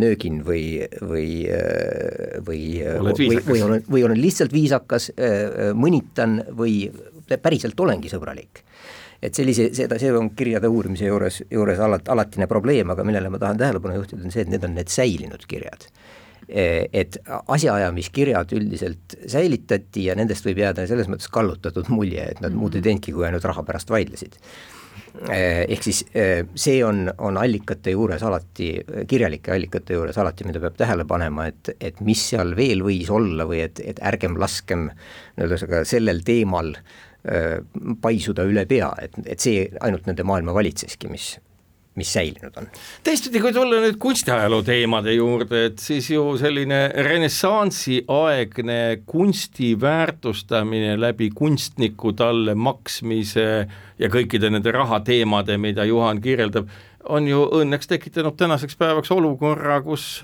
nöögin 0.00 0.40
või, 0.46 0.80
või 1.04 1.28
äh,, 1.52 2.40
või, 2.46 2.64
või, 2.80 3.38
või 3.46 3.64
olen, 3.68 3.84
või 3.90 4.06
olen 4.08 4.20
lihtsalt 4.20 4.54
viisakas 4.56 5.10
äh,, 5.18 5.72
mõnitan 5.76 6.40
või 6.56 6.86
päriselt 7.42 7.78
olengi 7.80 8.10
sõbralik. 8.12 8.64
Et 9.22 9.36
sellise, 9.36 9.68
seda, 9.76 10.00
see 10.02 10.10
on 10.16 10.32
kirjade 10.34 10.66
uurimise 10.66 11.06
juures, 11.06 11.44
juures 11.52 11.78
alati, 11.78 12.10
alatine 12.10 12.48
probleem, 12.50 12.90
aga 12.90 13.04
millele 13.06 13.30
ma 13.30 13.38
tahan 13.38 13.60
tähelepanu 13.60 14.00
juhtida, 14.00 14.24
on 14.24 14.34
see, 14.34 14.42
et 14.42 14.50
need 14.50 14.64
on 14.66 14.74
need 14.74 14.90
säilinud 14.90 15.44
kirjad 15.46 15.86
et 16.52 17.16
asjaajamiskirjad 17.48 18.52
üldiselt 18.52 19.16
säilitati 19.30 20.06
ja 20.10 20.16
nendest 20.18 20.44
võib 20.44 20.58
jääda 20.60 20.84
selles 20.88 21.08
mõttes 21.08 21.30
kallutatud 21.32 21.88
mulje, 21.88 22.26
et 22.34 22.42
nad 22.44 22.52
muud 22.52 22.76
ei 22.76 22.84
teinudki, 22.84 23.14
kui 23.16 23.24
ainult 23.24 23.46
raha 23.48 23.64
pärast 23.64 23.92
vaidlesid. 23.92 24.36
Eh, 25.28 25.66
ehk 25.68 25.84
siis 25.84 25.98
eh, 26.16 26.46
see 26.56 26.78
on, 26.84 27.04
on 27.20 27.36
allikate 27.36 27.92
juures 27.92 28.22
alati, 28.24 28.70
kirjalike 29.08 29.52
allikate 29.52 29.96
juures 29.96 30.16
alati, 30.18 30.46
mida 30.48 30.60
peab 30.62 30.78
tähele 30.80 31.04
panema, 31.08 31.46
et, 31.52 31.74
et 31.80 32.00
mis 32.04 32.20
seal 32.32 32.54
veel 32.56 32.84
võis 32.84 33.10
olla 33.12 33.44
või 33.48 33.60
et, 33.66 33.80
et 33.84 34.00
ärgem 34.08 34.38
laskem 34.40 34.88
ühesõnaga 35.36 35.84
sellel 35.88 36.24
teemal 36.26 36.74
paisuda 38.02 38.42
üle 38.48 38.64
pea, 38.66 38.88
et, 38.98 39.12
et 39.30 39.38
see 39.38 39.68
ainult 39.86 40.08
nende 40.08 40.24
maailma 40.26 40.56
valitseski, 40.56 41.06
mis, 41.12 41.36
mis 41.94 42.12
säilinud 42.12 42.56
on. 42.56 42.68
teistpidi, 43.04 43.40
kui 43.42 43.52
tulla 43.52 43.80
nüüd 43.82 43.98
kunstiajaloo 44.00 44.62
teemade 44.64 45.12
juurde, 45.16 45.66
et 45.68 45.82
siis 45.82 46.08
ju 46.10 46.24
selline 46.40 46.80
renessansiaegne 47.08 48.78
kunsti 49.06 49.74
väärtustamine 49.80 50.94
läbi 51.00 51.30
kunstniku 51.36 52.14
talle 52.16 52.54
maksmise 52.54 53.48
ja 53.98 54.12
kõikide 54.12 54.50
nende 54.52 54.72
rahateemade, 54.72 55.58
mida 55.60 55.84
Juhan 55.88 56.22
kirjeldab, 56.24 56.70
on 57.12 57.28
ju 57.28 57.44
õnneks 57.60 57.90
tekitanud 57.90 58.38
tänaseks 58.38 58.78
päevaks 58.78 59.10
olukorra, 59.12 59.80
kus 59.84 60.22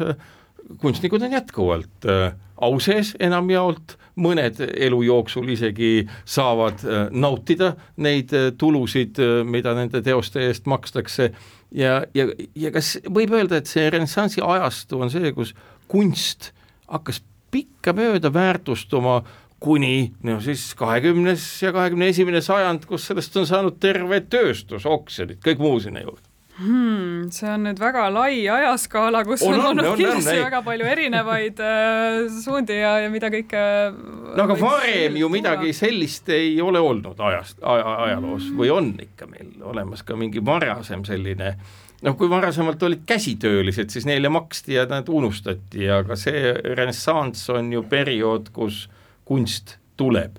kunstnikud 0.81 1.23
on 1.23 1.33
jätkuvalt 1.33 2.09
äh, 2.09 2.35
au 2.61 2.79
sees 2.83 3.15
enamjaolt, 3.21 3.97
mõned 4.19 4.61
elu 4.67 5.01
jooksul 5.07 5.49
isegi 5.55 6.09
saavad 6.29 6.83
äh, 6.85 7.07
nautida 7.11 7.73
neid 7.97 8.35
tulusid, 8.59 9.21
mida 9.45 9.75
nende 9.79 10.03
teoste 10.03 10.45
eest 10.49 10.67
makstakse. 10.71 11.33
Ja, 11.75 12.03
ja, 12.15 12.29
ja 12.57 12.73
kas 12.75 12.97
võib 13.05 13.35
öelda, 13.37 13.61
et 13.61 13.71
see 13.71 13.89
renessansi 13.93 14.43
ajastu 14.45 15.03
on 15.05 15.13
see, 15.13 15.33
kus 15.37 15.55
kunst 15.89 16.53
hakkas 16.89 17.21
pikkamööda 17.53 18.33
väärtustuma 18.33 19.23
kuni 19.61 20.13
no 20.23 20.39
siis 20.41 20.71
kahekümnes 20.79 21.45
ja 21.63 21.73
kahekümne 21.75 22.09
esimene 22.13 22.41
sajand, 22.45 22.87
kus 22.89 23.09
sellest 23.11 23.37
on 23.37 23.47
saanud 23.49 23.79
terve 23.83 24.21
tööstus, 24.31 24.87
oksjonid, 24.87 25.41
kõik 25.45 25.63
muu 25.63 25.81
sinna 25.83 26.05
juurde 26.05 26.28
hmm,? 26.59 27.31
see 27.35 27.49
on 27.51 27.67
nüüd 27.69 27.81
väga 27.83 28.07
lai 28.13 28.43
ajaskaala, 28.53 29.25
kus 29.29 29.43
on, 29.47 29.59
on 29.59 29.71
olnud 29.73 29.91
on, 29.93 29.99
kindlasti 29.99 30.37
on, 30.37 30.45
väga 30.49 30.63
palju 30.67 30.91
erinevaid 30.93 31.63
äh, 31.65 32.21
suundi 32.43 32.79
ja, 32.81 32.97
ja 33.05 33.11
mida 33.13 33.31
kõike 33.33 33.65
no 33.95 34.47
aga 34.47 34.59
varem 34.61 35.19
ju 35.21 35.33
midagi 35.33 35.75
sellist 35.77 36.31
ei 36.35 36.57
ole 36.65 36.83
olnud 36.83 37.21
ajast 37.31 37.63
aja,, 37.63 37.99
ajaloos 38.09 38.49
või 38.59 38.73
on 38.75 38.95
ikka 39.09 39.31
meil 39.31 39.53
olemas 39.73 40.05
ka 40.07 40.19
mingi 40.19 40.43
varasem 40.45 41.05
selline 41.09 41.55
noh, 42.03 42.17
kui 42.19 42.31
varasemalt 42.31 42.83
olid 42.87 43.03
käsitöölised, 43.07 43.91
siis 43.91 44.07
neile 44.07 44.31
maksti 44.31 44.77
ja 44.77 44.87
nad 44.91 45.09
unustati, 45.11 45.89
aga 45.91 46.17
see 46.19 46.53
renessanss 46.79 47.51
on 47.55 47.73
ju 47.75 47.83
periood, 47.91 48.53
kus 48.55 48.87
kunst 49.29 49.77
tuleb 49.99 50.39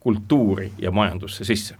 kultuuri 0.00 0.70
ja 0.80 0.92
majandusse 0.94 1.44
sisse 1.44 1.76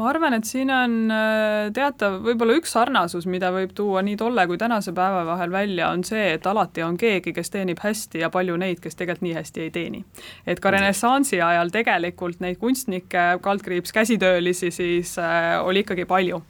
ma 0.00 0.08
arvan, 0.08 0.34
et 0.38 0.48
siin 0.48 0.70
on 0.72 0.94
äh, 1.12 1.68
teatav, 1.76 2.20
võib-olla 2.24 2.56
üks 2.56 2.72
sarnasus, 2.72 3.26
mida 3.28 3.50
võib 3.52 3.74
tuua 3.76 4.00
nii 4.06 4.16
tolle 4.20 4.46
kui 4.48 4.58
tänase 4.60 4.94
päeva 4.96 5.26
vahel 5.28 5.52
välja, 5.52 5.90
on 5.92 6.04
see, 6.06 6.30
et 6.38 6.46
alati 6.48 6.84
on 6.86 6.96
keegi, 7.00 7.34
kes 7.36 7.52
teenib 7.52 7.82
hästi 7.84 8.24
ja 8.24 8.30
palju 8.32 8.56
neid, 8.60 8.80
kes 8.80 8.96
tegelikult 8.96 9.26
nii 9.28 9.36
hästi 9.36 9.64
ei 9.66 9.70
teeni. 9.74 10.04
et 10.48 10.60
ka 10.60 10.72
renessansi 10.72 11.42
ajal 11.44 11.72
tegelikult 11.74 12.40
neid 12.40 12.56
kunstnikke, 12.62 13.26
kaldkriips 13.44 13.92
käsitöölisi 13.92 14.70
siis 14.72 15.18
äh, 15.20 15.58
oli 15.64 15.84
ikkagi 15.84 16.08
palju 16.08 16.40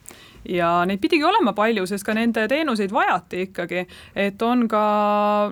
ja 0.48 0.84
neid 0.86 1.00
pidigi 1.00 1.24
olema 1.24 1.52
palju, 1.56 1.86
sest 1.86 2.04
ka 2.06 2.14
nende 2.16 2.46
teenuseid 2.48 2.92
vajati 2.92 3.42
ikkagi, 3.48 3.86
et 4.14 4.42
on 4.42 4.66
ka 4.68 4.84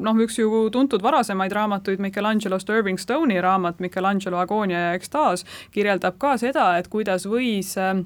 noh, 0.01 0.22
üks 0.24 0.39
ju 0.41 0.68
tuntud 0.72 1.03
varasemaid 1.03 1.53
raamatuid, 1.53 2.01
Michelangelo'st 2.03 2.70
Irving 2.72 3.01
Stone'i 3.01 3.41
raamat 3.45 3.80
Michelangelo 3.84 4.39
agoonia 4.39 4.89
ja 4.89 4.95
ekstaas 4.99 5.45
kirjeldab 5.74 6.18
ka 6.18 6.36
seda, 6.41 6.70
et 6.78 6.89
kuidas 6.89 7.26
võis 7.28 7.74
äh, 7.78 8.01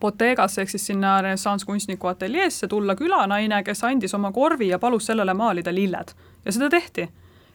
Bottegasse 0.00 0.62
ehk 0.62 0.70
siis 0.72 0.86
sinna 0.86 1.18
renessansskunstniku 1.22 2.08
ateljeesse 2.08 2.68
tulla 2.68 2.96
külanaine, 2.96 3.60
kes 3.64 3.84
andis 3.84 4.14
oma 4.16 4.32
korvi 4.32 4.68
ja 4.72 4.78
palus 4.78 5.06
sellele 5.06 5.34
maalida 5.34 5.74
lilled. 5.74 6.16
Ja 6.44 6.52
seda 6.52 6.70
tehti 6.72 7.08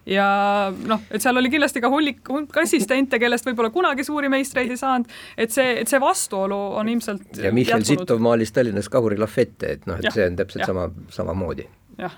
ja 0.09 0.27
noh, 0.73 1.03
et 1.11 1.23
seal 1.23 1.37
oli 1.41 1.51
kindlasti 1.53 1.83
ka 1.83 1.91
hulk, 1.91 2.23
hulk 2.29 2.61
assistente, 2.63 3.19
kellest 3.21 3.47
võib-olla 3.49 3.71
kunagi 3.73 4.05
suuri 4.07 4.31
meistreid 4.31 4.71
ei 4.73 4.79
saanud, 4.79 5.11
et 5.37 5.53
see, 5.53 5.75
et 5.83 5.91
see 5.91 6.01
vastuolu 6.01 6.57
on 6.79 6.89
ilmselt 6.89 7.43
ja 7.43 7.53
Michel 7.55 7.85
Sittov 7.87 8.23
maalis 8.23 8.53
Tallinnas 8.55 8.89
Kahuri 8.89 9.19
Lafette, 9.19 9.75
et 9.77 9.85
noh, 9.89 9.99
et 9.99 10.09
ja, 10.09 10.15
see 10.15 10.29
on 10.29 10.39
täpselt 10.39 10.65
ja. 10.65 10.71
sama, 10.73 10.89
samamoodi. 11.13 11.67
jah 11.99 12.17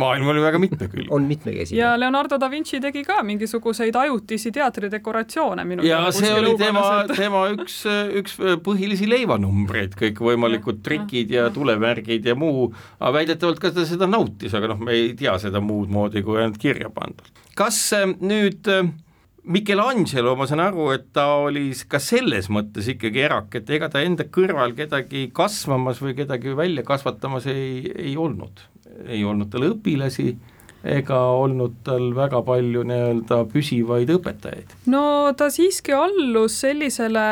maailm 0.00 0.30
oli 0.32 0.42
väga 0.42 0.60
mitmekülgne. 0.62 1.08
on 1.10 1.28
mitmekesine. 1.28 1.80
ja 1.80 1.94
Leonardo 2.00 2.38
da 2.40 2.50
Vinci 2.50 2.80
tegi 2.80 3.04
ka 3.04 3.20
mingisuguseid 3.26 3.96
ajutisi 3.96 4.52
teatridekoratsioone 4.56 5.64
minu 5.64 5.86
ja 5.86 6.02
see 6.14 6.32
oli 6.34 6.54
tema, 6.60 6.86
tema 7.12 7.44
üks, 7.54 7.82
üks 8.22 8.38
põhilisi 8.64 9.08
leivanumbreid, 9.10 9.96
kõikvõimalikud 10.00 10.82
trikid 10.86 11.34
ja 11.36 11.48
tulevärgid 11.54 12.26
ja 12.26 12.36
muu, 12.38 12.70
aga 12.98 13.12
väidetavalt 13.20 13.62
ka 13.62 13.74
ta 13.74 13.86
seda 13.88 14.08
nautis, 14.10 14.54
aga 14.56 14.72
noh, 14.72 14.80
me 14.82 14.96
ei 14.96 15.12
tea 15.18 15.36
seda 15.42 15.62
muud 15.64 15.92
moodi 15.92 16.24
kui 16.26 16.40
ainult 16.40 16.58
kirja 16.60 16.90
pandud. 16.94 17.30
kas 17.58 17.78
äh, 17.96 18.08
nüüd 18.20 18.68
äh, 18.70 18.88
Michelangelo, 19.50 20.34
ma 20.36 20.46
saan 20.46 20.60
aru, 20.60 20.90
et 20.94 21.08
ta 21.16 21.26
oli 21.46 21.70
ka 21.88 21.98
selles 22.02 22.50
mõttes 22.52 22.90
ikkagi 22.92 23.24
erak, 23.24 23.54
et 23.56 23.70
ega 23.72 23.88
ta 23.92 24.02
enda 24.04 24.26
kõrval 24.28 24.76
kedagi 24.76 25.30
kasvamas 25.34 26.02
või 26.04 26.14
kedagi 26.18 26.52
välja 26.56 26.84
kasvatamas 26.86 27.48
ei, 27.50 27.88
ei 27.94 28.18
olnud 28.20 28.60
ei 29.08 29.24
olnud 29.24 29.50
tal 29.52 29.66
õpilasi 29.70 30.34
ega 30.84 31.18
olnud 31.36 31.80
tal 31.84 32.10
väga 32.16 32.40
palju 32.46 32.82
nii-öelda 32.88 33.42
püsivaid 33.52 34.10
õpetajaid? 34.14 34.72
no 34.92 35.02
ta 35.36 35.50
siiski 35.52 35.92
allus 35.92 36.56
sellisele 36.62 37.24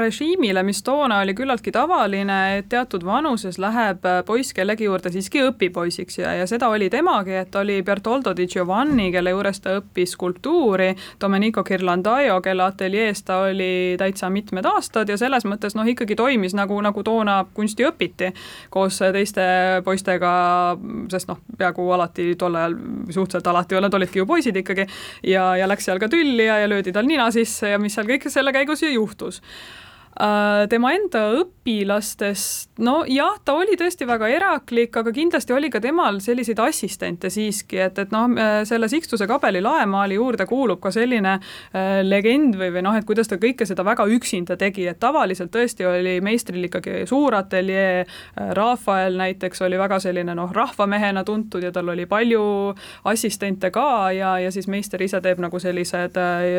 režiimile, 0.00 0.62
mis 0.64 0.80
toona 0.86 1.20
oli 1.24 1.34
küllaltki 1.36 1.72
tavaline, 1.74 2.38
et 2.58 2.68
teatud 2.72 3.04
vanuses 3.04 3.58
läheb 3.60 4.06
poiss 4.26 4.56
kellegi 4.56 4.88
juurde 4.88 5.12
siiski 5.12 5.42
õpipoisiks 5.50 6.18
ja, 6.22 6.32
ja 6.40 6.46
seda 6.48 6.70
oli 6.72 6.88
temagi, 6.92 7.36
et 7.44 7.54
oli 7.60 7.82
Bertoldo 7.84 8.32
di 8.36 8.46
Giovanni, 8.48 9.10
kelle 9.12 9.34
juures 9.34 9.60
ta 9.60 9.76
õppis 9.80 10.16
skulptuuri, 10.16 10.94
Domenico 11.20 11.64
Ghirlandaio, 11.64 12.40
kelle 12.44 12.64
ateljees 12.64 13.22
ta 13.28 13.42
oli 13.50 13.98
täitsa 14.00 14.30
mitmed 14.32 14.64
aastad 14.68 15.12
ja 15.12 15.18
selles 15.20 15.44
mõttes 15.48 15.76
noh, 15.76 15.86
ikkagi 15.88 16.16
toimis 16.16 16.56
nagu, 16.56 16.80
nagu 16.84 17.04
toona 17.04 17.42
kunsti 17.54 17.84
õpiti 17.84 18.32
koos 18.72 19.02
teiste 19.12 19.44
poistega, 19.84 20.32
sest 21.12 21.28
noh, 21.28 21.44
peaaegu 21.58 21.90
alati 21.92 22.32
tol 22.40 22.56
ajal 22.58 22.78
suhteliselt 23.10 23.46
alati, 23.52 23.78
nad 23.84 23.94
olidki 23.94 24.22
ju 24.22 24.26
poisid 24.28 24.56
ikkagi, 24.60 24.86
ja, 25.30 25.50
ja 25.60 25.68
läks 25.70 25.88
seal 25.88 26.02
ka 26.02 26.08
tülli 26.12 26.48
ja, 26.48 26.60
ja 26.62 26.68
löödi 26.70 26.92
tal 26.94 27.08
nina 27.08 27.30
sisse 27.34 27.74
ja 27.74 27.80
mis 27.82 27.96
seal 27.96 28.08
kõik 28.08 28.28
selle 28.32 28.54
käigus 28.54 28.84
ju 28.84 28.92
juhtus 28.94 29.42
tema 30.70 30.92
enda 30.94 31.24
õpilastest, 31.40 32.68
no 32.86 33.00
jah, 33.10 33.34
ta 33.44 33.56
oli 33.58 33.74
tõesti 33.78 34.06
väga 34.06 34.28
eraklik, 34.30 34.94
aga 35.00 35.10
kindlasti 35.14 35.54
oli 35.56 35.70
ka 35.72 35.80
temal 35.82 36.20
selliseid 36.22 36.60
assistente 36.62 37.30
siiski, 37.34 37.80
et, 37.82 37.98
et 37.98 38.12
noh, 38.14 38.28
äh, 38.38 38.60
selle 38.68 38.86
Sixtuse 38.90 39.26
kabeli 39.26 39.62
laemaali 39.64 40.14
juurde 40.14 40.46
kuulub 40.46 40.78
ka 40.84 40.92
selline 40.94 41.32
äh, 41.34 41.98
legend 42.06 42.54
või, 42.60 42.70
või 42.76 42.84
noh, 42.86 42.94
et 42.94 43.06
kuidas 43.08 43.30
ta 43.30 43.40
kõike 43.42 43.66
seda 43.66 43.82
väga 43.86 44.06
üksinda 44.14 44.58
tegi, 44.60 44.86
et 44.86 45.00
tavaliselt 45.02 45.50
tõesti 45.54 45.88
oli 45.88 46.20
meistril 46.22 46.68
ikkagi 46.68 47.02
suur 47.10 47.34
ateljee, 47.40 48.04
Rafael 48.54 49.18
näiteks 49.18 49.64
oli 49.66 49.78
väga 49.80 49.98
selline 50.02 50.34
noh, 50.38 50.52
rahvamehena 50.54 51.24
tuntud 51.26 51.62
ja 51.64 51.72
tal 51.74 51.90
oli 51.90 52.06
palju 52.06 52.44
assistente 53.10 53.72
ka 53.74 54.12
ja, 54.14 54.36
ja 54.38 54.54
siis 54.54 54.70
meister 54.70 55.02
ise 55.02 55.18
teeb 55.24 55.42
nagu 55.42 55.58
sellised 55.58 56.18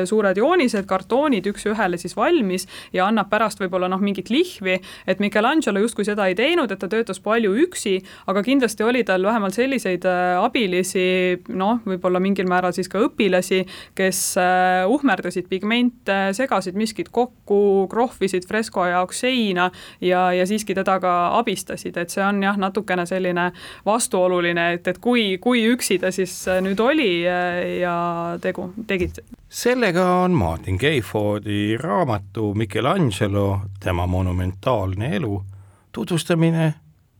suured 0.10 0.43
joonised, 0.43 0.84
kartoonid 0.89 1.47
üks-ühele 1.53 1.99
siis 2.01 2.16
valmis 2.18 2.68
ja 2.93 3.08
annab 3.08 3.32
pärast 3.32 3.45
pärast 3.46 3.62
võib-olla 3.62 3.89
noh, 3.91 4.02
mingit 4.02 4.32
lihvi, 4.34 4.80
et 5.06 5.22
Michelangelo 5.22 5.84
justkui 5.84 6.06
seda 6.08 6.26
ei 6.30 6.36
teinud, 6.38 6.72
et 6.72 6.82
ta 6.82 6.89
töötas 6.89 7.20
palju 7.22 7.54
üksi, 7.66 8.00
aga 8.32 8.41
kindlasti 8.46 8.86
oli 8.86 9.04
tal 9.06 9.26
vähemalt 9.26 9.54
selliseid 9.54 10.06
äh, 10.10 10.39
abilisi, 10.41 11.38
noh, 11.54 11.84
võib-olla 11.86 12.22
mingil 12.24 12.50
määral 12.50 12.74
siis 12.76 12.89
ka 12.89 13.04
õpilasi, 13.06 13.62
kes 13.98 14.22
äh, 14.41 14.89
uhmerdasid 14.89 15.50
pigmente, 15.52 16.18
segasid 16.38 16.78
miskit 16.80 17.12
kokku, 17.14 17.86
krohvisid 17.91 18.48
fresko 18.50 18.88
jaoks 18.89 19.22
seina 19.26 19.70
ja, 20.02 20.32
ja 20.34 20.50
siiski 20.50 20.76
teda 20.78 20.98
ka 21.04 21.14
abistasid, 21.38 21.98
et 22.02 22.14
see 22.14 22.26
on 22.26 22.41
jah, 22.43 22.58
natukene 22.58 23.06
selline 23.06 23.52
vastuoluline, 23.86 24.72
et, 24.80 24.89
et 24.89 25.02
kui, 25.02 25.36
kui 25.41 25.68
üksi 25.70 26.00
ta 26.02 26.14
siis 26.16 26.34
äh, 26.50 26.64
nüüd 26.66 26.82
oli 26.82 27.12
ja 27.26 27.96
tegu, 28.41 28.72
tegid. 28.89 29.22
Sellega 29.56 30.04
on 30.26 30.34
Martin 30.36 30.76
Gayfordi 30.82 31.78
raamatu 31.80 32.50
Michelangelo, 32.58 33.35
tema 33.80 34.08
monumentaalne 34.08 35.16
elu 35.16 35.44
tutvustamine 35.92 36.74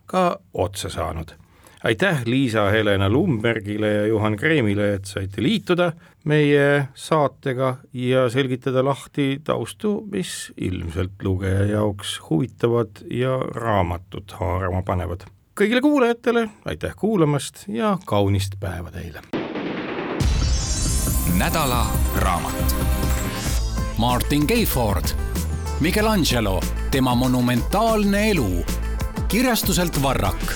ka 0.06 0.40
otsa 0.54 0.90
saanud. 0.90 1.36
aitäh 1.84 2.22
Liisa-Helena 2.26 3.10
Lumbergile 3.10 3.94
ja 3.94 4.06
Juhan 4.08 4.36
Kreemile, 4.36 4.94
et 4.94 5.06
saite 5.06 5.44
liituda 5.44 5.92
meie 6.24 6.88
saatega 6.94 7.76
ja 7.94 8.30
selgitada 8.30 8.86
lahti 8.86 9.42
taustu, 9.44 10.08
mis 10.12 10.54
ilmselt 10.58 11.24
lugeja 11.24 11.66
jaoks 11.66 12.20
huvitavad 12.30 13.06
ja 13.12 13.38
raamatut 13.38 14.32
haarama 14.32 14.82
panevad. 14.82 15.30
kõigile 15.60 15.82
kuulajatele 15.82 16.50
aitäh 16.66 16.96
kuulamast 16.96 17.66
ja 17.68 17.98
kaunist 18.06 18.60
päeva 18.60 18.92
teile! 18.92 19.22
nädala 21.38 21.86
raamat. 22.16 22.76
Martin 23.98 24.44
Gayford, 24.48 25.06
Michelangelo, 25.80 26.62
tema 26.92 27.16
monumentaalne 27.16 28.30
elu 28.30 28.66
kirjastuselt 29.28 30.04
Varrak 30.04 30.56